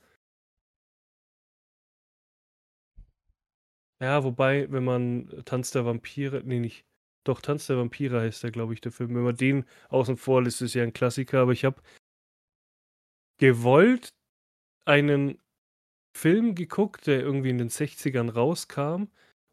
Ja, 4.03 4.25
wobei, 4.25 4.71
wenn 4.73 4.85
man 4.85 5.29
Tanz 5.45 5.73
der 5.73 5.85
Vampire, 5.85 6.43
nee, 6.45 6.59
nicht, 6.59 6.87
doch, 7.25 7.40
Tanz 7.43 7.66
der 7.66 7.77
Vampire 7.77 8.21
heißt 8.23 8.43
der, 8.43 8.51
glaube 8.51 8.73
ich, 8.73 8.81
der 8.81 8.93
Film. 8.93 9.14
Wenn 9.14 9.23
man 9.25 9.37
den 9.37 9.64
außen 9.90 10.16
vor 10.16 10.43
lässt, 10.43 10.62
ist 10.62 10.75
ja 10.75 10.83
ein 10.83 10.95
Klassiker, 10.95 11.40
aber 11.40 11.53
ich 11.53 11.64
habe 11.66 11.83
gewollt 13.38 14.14
einen 14.87 15.38
Film 16.16 16.55
geguckt, 16.55 17.07
der 17.07 17.21
irgendwie 17.21 17.51
in 17.51 17.59
den 17.59 17.71
60ern 17.71 18.31
rauskam 18.31 19.05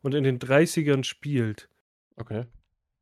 und 0.01 0.13
in 0.13 0.23
den 0.23 0.39
30ern 0.39 1.03
spielt. 1.03 1.69
Okay. 2.15 2.45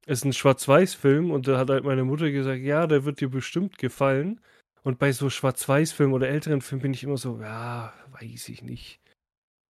Es 0.06 0.20
ist 0.20 0.26
ein 0.26 0.34
Schwarz-Weiß-Film 0.34 1.32
und 1.32 1.48
da 1.48 1.58
hat 1.58 1.70
halt 1.70 1.84
meine 1.84 2.04
Mutter 2.04 2.30
gesagt, 2.32 2.62
ja, 2.62 2.86
der 2.86 3.06
wird 3.06 3.22
dir 3.22 3.30
bestimmt 3.30 3.78
gefallen. 3.78 4.40
Und 4.84 5.00
bei 5.00 5.12
so 5.12 5.32
Schwarz-Weiß-Filmen 5.32 6.14
oder 6.14 6.30
älteren 6.30 6.62
Filmen 6.62 6.84
bin 6.84 6.94
ich 6.94 7.04
immer 7.04 7.18
so, 7.18 7.40
ja, 7.40 7.92
weiß 8.12 8.50
ich 8.50 8.62
nicht. 8.62 9.00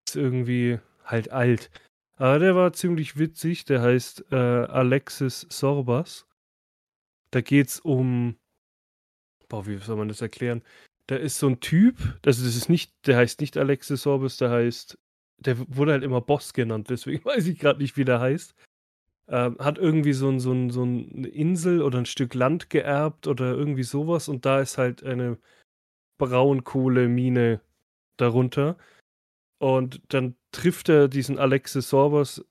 Ist 0.08 0.18
irgendwie 0.18 0.80
halt 1.06 1.32
alt. 1.32 1.72
Aber 2.18 2.40
der 2.40 2.56
war 2.56 2.74
ziemlich 2.74 3.18
witzig. 3.18 3.64
Der 3.66 3.82
heißt 3.82 4.26
äh, 4.32 4.36
Alexis 4.36 5.48
Sorbas. 5.50 6.28
Da 7.32 7.42
geht's 7.42 7.80
um. 7.80 8.36
Boah, 9.48 9.66
wie 9.68 9.78
soll 9.78 9.96
man 9.96 10.10
das 10.10 10.22
erklären? 10.22 10.64
Da 11.08 11.16
ist 11.16 11.38
so 11.38 11.48
ein 11.48 11.60
Typ, 11.60 11.98
also 12.26 12.44
das 12.44 12.56
ist 12.56 12.68
nicht, 12.68 12.92
der 13.06 13.18
heißt 13.18 13.40
nicht 13.40 13.58
Alexis 13.58 14.02
Sorbas, 14.02 14.38
der 14.38 14.50
heißt, 14.50 14.98
der 15.38 15.60
wurde 15.76 15.92
halt 15.92 16.04
immer 16.04 16.20
Boss 16.20 16.54
genannt, 16.54 16.90
deswegen 16.90 17.24
weiß 17.26 17.46
ich 17.48 17.60
gerade 17.60 17.80
nicht, 17.80 17.96
wie 17.96 18.06
der 18.06 18.20
heißt. 18.20 18.56
Ähm, 19.28 19.58
hat 19.60 19.78
irgendwie 19.78 20.14
so, 20.14 20.30
ein, 20.30 20.40
so, 20.40 20.52
ein, 20.52 20.70
so 20.70 20.84
eine 20.84 21.28
Insel 21.28 21.82
oder 21.82 21.98
ein 21.98 22.06
Stück 22.06 22.36
Land 22.36 22.70
geerbt 22.70 23.26
oder 23.28 23.54
irgendwie 23.54 23.84
sowas 23.84 24.28
und 24.28 24.46
da 24.46 24.60
ist 24.60 24.78
halt 24.78 25.04
eine 25.04 25.40
Braunkohlemine 26.20 27.62
darunter. 28.18 28.78
Und 29.60 30.02
dann 30.10 30.36
trifft 30.52 30.90
er 30.90 31.08
diesen 31.08 31.40
Alexis 31.40 31.90
Sorbas 31.90 32.46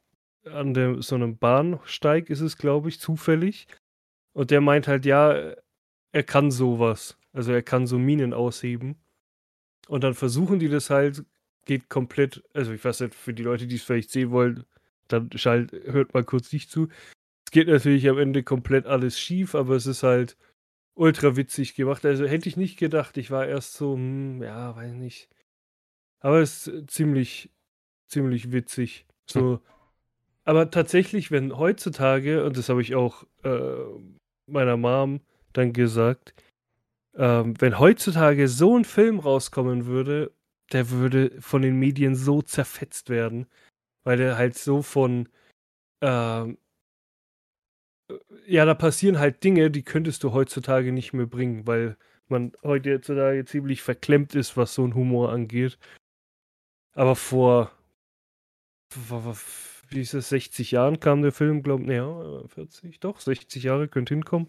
an 0.44 0.74
der, 0.74 1.02
so 1.02 1.14
einem 1.14 1.38
Bahnsteig, 1.38 2.30
ist 2.30 2.40
es, 2.40 2.58
glaube 2.58 2.88
ich, 2.88 3.00
zufällig. 3.00 3.66
Und 4.32 4.50
der 4.50 4.60
meint 4.60 4.88
halt, 4.88 5.06
ja, 5.06 5.54
er 6.12 6.22
kann 6.24 6.50
sowas. 6.50 7.16
Also 7.32 7.52
er 7.52 7.62
kann 7.62 7.86
so 7.86 7.98
Minen 7.98 8.32
ausheben. 8.32 8.96
Und 9.88 10.04
dann 10.04 10.14
versuchen 10.14 10.58
die 10.58 10.68
das 10.68 10.90
halt, 10.90 11.24
geht 11.66 11.88
komplett, 11.88 12.42
also 12.52 12.72
ich 12.72 12.84
weiß 12.84 13.00
nicht, 13.00 13.14
für 13.14 13.34
die 13.34 13.42
Leute, 13.42 13.66
die 13.66 13.76
es 13.76 13.82
vielleicht 13.82 14.10
sehen 14.10 14.30
wollen, 14.30 14.64
dann 15.08 15.30
schalt, 15.34 15.72
hört 15.72 16.14
mal 16.14 16.24
kurz 16.24 16.52
nicht 16.52 16.70
zu. 16.70 16.88
Es 17.46 17.50
geht 17.50 17.68
natürlich 17.68 18.08
am 18.08 18.18
Ende 18.18 18.42
komplett 18.42 18.86
alles 18.86 19.18
schief, 19.18 19.54
aber 19.54 19.76
es 19.76 19.86
ist 19.86 20.02
halt 20.02 20.36
ultra 20.94 21.36
witzig 21.36 21.74
gemacht. 21.74 22.04
Also 22.04 22.26
hätte 22.26 22.48
ich 22.48 22.56
nicht 22.56 22.78
gedacht. 22.78 23.16
Ich 23.16 23.30
war 23.30 23.46
erst 23.46 23.74
so, 23.74 23.94
hm, 23.94 24.42
ja, 24.42 24.74
weiß 24.74 24.94
nicht. 24.94 25.28
Aber 26.20 26.40
es 26.40 26.66
ist 26.66 26.90
ziemlich, 26.90 27.50
ziemlich 28.08 28.52
witzig. 28.52 29.06
So. 29.28 29.54
Hm. 29.54 29.60
Aber 30.44 30.70
tatsächlich, 30.70 31.30
wenn 31.30 31.56
heutzutage, 31.56 32.44
und 32.44 32.56
das 32.56 32.68
habe 32.68 32.82
ich 32.82 32.94
auch 32.94 33.24
äh, 33.44 33.76
meiner 34.46 34.76
Mom 34.76 35.20
dann 35.52 35.72
gesagt, 35.72 36.34
ähm, 37.16 37.54
wenn 37.60 37.78
heutzutage 37.78 38.48
so 38.48 38.76
ein 38.76 38.84
Film 38.84 39.20
rauskommen 39.20 39.86
würde, 39.86 40.32
der 40.72 40.90
würde 40.90 41.40
von 41.40 41.62
den 41.62 41.78
Medien 41.78 42.14
so 42.14 42.42
zerfetzt 42.42 43.10
werden 43.10 43.46
weil 44.04 44.18
der 44.18 44.36
halt 44.36 44.56
so 44.56 44.82
von, 44.82 45.28
ähm, 46.02 46.58
äh, 48.08 48.14
ja, 48.46 48.64
da 48.64 48.74
passieren 48.74 49.18
halt 49.18 49.42
Dinge, 49.44 49.70
die 49.70 49.82
könntest 49.82 50.22
du 50.24 50.32
heutzutage 50.32 50.92
nicht 50.92 51.12
mehr 51.12 51.26
bringen, 51.26 51.66
weil 51.66 51.96
man 52.28 52.52
heutzutage 52.62 53.44
ziemlich 53.44 53.82
verklemmt 53.82 54.34
ist, 54.34 54.56
was 54.56 54.74
so 54.74 54.84
ein 54.86 54.94
Humor 54.94 55.32
angeht. 55.32 55.78
Aber 56.92 57.16
vor, 57.16 57.72
wie 59.88 60.00
ist 60.00 60.14
es, 60.14 60.28
60 60.28 60.70
Jahren 60.70 61.00
kam 61.00 61.22
der 61.22 61.32
Film, 61.32 61.62
glaube 61.62 61.82
ich, 61.82 61.88
naja, 61.88 62.46
40, 62.48 63.00
doch, 63.00 63.20
60 63.20 63.62
Jahre 63.64 63.88
könnte 63.88 64.14
hinkommen. 64.14 64.48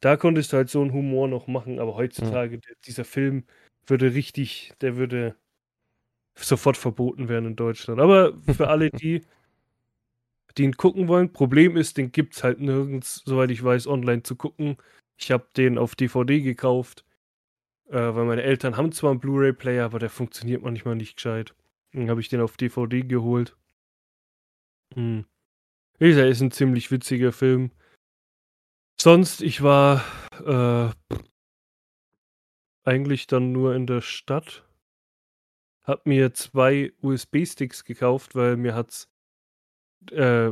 Da 0.00 0.16
konntest 0.16 0.52
du 0.52 0.56
halt 0.56 0.70
so 0.70 0.80
einen 0.80 0.92
Humor 0.92 1.28
noch 1.28 1.46
machen, 1.46 1.78
aber 1.78 1.94
heutzutage, 1.94 2.56
mhm. 2.56 2.62
dieser 2.86 3.04
Film 3.04 3.44
würde 3.86 4.14
richtig, 4.14 4.72
der 4.80 4.96
würde 4.96 5.36
sofort 6.44 6.76
verboten 6.76 7.28
werden 7.28 7.46
in 7.46 7.56
Deutschland. 7.56 8.00
Aber 8.00 8.34
für 8.54 8.68
alle, 8.68 8.90
die, 8.90 9.22
die 10.56 10.64
ihn 10.64 10.76
gucken 10.76 11.08
wollen, 11.08 11.32
Problem 11.32 11.76
ist, 11.76 11.96
den 11.96 12.12
gibt 12.12 12.34
es 12.34 12.44
halt 12.44 12.60
nirgends, 12.60 13.22
soweit 13.24 13.50
ich 13.50 13.62
weiß, 13.62 13.86
online 13.86 14.22
zu 14.22 14.36
gucken. 14.36 14.76
Ich 15.16 15.30
habe 15.30 15.46
den 15.56 15.78
auf 15.78 15.94
DVD 15.94 16.40
gekauft, 16.40 17.04
äh, 17.88 17.94
weil 17.94 18.24
meine 18.24 18.42
Eltern 18.42 18.76
haben 18.76 18.92
zwar 18.92 19.10
einen 19.10 19.20
Blu-ray-Player, 19.20 19.84
aber 19.84 19.98
der 19.98 20.10
funktioniert 20.10 20.62
manchmal 20.62 20.96
nicht 20.96 21.16
gescheit. 21.16 21.54
Dann 21.92 22.08
habe 22.08 22.20
ich 22.20 22.28
den 22.28 22.40
auf 22.40 22.56
DVD 22.56 23.02
geholt. 23.02 23.56
Hm. 24.94 25.24
Wie 25.98 26.08
gesagt, 26.08 26.28
ist 26.28 26.40
ein 26.40 26.50
ziemlich 26.50 26.90
witziger 26.90 27.32
Film. 27.32 27.70
Sonst, 28.98 29.42
ich 29.42 29.62
war 29.62 30.04
äh, 30.44 30.90
eigentlich 32.84 33.26
dann 33.26 33.52
nur 33.52 33.74
in 33.74 33.86
der 33.86 34.00
Stadt 34.00 34.64
habe 35.84 36.02
mir 36.04 36.34
zwei 36.34 36.92
USB-Sticks 37.02 37.84
gekauft, 37.84 38.34
weil 38.34 38.56
mir 38.56 38.74
hat's 38.74 39.08
äh, 40.12 40.50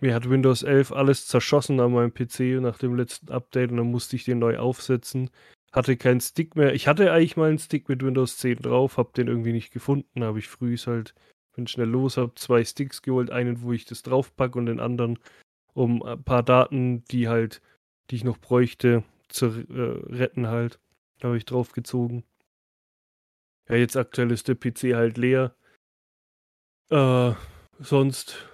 mir 0.00 0.14
hat 0.14 0.28
Windows 0.28 0.62
11 0.62 0.92
alles 0.92 1.26
zerschossen 1.26 1.80
an 1.80 1.92
meinem 1.92 2.12
PC 2.12 2.60
nach 2.60 2.78
dem 2.78 2.94
letzten 2.96 3.30
Update 3.30 3.70
und 3.70 3.78
dann 3.78 3.90
musste 3.90 4.16
ich 4.16 4.24
den 4.24 4.38
neu 4.38 4.58
aufsetzen. 4.58 5.30
Hatte 5.72 5.96
keinen 5.96 6.20
Stick 6.20 6.56
mehr. 6.56 6.74
Ich 6.74 6.86
hatte 6.88 7.12
eigentlich 7.12 7.36
mal 7.36 7.48
einen 7.48 7.58
Stick 7.58 7.88
mit 7.88 8.02
Windows 8.02 8.36
10 8.38 8.58
drauf, 8.58 8.96
habe 8.96 9.12
den 9.16 9.28
irgendwie 9.28 9.52
nicht 9.52 9.72
gefunden. 9.72 10.22
Habe 10.22 10.38
ich 10.38 10.48
früh 10.48 10.76
halt, 10.76 11.14
bin 11.54 11.66
schnell 11.66 11.88
los, 11.88 12.16
habe 12.16 12.34
zwei 12.34 12.64
Sticks 12.64 13.02
geholt, 13.02 13.30
einen, 13.30 13.62
wo 13.62 13.72
ich 13.72 13.84
das 13.84 14.02
draufpacke 14.02 14.58
und 14.58 14.66
den 14.66 14.80
anderen, 14.80 15.18
um 15.72 16.02
ein 16.02 16.22
paar 16.22 16.42
Daten, 16.42 17.04
die 17.06 17.28
halt, 17.28 17.60
die 18.10 18.16
ich 18.16 18.24
noch 18.24 18.38
bräuchte, 18.38 19.04
zu 19.28 19.46
äh, 19.46 20.14
retten 20.14 20.48
halt. 20.48 20.78
Habe 21.22 21.36
ich 21.36 21.44
draufgezogen. 21.44 22.24
Ja, 23.68 23.76
jetzt 23.76 23.96
aktuell 23.96 24.30
ist 24.30 24.48
der 24.48 24.56
PC 24.56 24.94
halt 24.94 25.16
leer. 25.16 25.54
Äh, 26.90 27.32
sonst 27.78 28.46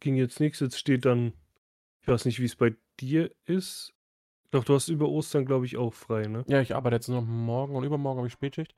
ging 0.00 0.16
jetzt 0.16 0.40
nichts. 0.40 0.60
Jetzt 0.60 0.78
steht 0.78 1.04
dann, 1.04 1.34
ich 2.02 2.08
weiß 2.08 2.24
nicht, 2.24 2.40
wie 2.40 2.46
es 2.46 2.56
bei 2.56 2.74
dir 3.00 3.30
ist. 3.44 3.92
Doch, 4.50 4.64
du 4.64 4.74
hast 4.74 4.88
über 4.88 5.08
Ostern, 5.08 5.44
glaube 5.44 5.66
ich, 5.66 5.76
auch 5.76 5.94
frei, 5.94 6.26
ne? 6.26 6.44
Ja, 6.48 6.60
ich 6.60 6.74
arbeite 6.74 6.96
jetzt 6.96 7.08
noch 7.08 7.22
morgen 7.22 7.76
und 7.76 7.84
übermorgen 7.84 8.18
habe 8.18 8.26
ich 8.26 8.32
Spätschicht. 8.32 8.74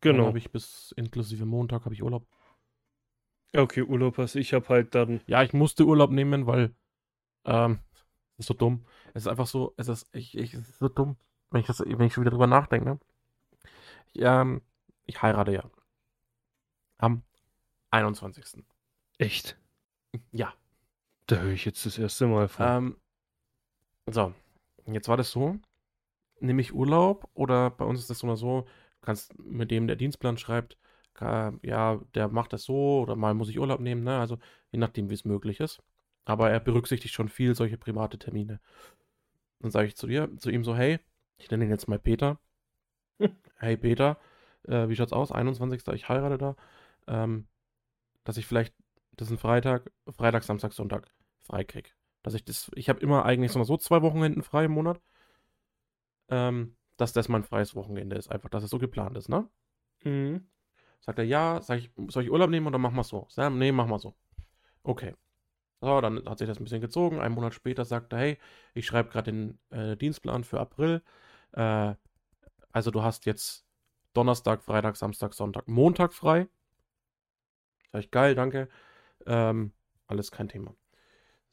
Genau. 0.00 0.18
Dann 0.18 0.26
habe 0.26 0.38
ich 0.38 0.50
bis 0.50 0.92
inklusive 0.96 1.44
Montag 1.44 1.84
habe 1.84 1.94
ich 1.94 2.02
Urlaub. 2.02 2.26
Okay, 3.54 3.82
Urlaub 3.82 4.18
hast 4.18 4.34
Ich 4.34 4.52
habe 4.52 4.68
halt 4.68 4.94
dann. 4.94 5.20
Ja, 5.26 5.42
ich 5.42 5.52
musste 5.52 5.86
Urlaub 5.86 6.10
nehmen, 6.10 6.46
weil 6.46 6.74
ähm, 7.44 7.78
das 8.36 8.44
ist 8.44 8.46
so 8.48 8.54
dumm. 8.54 8.84
Es 9.12 9.22
ist 9.22 9.28
einfach 9.28 9.46
so, 9.46 9.74
es 9.76 9.86
ist, 9.86 10.08
ich, 10.12 10.36
ich, 10.36 10.54
es 10.54 10.68
ist 10.68 10.78
so 10.80 10.88
dumm, 10.88 11.16
wenn 11.50 11.60
ich, 11.60 11.66
das, 11.68 11.80
wenn 11.80 12.00
ich 12.00 12.12
schon 12.12 12.24
wieder 12.24 12.32
drüber 12.32 12.48
nachdenke. 12.48 12.98
Ich, 14.12 14.22
ähm, 14.22 14.62
ich 15.06 15.22
heirate 15.22 15.52
ja. 15.52 15.70
Am 16.98 17.22
21. 17.90 18.64
Echt? 19.18 19.56
Ja. 20.32 20.54
Da 21.26 21.36
höre 21.36 21.52
ich 21.52 21.64
jetzt 21.64 21.86
das 21.86 21.98
erste 21.98 22.26
Mal 22.26 22.48
von. 22.48 22.66
Ähm, 22.66 22.96
so, 24.06 24.34
jetzt 24.86 25.08
war 25.08 25.16
das 25.16 25.30
so. 25.30 25.58
Nehme 26.40 26.60
ich 26.60 26.74
Urlaub 26.74 27.30
oder 27.34 27.70
bei 27.70 27.84
uns 27.84 28.00
ist 28.00 28.10
das 28.10 28.22
immer 28.22 28.36
so, 28.36 28.62
du 28.62 29.06
kannst 29.06 29.38
mit 29.38 29.70
dem, 29.70 29.86
der 29.86 29.96
Dienstplan 29.96 30.36
schreibt, 30.36 30.76
äh, 31.20 31.52
ja, 31.66 32.00
der 32.14 32.28
macht 32.28 32.52
das 32.52 32.64
so 32.64 33.00
oder 33.00 33.16
mal 33.16 33.34
muss 33.34 33.48
ich 33.48 33.58
Urlaub 33.58 33.80
nehmen, 33.80 34.04
ne? 34.04 34.18
Also 34.18 34.38
je 34.72 34.78
nachdem, 34.78 35.10
wie 35.10 35.14
es 35.14 35.24
möglich 35.24 35.60
ist. 35.60 35.82
Aber 36.24 36.50
er 36.50 36.60
berücksichtigt 36.60 37.14
schon 37.14 37.28
viel 37.28 37.54
solche 37.54 37.78
private 37.78 38.18
Termine. 38.18 38.60
Dann 39.60 39.70
sage 39.70 39.88
ich 39.88 39.96
zu 39.96 40.06
dir, 40.06 40.30
zu 40.38 40.50
ihm 40.50 40.64
so, 40.64 40.74
hey, 40.76 40.98
ich 41.38 41.50
nenne 41.50 41.64
ihn 41.64 41.70
jetzt 41.70 41.88
mal 41.88 41.98
Peter. 41.98 42.38
hey 43.56 43.76
Peter, 43.76 44.18
äh, 44.68 44.88
wie 44.88 44.96
schaut's 44.96 45.12
aus? 45.12 45.32
21. 45.32 45.86
Ich 45.94 46.08
heirate 46.08 46.38
da. 46.38 46.56
Ähm, 47.06 47.46
dass 48.24 48.36
ich 48.36 48.46
vielleicht, 48.46 48.74
das 49.12 49.28
ist 49.28 49.32
ein 49.32 49.38
Freitag, 49.38 49.90
Freitag, 50.08 50.44
Samstag, 50.44 50.72
Sonntag 50.72 51.10
frei 51.42 51.64
krieg. 51.64 51.94
Dass 52.22 52.34
ich 52.34 52.44
das, 52.44 52.70
ich 52.74 52.88
habe 52.88 53.00
immer 53.00 53.24
eigentlich 53.24 53.52
so, 53.52 53.62
so 53.64 53.76
zwei 53.76 54.02
Wochenenden 54.02 54.42
frei 54.42 54.64
im 54.64 54.72
Monat. 54.72 55.00
Ähm, 56.28 56.76
dass 56.96 57.12
das 57.12 57.28
mein 57.28 57.44
freies 57.44 57.74
Wochenende 57.74 58.16
ist. 58.16 58.30
Einfach, 58.30 58.48
dass 58.48 58.62
es 58.62 58.70
so 58.70 58.78
geplant 58.78 59.16
ist, 59.16 59.28
ne? 59.28 59.48
Mhm. 60.04 60.46
Sagt 61.00 61.18
er, 61.18 61.24
ja, 61.24 61.60
sag 61.60 61.78
ich, 61.78 61.90
soll 62.08 62.22
ich 62.22 62.30
Urlaub 62.30 62.50
nehmen 62.50 62.66
oder 62.66 62.78
machen 62.78 62.96
wir 62.96 63.04
so? 63.04 63.26
Sag, 63.28 63.52
nee, 63.52 63.72
machen 63.72 63.90
wir 63.90 63.98
so. 63.98 64.14
Okay. 64.82 65.14
So, 65.80 66.00
dann 66.00 66.24
hat 66.26 66.38
sich 66.38 66.48
das 66.48 66.58
ein 66.58 66.64
bisschen 66.64 66.80
gezogen. 66.80 67.20
Einen 67.20 67.34
Monat 67.34 67.52
später 67.54 67.84
sagt 67.84 68.12
er, 68.14 68.18
hey, 68.18 68.38
ich 68.72 68.86
schreibe 68.86 69.10
gerade 69.10 69.30
den 69.32 69.58
äh, 69.70 69.96
Dienstplan 69.96 70.44
für 70.44 70.60
April. 70.60 71.02
Äh, 71.52 71.94
also 72.72 72.90
du 72.90 73.02
hast 73.02 73.26
jetzt 73.26 73.63
Donnerstag, 74.14 74.62
Freitag, 74.62 74.96
Samstag, 74.96 75.34
Sonntag, 75.34 75.68
Montag 75.68 76.12
frei. 76.14 76.48
Ich, 77.92 78.10
geil, 78.10 78.34
danke. 78.34 78.68
Ähm, 79.26 79.72
alles 80.06 80.30
kein 80.30 80.48
Thema. 80.48 80.74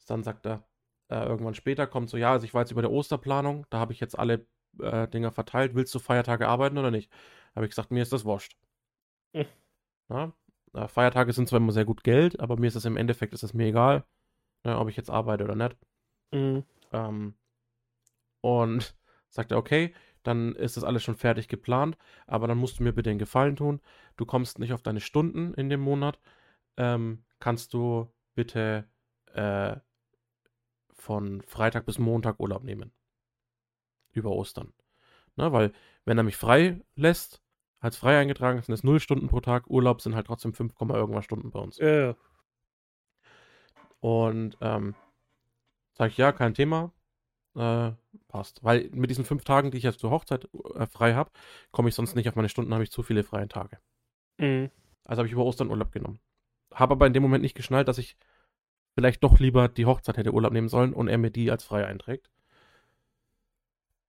Dann 0.06 0.22
sagt 0.22 0.46
er, 0.46 0.64
äh, 1.08 1.24
irgendwann 1.24 1.54
später 1.54 1.86
kommt 1.86 2.10
so, 2.10 2.16
ja, 2.16 2.32
also 2.32 2.44
ich 2.44 2.54
war 2.54 2.62
jetzt 2.62 2.72
über 2.72 2.82
der 2.82 2.90
Osterplanung, 2.90 3.66
da 3.70 3.78
habe 3.78 3.92
ich 3.92 4.00
jetzt 4.00 4.18
alle 4.18 4.46
äh, 4.80 5.06
Dinger 5.08 5.30
verteilt. 5.30 5.74
Willst 5.74 5.94
du 5.94 5.98
Feiertage 5.98 6.48
arbeiten 6.48 6.78
oder 6.78 6.90
nicht? 6.90 7.10
Habe 7.54 7.66
ich 7.66 7.70
gesagt, 7.70 7.90
mir 7.90 8.02
ist 8.02 8.12
das 8.12 8.24
wurscht. 8.24 8.56
Hm. 9.34 9.46
Ja, 10.08 10.32
äh, 10.74 10.88
Feiertage 10.88 11.32
sind 11.32 11.48
zwar 11.48 11.58
immer 11.58 11.72
sehr 11.72 11.84
gut 11.84 12.04
Geld, 12.04 12.40
aber 12.40 12.56
mir 12.58 12.66
ist 12.66 12.76
das 12.76 12.84
im 12.84 12.96
Endeffekt, 12.96 13.34
ist 13.34 13.42
das 13.42 13.54
mir 13.54 13.66
egal, 13.66 14.04
ne, 14.64 14.78
ob 14.78 14.88
ich 14.88 14.96
jetzt 14.96 15.10
arbeite 15.10 15.44
oder 15.44 15.54
nicht. 15.54 15.76
Mhm. 16.32 16.64
Ähm, 16.92 17.34
und 18.40 18.94
sagt 19.28 19.50
er, 19.52 19.58
okay, 19.58 19.94
dann 20.22 20.54
ist 20.54 20.76
das 20.76 20.84
alles 20.84 21.02
schon 21.02 21.16
fertig 21.16 21.48
geplant, 21.48 21.96
aber 22.26 22.46
dann 22.46 22.58
musst 22.58 22.78
du 22.78 22.82
mir 22.82 22.92
bitte 22.92 23.10
einen 23.10 23.18
Gefallen 23.18 23.56
tun. 23.56 23.80
Du 24.16 24.24
kommst 24.24 24.58
nicht 24.58 24.72
auf 24.72 24.82
deine 24.82 25.00
Stunden 25.00 25.54
in 25.54 25.68
dem 25.68 25.80
Monat. 25.80 26.18
Ähm, 26.76 27.24
kannst 27.40 27.74
du 27.74 28.12
bitte 28.34 28.88
äh, 29.34 29.76
von 30.94 31.42
Freitag 31.42 31.86
bis 31.86 31.98
Montag 31.98 32.38
Urlaub 32.40 32.62
nehmen. 32.62 32.92
Über 34.12 34.30
Ostern. 34.30 34.72
Ne, 35.36 35.50
weil, 35.52 35.72
wenn 36.04 36.18
er 36.18 36.24
mich 36.24 36.36
frei 36.36 36.80
lässt, 36.94 37.42
als 37.80 37.96
frei 37.96 38.18
eingetragen 38.18 38.62
sind 38.62 38.74
es 38.74 38.84
0 38.84 39.00
Stunden 39.00 39.28
pro 39.28 39.40
Tag, 39.40 39.66
Urlaub 39.68 40.00
sind 40.02 40.14
halt 40.14 40.26
trotzdem 40.26 40.52
5, 40.52 40.74
irgendwas 40.80 41.24
Stunden 41.24 41.50
bei 41.50 41.58
uns. 41.58 41.78
Ja. 41.78 42.14
Und 44.00 44.56
ähm, 44.60 44.94
sage 45.94 46.10
ich, 46.10 46.16
ja, 46.16 46.32
kein 46.32 46.54
Thema. 46.54 46.92
Äh, 47.54 47.92
passt. 48.28 48.64
Weil 48.64 48.88
mit 48.92 49.10
diesen 49.10 49.24
fünf 49.24 49.44
Tagen, 49.44 49.70
die 49.70 49.76
ich 49.76 49.82
jetzt 49.82 50.00
zur 50.00 50.10
Hochzeit 50.10 50.48
äh, 50.74 50.86
frei 50.86 51.14
habe, 51.14 51.30
komme 51.70 51.90
ich 51.90 51.94
sonst 51.94 52.14
nicht 52.16 52.28
auf 52.28 52.34
meine 52.34 52.48
Stunden, 52.48 52.72
habe 52.72 52.82
ich 52.82 52.90
zu 52.90 53.02
viele 53.02 53.24
freie 53.24 53.48
Tage. 53.48 53.78
Mhm. 54.38 54.70
Also 55.04 55.20
habe 55.20 55.26
ich 55.26 55.32
über 55.32 55.44
Ostern 55.44 55.70
Urlaub 55.70 55.92
genommen. 55.92 56.18
Habe 56.72 56.92
aber 56.92 57.06
in 57.06 57.12
dem 57.12 57.22
Moment 57.22 57.42
nicht 57.42 57.54
geschnallt, 57.54 57.88
dass 57.88 57.98
ich 57.98 58.16
vielleicht 58.94 59.22
doch 59.22 59.38
lieber 59.38 59.68
die 59.68 59.86
Hochzeit 59.86 60.16
hätte 60.16 60.32
Urlaub 60.32 60.52
nehmen 60.52 60.68
sollen 60.68 60.94
und 60.94 61.08
er 61.08 61.18
mir 61.18 61.30
die 61.30 61.50
als 61.50 61.64
frei 61.64 61.86
einträgt. 61.86 62.30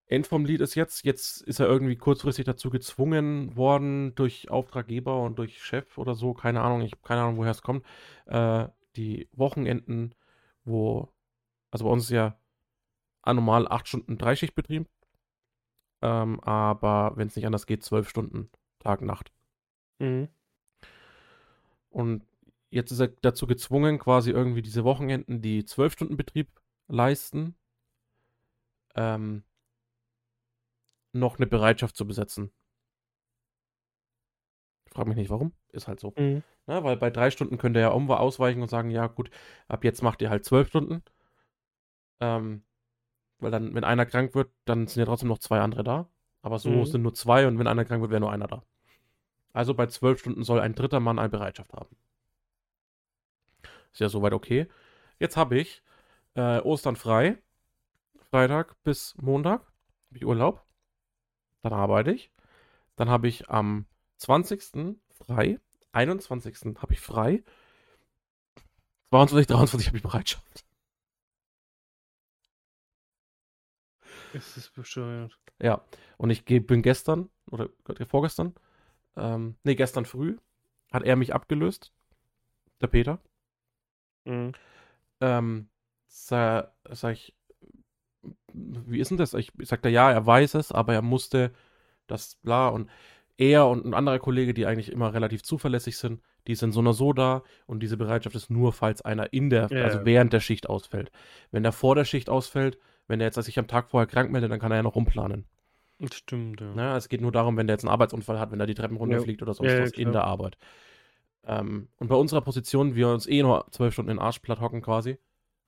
End 0.06 0.26
vom 0.26 0.44
Lied 0.44 0.60
ist 0.60 0.74
jetzt, 0.74 1.04
jetzt 1.04 1.40
ist 1.42 1.60
er 1.60 1.66
irgendwie 1.66 1.96
kurzfristig 1.96 2.44
dazu 2.44 2.70
gezwungen 2.70 3.56
worden 3.56 4.14
durch 4.14 4.50
Auftraggeber 4.50 5.22
und 5.22 5.38
durch 5.38 5.62
Chef 5.62 5.96
oder 5.96 6.14
so, 6.14 6.34
keine 6.34 6.60
Ahnung, 6.60 6.82
ich 6.82 6.92
habe 6.92 7.02
keine 7.02 7.22
Ahnung, 7.22 7.38
woher 7.38 7.50
es 7.50 7.62
kommt, 7.62 7.84
äh, 8.26 8.68
die 8.96 9.28
Wochenenden, 9.32 10.14
wo, 10.64 11.08
also 11.70 11.86
bei 11.86 11.90
uns 11.90 12.04
ist 12.04 12.10
ja 12.10 12.38
anormal 13.24 13.68
8 13.68 13.88
Stunden 13.88 14.18
Dreischichtbetrieb, 14.18 14.88
ähm, 16.02 16.40
aber 16.40 17.12
wenn 17.16 17.28
es 17.28 17.36
nicht 17.36 17.46
anders 17.46 17.66
geht, 17.66 17.82
12 17.82 18.08
Stunden 18.08 18.50
Tag, 18.78 19.00
Nacht. 19.00 19.32
Mhm. 19.98 20.28
Und 21.88 22.24
jetzt 22.70 22.90
ist 22.90 23.00
er 23.00 23.08
dazu 23.08 23.46
gezwungen, 23.46 23.98
quasi 23.98 24.30
irgendwie 24.30 24.62
diese 24.62 24.84
Wochenenden, 24.84 25.40
die 25.40 25.64
12 25.64 25.94
Stunden 25.94 26.16
Betrieb 26.16 26.60
leisten, 26.88 27.56
ähm, 28.94 29.44
noch 31.12 31.38
eine 31.38 31.46
Bereitschaft 31.46 31.96
zu 31.96 32.06
besetzen. 32.06 32.50
Ich 34.86 34.92
frage 34.92 35.08
mich 35.08 35.16
nicht, 35.16 35.30
warum. 35.30 35.52
Ist 35.72 35.88
halt 35.88 36.00
so. 36.00 36.12
Mhm. 36.16 36.42
Na, 36.66 36.84
weil 36.84 36.96
bei 36.96 37.10
drei 37.10 37.30
Stunden 37.30 37.58
könnte 37.58 37.80
er 37.80 37.88
ja 37.88 37.92
irgendwo 37.92 38.14
ausweichen 38.14 38.62
und 38.62 38.68
sagen, 38.68 38.90
ja 38.90 39.06
gut, 39.06 39.30
ab 39.68 39.84
jetzt 39.84 40.02
macht 40.02 40.20
ihr 40.22 40.30
halt 40.30 40.44
zwölf 40.44 40.68
Stunden. 40.68 41.02
Ähm, 42.20 42.64
weil 43.44 43.50
dann, 43.52 43.74
wenn 43.74 43.84
einer 43.84 44.06
krank 44.06 44.34
wird, 44.34 44.50
dann 44.64 44.86
sind 44.88 45.00
ja 45.00 45.06
trotzdem 45.06 45.28
noch 45.28 45.38
zwei 45.38 45.60
andere 45.60 45.84
da. 45.84 46.08
Aber 46.42 46.58
so 46.58 46.70
Mhm. 46.70 46.86
sind 46.86 47.02
nur 47.02 47.14
zwei 47.14 47.46
und 47.46 47.58
wenn 47.58 47.66
einer 47.68 47.84
krank 47.84 48.00
wird, 48.02 48.10
wäre 48.10 48.20
nur 48.20 48.32
einer 48.32 48.46
da. 48.48 48.64
Also 49.52 49.72
bei 49.74 49.86
zwölf 49.86 50.18
Stunden 50.18 50.42
soll 50.42 50.60
ein 50.60 50.74
dritter 50.74 50.98
Mann 51.00 51.18
eine 51.18 51.28
Bereitschaft 51.28 51.72
haben. 51.72 51.96
Ist 53.92 54.00
ja 54.00 54.08
soweit 54.08 54.32
okay. 54.32 54.66
Jetzt 55.20 55.36
habe 55.36 55.56
ich 55.58 55.82
äh, 56.34 56.58
Ostern 56.60 56.96
frei. 56.96 57.38
Freitag 58.30 58.82
bis 58.82 59.14
Montag 59.18 59.60
habe 59.60 60.16
ich 60.16 60.26
Urlaub. 60.26 60.64
Dann 61.62 61.72
arbeite 61.72 62.10
ich. 62.12 62.32
Dann 62.96 63.08
habe 63.08 63.28
ich 63.28 63.48
am 63.48 63.86
20. 64.16 64.96
frei. 65.12 65.60
21. 65.92 66.76
habe 66.82 66.92
ich 66.92 67.00
frei. 67.00 67.44
22, 69.10 69.46
23 69.46 69.86
habe 69.86 69.96
ich 69.96 70.02
Bereitschaft. 70.02 70.64
Es 74.34 74.56
ist 74.56 74.74
bescheuert. 74.74 75.38
Ja, 75.60 75.82
und 76.16 76.30
ich 76.30 76.44
bin 76.44 76.82
gestern, 76.82 77.28
oder 77.50 77.68
vorgestern, 78.06 78.54
ähm, 79.16 79.56
nee, 79.62 79.74
gestern 79.74 80.04
früh, 80.04 80.36
hat 80.92 81.04
er 81.04 81.16
mich 81.16 81.34
abgelöst, 81.34 81.92
der 82.80 82.88
Peter. 82.88 83.20
Mhm. 84.24 84.52
Ähm, 85.20 85.68
sa, 86.06 86.72
sag 86.90 87.12
ich, 87.12 87.34
wie 88.52 89.00
ist 89.00 89.10
denn 89.10 89.18
das? 89.18 89.34
Ich, 89.34 89.52
ich 89.58 89.68
sagte, 89.68 89.88
ja, 89.88 90.10
er 90.10 90.26
weiß 90.26 90.54
es, 90.54 90.72
aber 90.72 90.94
er 90.94 91.02
musste 91.02 91.52
das 92.06 92.36
bla 92.36 92.68
und 92.68 92.90
er 93.36 93.66
und 93.66 93.84
ein 93.84 93.94
anderer 93.94 94.18
Kollege, 94.18 94.54
die 94.54 94.66
eigentlich 94.66 94.92
immer 94.92 95.12
relativ 95.12 95.42
zuverlässig 95.42 95.96
sind, 95.98 96.22
die 96.46 96.54
sind 96.54 96.72
so 96.72 96.80
oder 96.80 96.92
so 96.92 97.12
da 97.12 97.42
und 97.66 97.80
diese 97.80 97.96
Bereitschaft 97.96 98.36
ist 98.36 98.50
nur, 98.50 98.72
falls 98.72 99.02
einer 99.02 99.32
in 99.32 99.50
der, 99.50 99.68
Ja. 99.70 99.84
also 99.84 100.04
während 100.04 100.32
der 100.32 100.40
Schicht 100.40 100.68
ausfällt. 100.68 101.10
Wenn 101.50 101.62
der 101.62 101.72
vor 101.72 101.94
der 101.94 102.04
Schicht 102.04 102.28
ausfällt, 102.28 102.78
wenn 103.08 103.18
der 103.18 103.28
jetzt 103.28 103.42
sich 103.42 103.58
am 103.58 103.68
Tag 103.68 103.90
vorher 103.90 104.06
krank 104.06 104.30
meldet, 104.30 104.50
dann 104.50 104.60
kann 104.60 104.72
er 104.72 104.76
ja 104.78 104.82
noch 104.82 104.96
umplanen. 104.96 105.44
Das 105.98 106.16
stimmt, 106.16 106.60
ja. 106.60 106.74
Ne? 106.74 106.96
Es 106.96 107.08
geht 107.08 107.20
nur 107.20 107.32
darum, 107.32 107.56
wenn 107.56 107.66
der 107.66 107.74
jetzt 107.74 107.84
einen 107.84 107.92
Arbeitsunfall 107.92 108.38
hat, 108.38 108.50
wenn 108.50 108.60
er 108.60 108.66
die 108.66 108.74
Treppen 108.74 108.96
runterfliegt 108.96 109.42
oder 109.42 109.54
sonst 109.54 109.70
Ja, 109.70 109.78
ja, 109.78 109.82
was 109.84 109.92
in 109.92 110.12
der 110.12 110.24
Arbeit. 110.24 110.58
Ähm, 111.46 111.88
und 111.98 112.08
bei 112.08 112.14
unserer 112.14 112.40
Position, 112.40 112.94
wir 112.94 113.08
uns 113.08 113.26
eh 113.26 113.42
nur 113.42 113.66
zwölf 113.70 113.92
Stunden 113.92 114.10
in 114.10 114.16
den 114.16 114.22
Arsch 114.22 114.38
platt 114.40 114.60
hocken 114.60 114.82
quasi, 114.82 115.18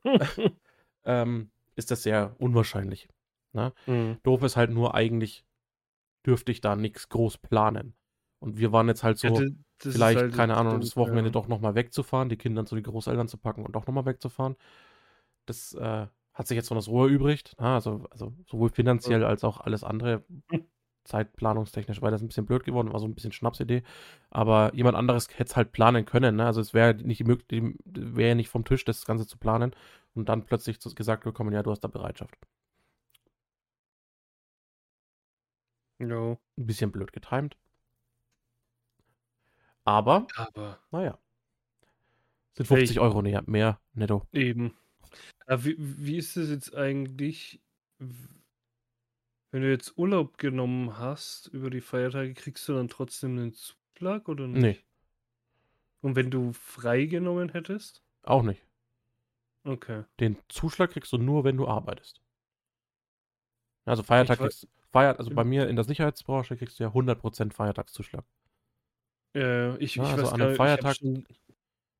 ähm, 1.05 1.51
ist 1.74 1.91
das 1.91 2.03
sehr 2.03 2.34
unwahrscheinlich. 2.39 3.09
Mhm. 3.53 4.18
Doof 4.22 4.43
ist 4.43 4.57
halt 4.57 4.70
nur, 4.70 4.95
eigentlich 4.95 5.45
dürfte 6.26 6.53
ich 6.53 6.61
da 6.61 6.76
nichts 6.76 7.09
groß 7.09 7.39
planen. 7.39 7.95
Und 8.39 8.59
wir 8.59 8.72
waren 8.72 8.89
jetzt 8.89 9.03
halt 9.03 9.18
so, 9.18 9.28
Ja, 9.41 9.47
das- 9.78 9.93
vielleicht, 9.95 10.18
halt 10.20 10.34
keine 10.34 10.57
Ahnung, 10.57 10.80
das 10.80 10.97
Wochenende 10.97 11.26
ja. 11.26 11.30
doch 11.32 11.49
nochmal 11.49 11.74
wegzufahren, 11.74 12.28
die 12.28 12.37
Kinder 12.37 12.66
zu 12.66 12.74
den 12.74 12.84
Großeltern 12.84 13.28
zu 13.28 13.39
packen 13.39 13.64
und 13.64 13.72
doch 13.76 13.87
nochmal 13.87 14.05
wegzufahren. 14.05 14.57
Das 15.47 15.72
äh, 15.74 16.07
hat 16.37 16.47
sich 16.47 16.57
jetzt 16.57 16.68
von 16.68 16.76
das 16.76 16.89
Rohr 16.89 17.07
erübrigt. 17.09 17.55
Ah, 17.59 17.74
also, 17.76 18.05
also 18.11 18.32
sowohl 18.47 18.68
finanziell 18.68 19.24
als 19.24 19.43
auch 19.43 19.61
alles 19.61 19.82
andere. 19.84 20.24
Zeitplanungstechnisch 21.05 22.03
war 22.03 22.11
das 22.11 22.20
ein 22.20 22.26
bisschen 22.26 22.47
blöd 22.47 22.64
geworden, 22.64 22.93
war 22.93 22.99
so 22.99 23.07
ein 23.07 23.14
bisschen 23.14 23.30
Schnapsidee. 23.32 23.84
Aber 24.28 24.74
jemand 24.74 24.97
anderes 24.97 25.28
hätte 25.30 25.45
es 25.51 25.57
halt 25.57 25.70
planen 25.72 26.05
können. 26.05 26.37
Ne? 26.37 26.45
Also 26.45 26.61
es 26.61 26.74
wäre 26.74 26.95
nicht 26.95 27.24
möglich, 27.24 27.62
wäre 27.84 28.30
ja 28.30 28.34
nicht 28.34 28.49
vom 28.49 28.64
Tisch, 28.64 28.84
das 28.84 29.07
Ganze 29.07 29.26
zu 29.26 29.39
planen 29.39 29.74
und 30.14 30.28
dann 30.28 30.45
plötzlich 30.45 30.78
gesagt 30.80 31.24
bekommen, 31.24 31.53
ja, 31.53 31.62
du 31.62 31.70
hast 31.70 31.80
da 31.80 31.89
Bereitschaft. 31.89 32.37
Ja, 35.99 36.32
Ein 36.32 36.66
bisschen 36.66 36.91
blöd 36.93 37.12
getimt. 37.12 37.57
Aber, 39.84 40.26
aber 40.37 40.80
naja. 40.91 41.18
Sind 42.55 42.68
Hey. 42.68 42.78
50 42.78 43.01
Euro 43.01 43.22
näher, 43.22 43.43
mehr 43.47 43.78
netto. 43.95 44.26
eben. 44.32 44.76
Aber 45.46 45.64
wie, 45.64 45.76
wie 45.78 46.16
ist 46.18 46.36
es 46.36 46.50
jetzt 46.50 46.74
eigentlich, 46.74 47.62
wenn 49.50 49.62
du 49.62 49.68
jetzt 49.68 49.98
Urlaub 49.98 50.38
genommen 50.38 50.98
hast 50.98 51.48
über 51.48 51.68
die 51.68 51.80
Feiertage, 51.80 52.32
kriegst 52.34 52.68
du 52.68 52.74
dann 52.74 52.86
trotzdem 52.86 53.32
einen 53.36 53.52
Zuschlag 53.52 54.28
oder 54.28 54.46
nicht? 54.46 54.62
Nee, 54.62 54.84
Und 56.00 56.16
wenn 56.16 56.30
du 56.30 56.54
frei 56.54 57.04
genommen 57.04 57.50
hättest? 57.50 58.02
auch 58.24 58.42
nicht. 58.42 58.62
Okay. 59.66 60.04
Den 60.20 60.36
Zuschlag 60.50 60.90
kriegst 60.90 61.11
du 61.12 61.16
nur, 61.16 61.44
wenn 61.44 61.57
du 61.57 61.66
arbeitest. 61.66 62.20
Also 63.86 64.02
Feiertag 64.02 64.40
kriegst 64.40 64.68
Feier, 64.92 65.18
also 65.18 65.30
bei 65.30 65.42
mir 65.44 65.66
in 65.68 65.76
der 65.76 65.84
Sicherheitsbranche 65.84 66.57
kriegst 66.59 66.78
du 66.78 66.84
ja 66.84 66.92
100% 66.92 67.54
Feiertagszuschlag. 67.54 68.24
Äh, 69.34 69.76
ich, 69.78 69.98
Ja, 69.98 70.02
ich 70.02 70.14
also 70.14 70.16
weiß 70.16 70.34
an 70.34 70.42
einem 70.42 70.50
ich 70.52 70.52
Feiertag 70.52 70.96
schon 70.96 71.26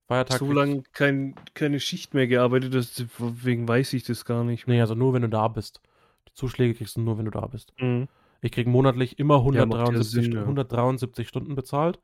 Feiertag. 0.07 0.39
so 0.39 0.51
lange 0.51 0.83
kein, 0.93 1.35
keine 1.53 1.79
Schicht 1.79 2.13
mehr 2.13 2.27
gearbeitet, 2.27 2.73
deswegen 2.73 3.67
weiß 3.67 3.93
ich 3.93 4.03
das 4.03 4.23
gar 4.23 4.43
nicht. 4.43 4.67
Nee, 4.67 4.79
also 4.79 4.95
nur 4.95 5.13
wenn 5.13 5.21
du 5.21 5.29
da 5.29 5.47
bist. 5.49 5.81
Die 6.29 6.33
Zuschläge 6.33 6.73
kriegst 6.75 6.95
du 6.95 7.01
nur, 7.01 7.17
wenn 7.17 7.25
du 7.25 7.31
da 7.31 7.45
bist. 7.47 7.73
Mhm. 7.79 8.07
Ich 8.41 8.51
krieg 8.51 8.67
monatlich 8.67 9.19
immer 9.19 9.35
Ja, 9.35 9.65
macht 9.65 9.79
ja 9.79 9.87
173, 9.87 10.23
Sinn, 10.23 10.31
ja. 10.33 10.41
173 10.41 11.27
Stunden 11.27 11.55
bezahlt. 11.55 11.99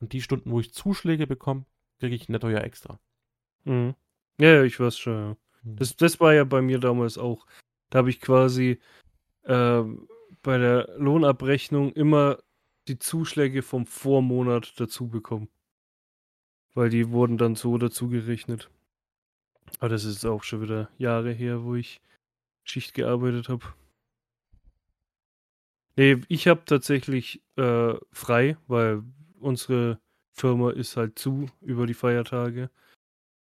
Und 0.00 0.12
die 0.12 0.22
Stunden, 0.22 0.50
wo 0.50 0.60
ich 0.60 0.74
Zuschläge 0.74 1.26
bekomme, 1.26 1.64
kriege 2.00 2.14
ich 2.14 2.28
netto 2.28 2.48
ja 2.48 2.58
extra. 2.58 2.98
Mhm. 3.64 3.94
Ja, 4.40 4.54
ja, 4.54 4.62
ich 4.64 4.80
weiß 4.80 4.98
schon. 4.98 5.14
Ja. 5.14 5.36
Mhm. 5.62 5.76
Das, 5.76 5.96
das 5.96 6.18
war 6.20 6.34
ja 6.34 6.44
bei 6.44 6.62
mir 6.62 6.78
damals 6.78 7.16
auch. 7.16 7.46
Da 7.90 7.98
habe 7.98 8.10
ich 8.10 8.20
quasi 8.20 8.80
ähm, 9.44 10.08
bei 10.42 10.58
der 10.58 10.94
Lohnabrechnung 10.98 11.92
immer 11.92 12.38
die 12.88 12.98
Zuschläge 12.98 13.62
vom 13.62 13.86
Vormonat 13.86 14.74
dazu 14.80 15.08
bekommen. 15.08 15.48
Weil 16.76 16.90
die 16.90 17.10
wurden 17.10 17.38
dann 17.38 17.56
so 17.56 17.78
dazu 17.78 18.08
gerechnet. 18.08 18.70
Aber 19.80 19.88
das 19.88 20.04
ist 20.04 20.26
auch 20.26 20.44
schon 20.44 20.60
wieder 20.60 20.90
Jahre 20.98 21.32
her, 21.32 21.64
wo 21.64 21.74
ich 21.74 22.02
Schicht 22.64 22.92
gearbeitet 22.94 23.48
habe. 23.48 23.64
Nee, 25.96 26.20
ich 26.28 26.46
habe 26.48 26.66
tatsächlich 26.66 27.42
äh, 27.56 27.94
frei, 28.12 28.58
weil 28.66 29.02
unsere 29.40 29.98
Firma 30.34 30.70
ist 30.70 30.98
halt 30.98 31.18
zu 31.18 31.50
über 31.62 31.86
die 31.86 31.94
Feiertage. 31.94 32.70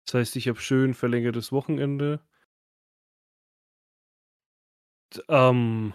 Das 0.05 0.13
heißt, 0.13 0.36
ich 0.36 0.47
habe 0.47 0.59
schön 0.59 0.93
verlängertes 0.93 1.51
Wochenende. 1.51 2.19
Am 5.27 5.93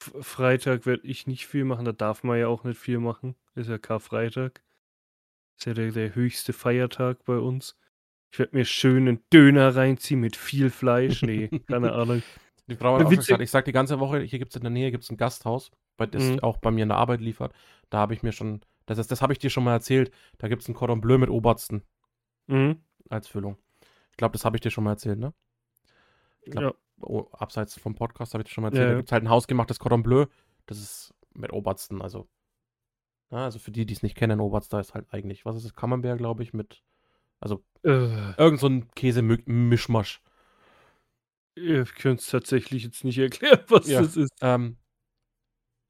F- 0.00 0.14
Freitag 0.26 0.86
werde 0.86 1.06
ich 1.06 1.26
nicht 1.26 1.46
viel 1.46 1.64
machen, 1.64 1.84
da 1.84 1.92
darf 1.92 2.22
man 2.22 2.38
ja 2.38 2.48
auch 2.48 2.64
nicht 2.64 2.78
viel 2.80 2.98
machen. 2.98 3.36
Ist 3.54 3.68
ja 3.68 3.76
Karfreitag. 3.76 4.62
Ist 5.58 5.64
ja 5.66 5.74
der, 5.74 5.90
der 5.92 6.14
höchste 6.14 6.52
Feiertag 6.52 7.24
bei 7.24 7.38
uns. 7.38 7.76
Ich 8.30 8.38
werde 8.38 8.56
mir 8.56 8.64
schön 8.64 9.08
einen 9.08 9.24
Döner 9.32 9.74
reinziehen 9.74 10.20
mit 10.20 10.36
viel 10.36 10.70
Fleisch. 10.70 11.22
Nee, 11.22 11.48
keine 11.68 11.92
Ahnung. 11.92 12.22
Die 12.66 12.74
Frau 12.76 12.98
hat 12.98 13.06
auch 13.06 13.10
gesagt, 13.10 13.40
ich 13.40 13.50
sag 13.50 13.64
die 13.64 13.72
ganze 13.72 14.00
Woche, 14.00 14.20
hier 14.20 14.38
gibt 14.38 14.50
es 14.52 14.56
in 14.56 14.62
der 14.62 14.70
Nähe 14.70 14.90
gibt's 14.90 15.10
ein 15.10 15.16
Gasthaus, 15.16 15.70
bei 15.96 16.06
das 16.06 16.24
Mhm. 16.24 16.40
auch 16.40 16.58
bei 16.58 16.70
mir 16.70 16.82
in 16.82 16.88
der 16.88 16.98
Arbeit 16.98 17.20
liefert. 17.20 17.54
Da 17.90 17.98
habe 17.98 18.12
ich 18.12 18.22
mir 18.24 18.32
schon, 18.32 18.60
das 18.86 18.98
ist, 18.98 19.10
das 19.12 19.22
habe 19.22 19.32
ich 19.32 19.38
dir 19.38 19.50
schon 19.50 19.62
mal 19.64 19.72
erzählt, 19.72 20.10
da 20.38 20.48
gibt 20.48 20.62
es 20.62 20.68
ein 20.68 20.74
Cordon 20.74 21.00
Bleu 21.00 21.16
mit 21.18 21.30
Obersten 21.30 21.82
Mhm. 22.48 22.80
als 23.08 23.28
Füllung. 23.28 23.56
Ich 24.10 24.16
glaube, 24.16 24.32
das 24.32 24.44
habe 24.44 24.56
ich 24.56 24.60
dir 24.60 24.70
schon 24.70 24.84
mal 24.84 24.90
erzählt, 24.92 25.18
ne? 25.18 25.32
Ich 26.42 26.50
glaub, 26.50 26.62
Ja. 26.64 26.72
Oh, 27.02 27.28
abseits 27.32 27.78
vom 27.78 27.94
Podcast 27.94 28.32
habe 28.34 28.42
ich 28.42 28.48
dir 28.48 28.54
schon 28.54 28.62
mal 28.62 28.68
erzählt. 28.68 28.84
Ja, 28.86 28.90
Da 28.92 28.96
gibt 28.96 29.08
es 29.08 29.12
halt 29.12 29.22
ein 29.24 29.28
hausgemachtes 29.30 29.78
Cordon 29.78 30.02
Bleu, 30.02 30.26
das 30.66 30.78
ist 30.78 31.14
mit 31.34 31.52
Obersten, 31.52 32.00
also. 32.02 32.26
Also 33.30 33.58
für 33.58 33.70
die, 33.72 33.86
die 33.86 33.94
es 33.94 34.02
nicht 34.02 34.16
kennen, 34.16 34.40
Oberster 34.40 34.78
ist 34.80 34.94
halt 34.94 35.06
eigentlich, 35.12 35.44
was 35.44 35.56
ist 35.56 35.64
das, 35.64 35.74
Camembert, 35.74 36.18
glaube 36.18 36.42
ich, 36.42 36.52
mit, 36.54 36.82
also 37.40 37.62
Äh, 37.82 38.32
irgend 38.38 38.60
so 38.60 38.68
ein 38.68 38.88
Käse-Mischmasch. 38.94 40.20
ihr 41.56 41.84
könnt 41.86 42.20
es 42.20 42.28
tatsächlich 42.28 42.84
jetzt 42.84 43.04
nicht 43.04 43.18
erklären, 43.18 43.60
was 43.68 43.88
Ja. 43.88 44.00
das 44.02 44.16
ist. 44.16 44.32
Ähm, 44.42 44.76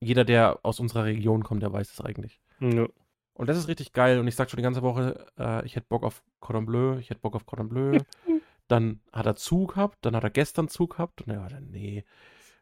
jeder, 0.00 0.24
der 0.24 0.60
aus 0.62 0.78
unserer 0.80 1.04
Region 1.04 1.42
kommt, 1.42 1.62
der 1.62 1.72
weiß 1.72 1.92
es 1.92 2.00
eigentlich. 2.00 2.40
Ja. 2.60 2.86
Und 3.34 3.48
das 3.48 3.58
ist 3.58 3.68
richtig 3.68 3.92
geil. 3.92 4.18
Und 4.18 4.28
ich 4.28 4.34
sag 4.36 4.50
schon 4.50 4.56
die 4.58 4.62
ganze 4.62 4.82
Woche, 4.82 5.26
äh, 5.38 5.64
ich 5.66 5.76
hätte 5.76 5.86
Bock 5.88 6.04
auf 6.04 6.22
Cordon 6.40 6.64
Bleu, 6.66 6.98
ich 6.98 7.10
hätte 7.10 7.20
Bock 7.20 7.34
auf 7.34 7.44
Cordon 7.46 7.68
Bleu. 7.68 7.98
dann 8.68 9.00
hat 9.12 9.26
er 9.26 9.36
Zug 9.36 9.74
gehabt, 9.74 9.98
dann 10.02 10.16
hat 10.16 10.24
er 10.24 10.30
gestern 10.30 10.68
Zug 10.68 10.92
gehabt. 10.96 11.22
Und 11.22 11.32
er 11.32 11.40
war 11.40 11.48
dann, 11.48 11.70
nee. 11.70 12.04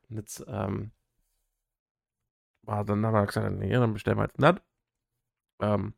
Und 0.08 0.16
jetzt, 0.16 0.44
ähm, 0.48 0.90
war, 2.66 2.84
dann 2.84 3.04
haben 3.04 3.14
wir 3.14 3.26
gesagt, 3.26 3.52
nee, 3.58 3.72
dann 3.72 3.92
bestellen 3.92 4.18
wir 4.18 4.24
jetzt 4.24 4.38
nicht. 4.38 4.62
Ähm, 5.60 5.94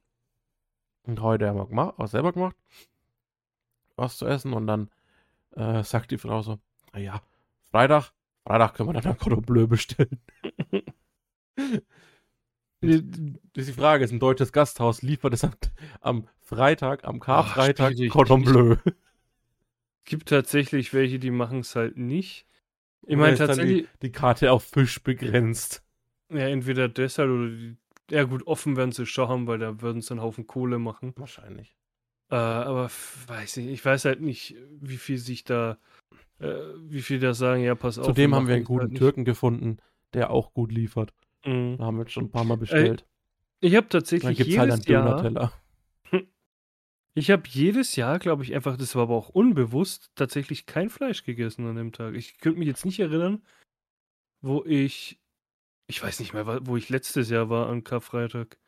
und 1.05 1.21
heute 1.21 1.49
haben 1.49 1.59
wir 1.59 1.67
gemacht, 1.67 1.99
auch 1.99 2.09
selber 2.09 2.33
gemacht, 2.33 2.57
was 3.97 4.17
zu 4.17 4.27
essen. 4.27 4.53
Und 4.53 4.67
dann 4.67 4.91
äh, 5.53 5.83
sagt 5.83 6.11
die 6.11 6.19
Frau 6.19 6.43
so, 6.43 6.59
naja, 6.93 7.23
Freitag, 7.71 8.13
Freitag 8.45 8.75
können 8.75 8.89
wir 8.91 9.01
dann 9.01 9.13
ein 9.13 9.19
Cordon 9.19 9.43
Bleu 9.43 9.67
bestellen. 9.67 10.21
Das 12.83 12.93
ist 13.55 13.69
die 13.71 13.73
Frage, 13.73 14.05
ist 14.05 14.13
ein 14.13 14.21
deutsches 14.21 14.53
Gasthaus, 14.53 15.01
liefert 15.01 15.33
es 15.33 15.43
am, 15.43 15.55
am 16.03 16.29
Freitag, 16.41 17.05
am 17.05 17.21
Karfreitag 17.21 17.95
schwierig. 17.95 18.13
Cordon 18.13 18.43
Bleu. 18.45 18.77
gibt 20.05 20.29
tatsächlich 20.29 20.93
welche, 20.93 21.19
die 21.19 21.31
machen 21.31 21.61
es 21.61 21.75
halt 21.75 21.97
nicht. 21.97 22.47
Ich 23.07 23.17
meine 23.17 23.37
tatsächlich, 23.37 23.87
Die, 23.87 23.99
die 24.03 24.13
Karte 24.13 24.53
auf 24.53 24.65
Fisch 24.65 25.03
begrenzt. 25.03 25.83
Ja, 26.31 26.49
entweder 26.49 26.89
deshalb 26.89 27.31
oder 27.31 27.49
die, 27.49 27.77
ja 28.11 28.25
gut, 28.25 28.47
offen 28.47 28.77
werden 28.77 28.93
sie 28.93 29.07
schon 29.07 29.29
haben, 29.29 29.47
weil 29.47 29.59
da 29.59 29.81
würden 29.81 30.01
sie 30.01 30.13
einen 30.13 30.23
Haufen 30.23 30.47
Kohle 30.47 30.79
machen. 30.79 31.13
Wahrscheinlich. 31.17 31.77
Äh, 32.31 32.37
aber 32.37 32.91
weiß 33.27 33.59
nicht, 33.59 33.69
ich 33.69 33.85
weiß 33.85 34.05
halt 34.05 34.21
nicht, 34.21 34.57
wie 34.81 34.97
viel 34.97 35.19
sich 35.19 35.45
da, 35.45 35.79
äh, 36.39 36.55
wie 36.81 37.03
viel 37.03 37.21
da 37.21 37.35
sagen, 37.35 37.63
ja, 37.63 37.75
pass 37.75 37.99
auf. 37.99 38.07
Zudem 38.07 38.35
haben 38.35 38.49
wir 38.49 38.55
einen 38.55 38.63
halt 38.63 38.69
guten 38.69 38.89
nicht. 38.89 38.99
Türken 38.99 39.25
gefunden, 39.25 39.79
der 40.13 40.31
auch 40.31 40.53
gut 40.53 40.73
liefert. 40.73 41.13
Mhm. 41.45 41.77
Da 41.79 41.85
haben 41.85 41.97
wir 41.97 42.03
jetzt 42.03 42.13
schon 42.13 42.25
ein 42.25 42.31
paar 42.31 42.45
Mal 42.45 42.57
bestellt. 42.57 43.07
Ich 43.61 43.75
habe 43.77 43.89
tatsächlich 43.89 44.37
gibt 44.37 44.51
es 44.51 44.59
halt 44.59 44.73
einen 44.73 44.83
Jahr, 44.83 45.23
Döner-Teller. 45.23 45.53
ich 47.15 47.31
habe 47.31 47.45
jedes 47.47 47.97
Jahr, 47.97 48.19
glaube 48.19 48.43
ich, 48.43 48.55
einfach, 48.55 48.77
das 48.77 48.95
war 48.95 49.05
aber 49.05 49.15
auch 49.15 49.29
unbewusst, 49.29 50.11
tatsächlich 50.15 50.67
kein 50.67 50.91
Fleisch 50.91 51.25
gegessen 51.25 51.67
an 51.67 51.77
dem 51.77 51.93
Tag. 51.93 52.15
Ich 52.15 52.39
könnte 52.39 52.59
mich 52.59 52.69
jetzt 52.69 52.85
nicht 52.85 53.01
erinnern, 53.01 53.43
wo 54.43 54.65
ich, 54.65 55.21
ich 55.87 56.03
weiß 56.03 56.21
nicht 56.21 56.33
mehr, 56.33 56.67
wo 56.67 56.77
ich 56.77 56.89
letztes 56.89 57.31
Jahr 57.31 57.49
war 57.49 57.69
an 57.69 57.85
Karfreitag. 57.85 58.59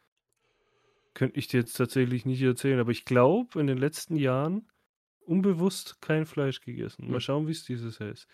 Könnte 1.15 1.39
ich 1.39 1.49
dir 1.49 1.61
jetzt 1.61 1.77
tatsächlich 1.77 2.25
nicht 2.27 2.43
erzählen, 2.43 2.79
aber 2.79 2.93
ich 2.93 3.05
glaube, 3.05 3.61
in 3.61 3.67
den 3.67 3.79
letzten 3.79 4.17
Jahren 4.17 4.69
unbewusst 5.21 6.01
kein 6.01 6.27
Fleisch 6.27 6.61
gegessen. 6.61 7.07
Mal 7.09 7.15
Hm. 7.15 7.21
schauen, 7.21 7.47
wie 7.49 7.53
es 7.53 7.65
dieses 7.65 7.99
Jahr 7.99 8.11
ist. 8.11 8.29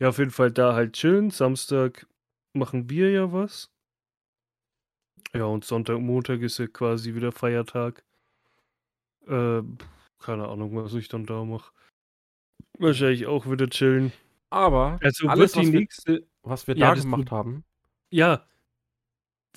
Ja, 0.00 0.08
auf 0.08 0.18
jeden 0.18 0.30
Fall 0.30 0.50
da 0.50 0.74
halt 0.74 0.94
chillen. 0.94 1.30
Samstag 1.30 2.06
machen 2.52 2.88
wir 2.90 3.10
ja 3.10 3.32
was. 3.32 3.70
Ja, 5.34 5.44
und 5.44 5.64
Sonntag, 5.64 6.00
Montag 6.00 6.40
ist 6.40 6.58
ja 6.58 6.66
quasi 6.66 7.14
wieder 7.14 7.32
Feiertag. 7.32 8.04
Äh, 9.26 9.62
keine 10.18 10.48
Ahnung, 10.48 10.74
was 10.76 10.94
ich 10.94 11.08
dann 11.08 11.26
da 11.26 11.44
mache. 11.44 11.72
Wahrscheinlich 12.78 13.26
auch 13.26 13.48
wieder 13.50 13.68
chillen. 13.68 14.12
Aber 14.50 14.98
Also 15.02 15.28
alles, 15.28 15.56
was 15.56 15.66
wir, 15.72 15.80
nächste. 15.80 16.26
was 16.42 16.66
wir 16.66 16.74
Ja, 16.76 16.88
da 16.90 16.94
das 16.94 17.04
gemacht 17.04 17.30
haben, 17.30 17.64
Ja. 18.10 18.44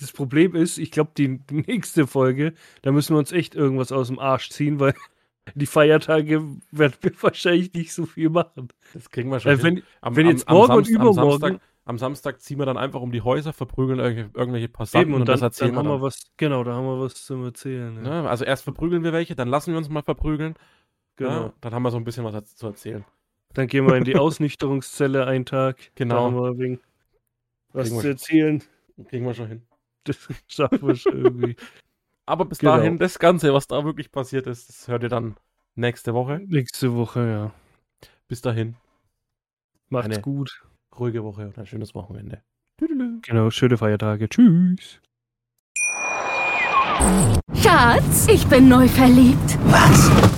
Das 0.00 0.12
Problem 0.12 0.54
ist, 0.54 0.78
ich 0.78 0.90
glaube, 0.90 1.10
die 1.16 1.40
nächste 1.50 2.06
Folge, 2.06 2.54
da 2.82 2.92
müssen 2.92 3.14
wir 3.14 3.18
uns 3.18 3.32
echt 3.32 3.54
irgendwas 3.54 3.90
aus 3.92 4.08
dem 4.08 4.18
Arsch 4.18 4.50
ziehen, 4.50 4.78
weil 4.80 4.94
die 5.54 5.66
Feiertage 5.66 6.42
werden 6.70 6.94
wir 7.00 7.12
wahrscheinlich 7.22 7.72
nicht 7.72 7.92
so 7.92 8.06
viel 8.06 8.30
machen. 8.30 8.68
das 8.94 9.10
kriegen 9.10 9.30
wir 9.30 9.40
schon. 9.40 9.52
Hin. 9.56 9.62
wenn, 9.62 9.82
am, 10.00 10.16
wenn 10.16 10.26
am- 10.26 10.32
jetzt 10.32 10.48
am 10.48 10.56
morgen 10.56 10.72
und 10.74 10.84
Samst- 10.86 10.96
am 10.96 11.02
übermorgen- 11.02 11.40
Samstag, 11.40 11.60
am 11.84 11.96
Samstag 11.98 12.40
ziehen 12.42 12.58
wir 12.58 12.66
dann 12.66 12.76
einfach 12.76 13.00
um 13.00 13.12
die 13.12 13.22
Häuser, 13.22 13.54
verprügeln 13.54 13.98
irgendwelche, 13.98 14.30
irgendwelche 14.34 14.68
Passanten 14.68 15.08
eben, 15.08 15.14
und, 15.14 15.20
und 15.22 15.28
dann, 15.28 15.34
das 15.36 15.42
erzählen 15.42 15.70
dann 15.70 15.78
haben 15.78 15.86
wir 15.86 15.92
dann. 15.94 16.02
was, 16.02 16.20
genau, 16.36 16.62
da 16.62 16.74
haben 16.74 16.84
wir 16.84 17.00
was 17.00 17.24
zum 17.24 17.44
Erzählen. 17.44 17.96
Ja. 18.04 18.22
Ne? 18.22 18.28
Also 18.28 18.44
erst 18.44 18.64
verprügeln 18.64 19.02
wir 19.04 19.14
welche, 19.14 19.34
dann 19.34 19.48
lassen 19.48 19.72
wir 19.72 19.78
uns 19.78 19.88
mal 19.88 20.02
verprügeln. 20.02 20.54
Genau. 21.16 21.44
Ne? 21.46 21.52
Dann 21.62 21.72
haben 21.74 21.82
wir 21.82 21.90
so 21.90 21.96
ein 21.96 22.04
bisschen 22.04 22.24
was 22.24 22.54
zu 22.56 22.66
erzählen. 22.66 23.04
Dann 23.54 23.66
gehen 23.68 23.86
wir 23.86 23.96
in 23.96 24.04
die 24.04 24.16
Ausnüchterungszelle 24.16 25.26
einen 25.26 25.46
Tag. 25.46 25.90
Genau. 25.94 26.14
Da 26.14 26.20
haben 26.20 26.36
wir 26.36 26.48
ein 26.50 26.58
wenig 26.58 26.78
was 27.72 27.88
zu 27.90 28.06
erzählen. 28.08 28.62
Kriegen 29.08 29.24
wir 29.26 29.34
schon 29.34 29.48
hin. 29.48 29.62
Das 30.04 30.16
schaffen 30.48 30.86
wir 30.86 30.94
schon 30.96 31.24
irgendwie. 31.24 31.56
Aber 32.26 32.44
bis 32.44 32.58
Genau. 32.58 32.76
dahin, 32.76 32.98
das 32.98 33.18
Ganze, 33.18 33.52
was 33.54 33.66
da 33.66 33.84
wirklich 33.84 34.10
passiert 34.12 34.46
ist, 34.46 34.68
das 34.68 34.88
hört 34.88 35.02
ihr 35.02 35.08
dann 35.08 35.36
nächste 35.74 36.12
Woche. 36.14 36.40
Nächste 36.46 36.94
Woche, 36.94 37.20
ja. 37.26 37.54
Bis 38.28 38.40
dahin, 38.42 38.76
Macht's 39.88 40.10
Eine- 40.14 40.20
gut. 40.20 40.62
ruhige 40.98 41.24
Woche 41.24 41.46
und 41.46 41.58
ein 41.58 41.66
schönes 41.66 41.94
Wochenende. 41.94 42.42
Genau, 43.22 43.50
schöne 43.50 43.76
Feiertage. 43.78 44.28
Tschüss. 44.28 45.00
Schatz, 47.54 48.26
ich 48.28 48.46
bin 48.48 48.68
neu 48.68 48.86
verliebt. 48.88 49.58
Was? 49.66 50.37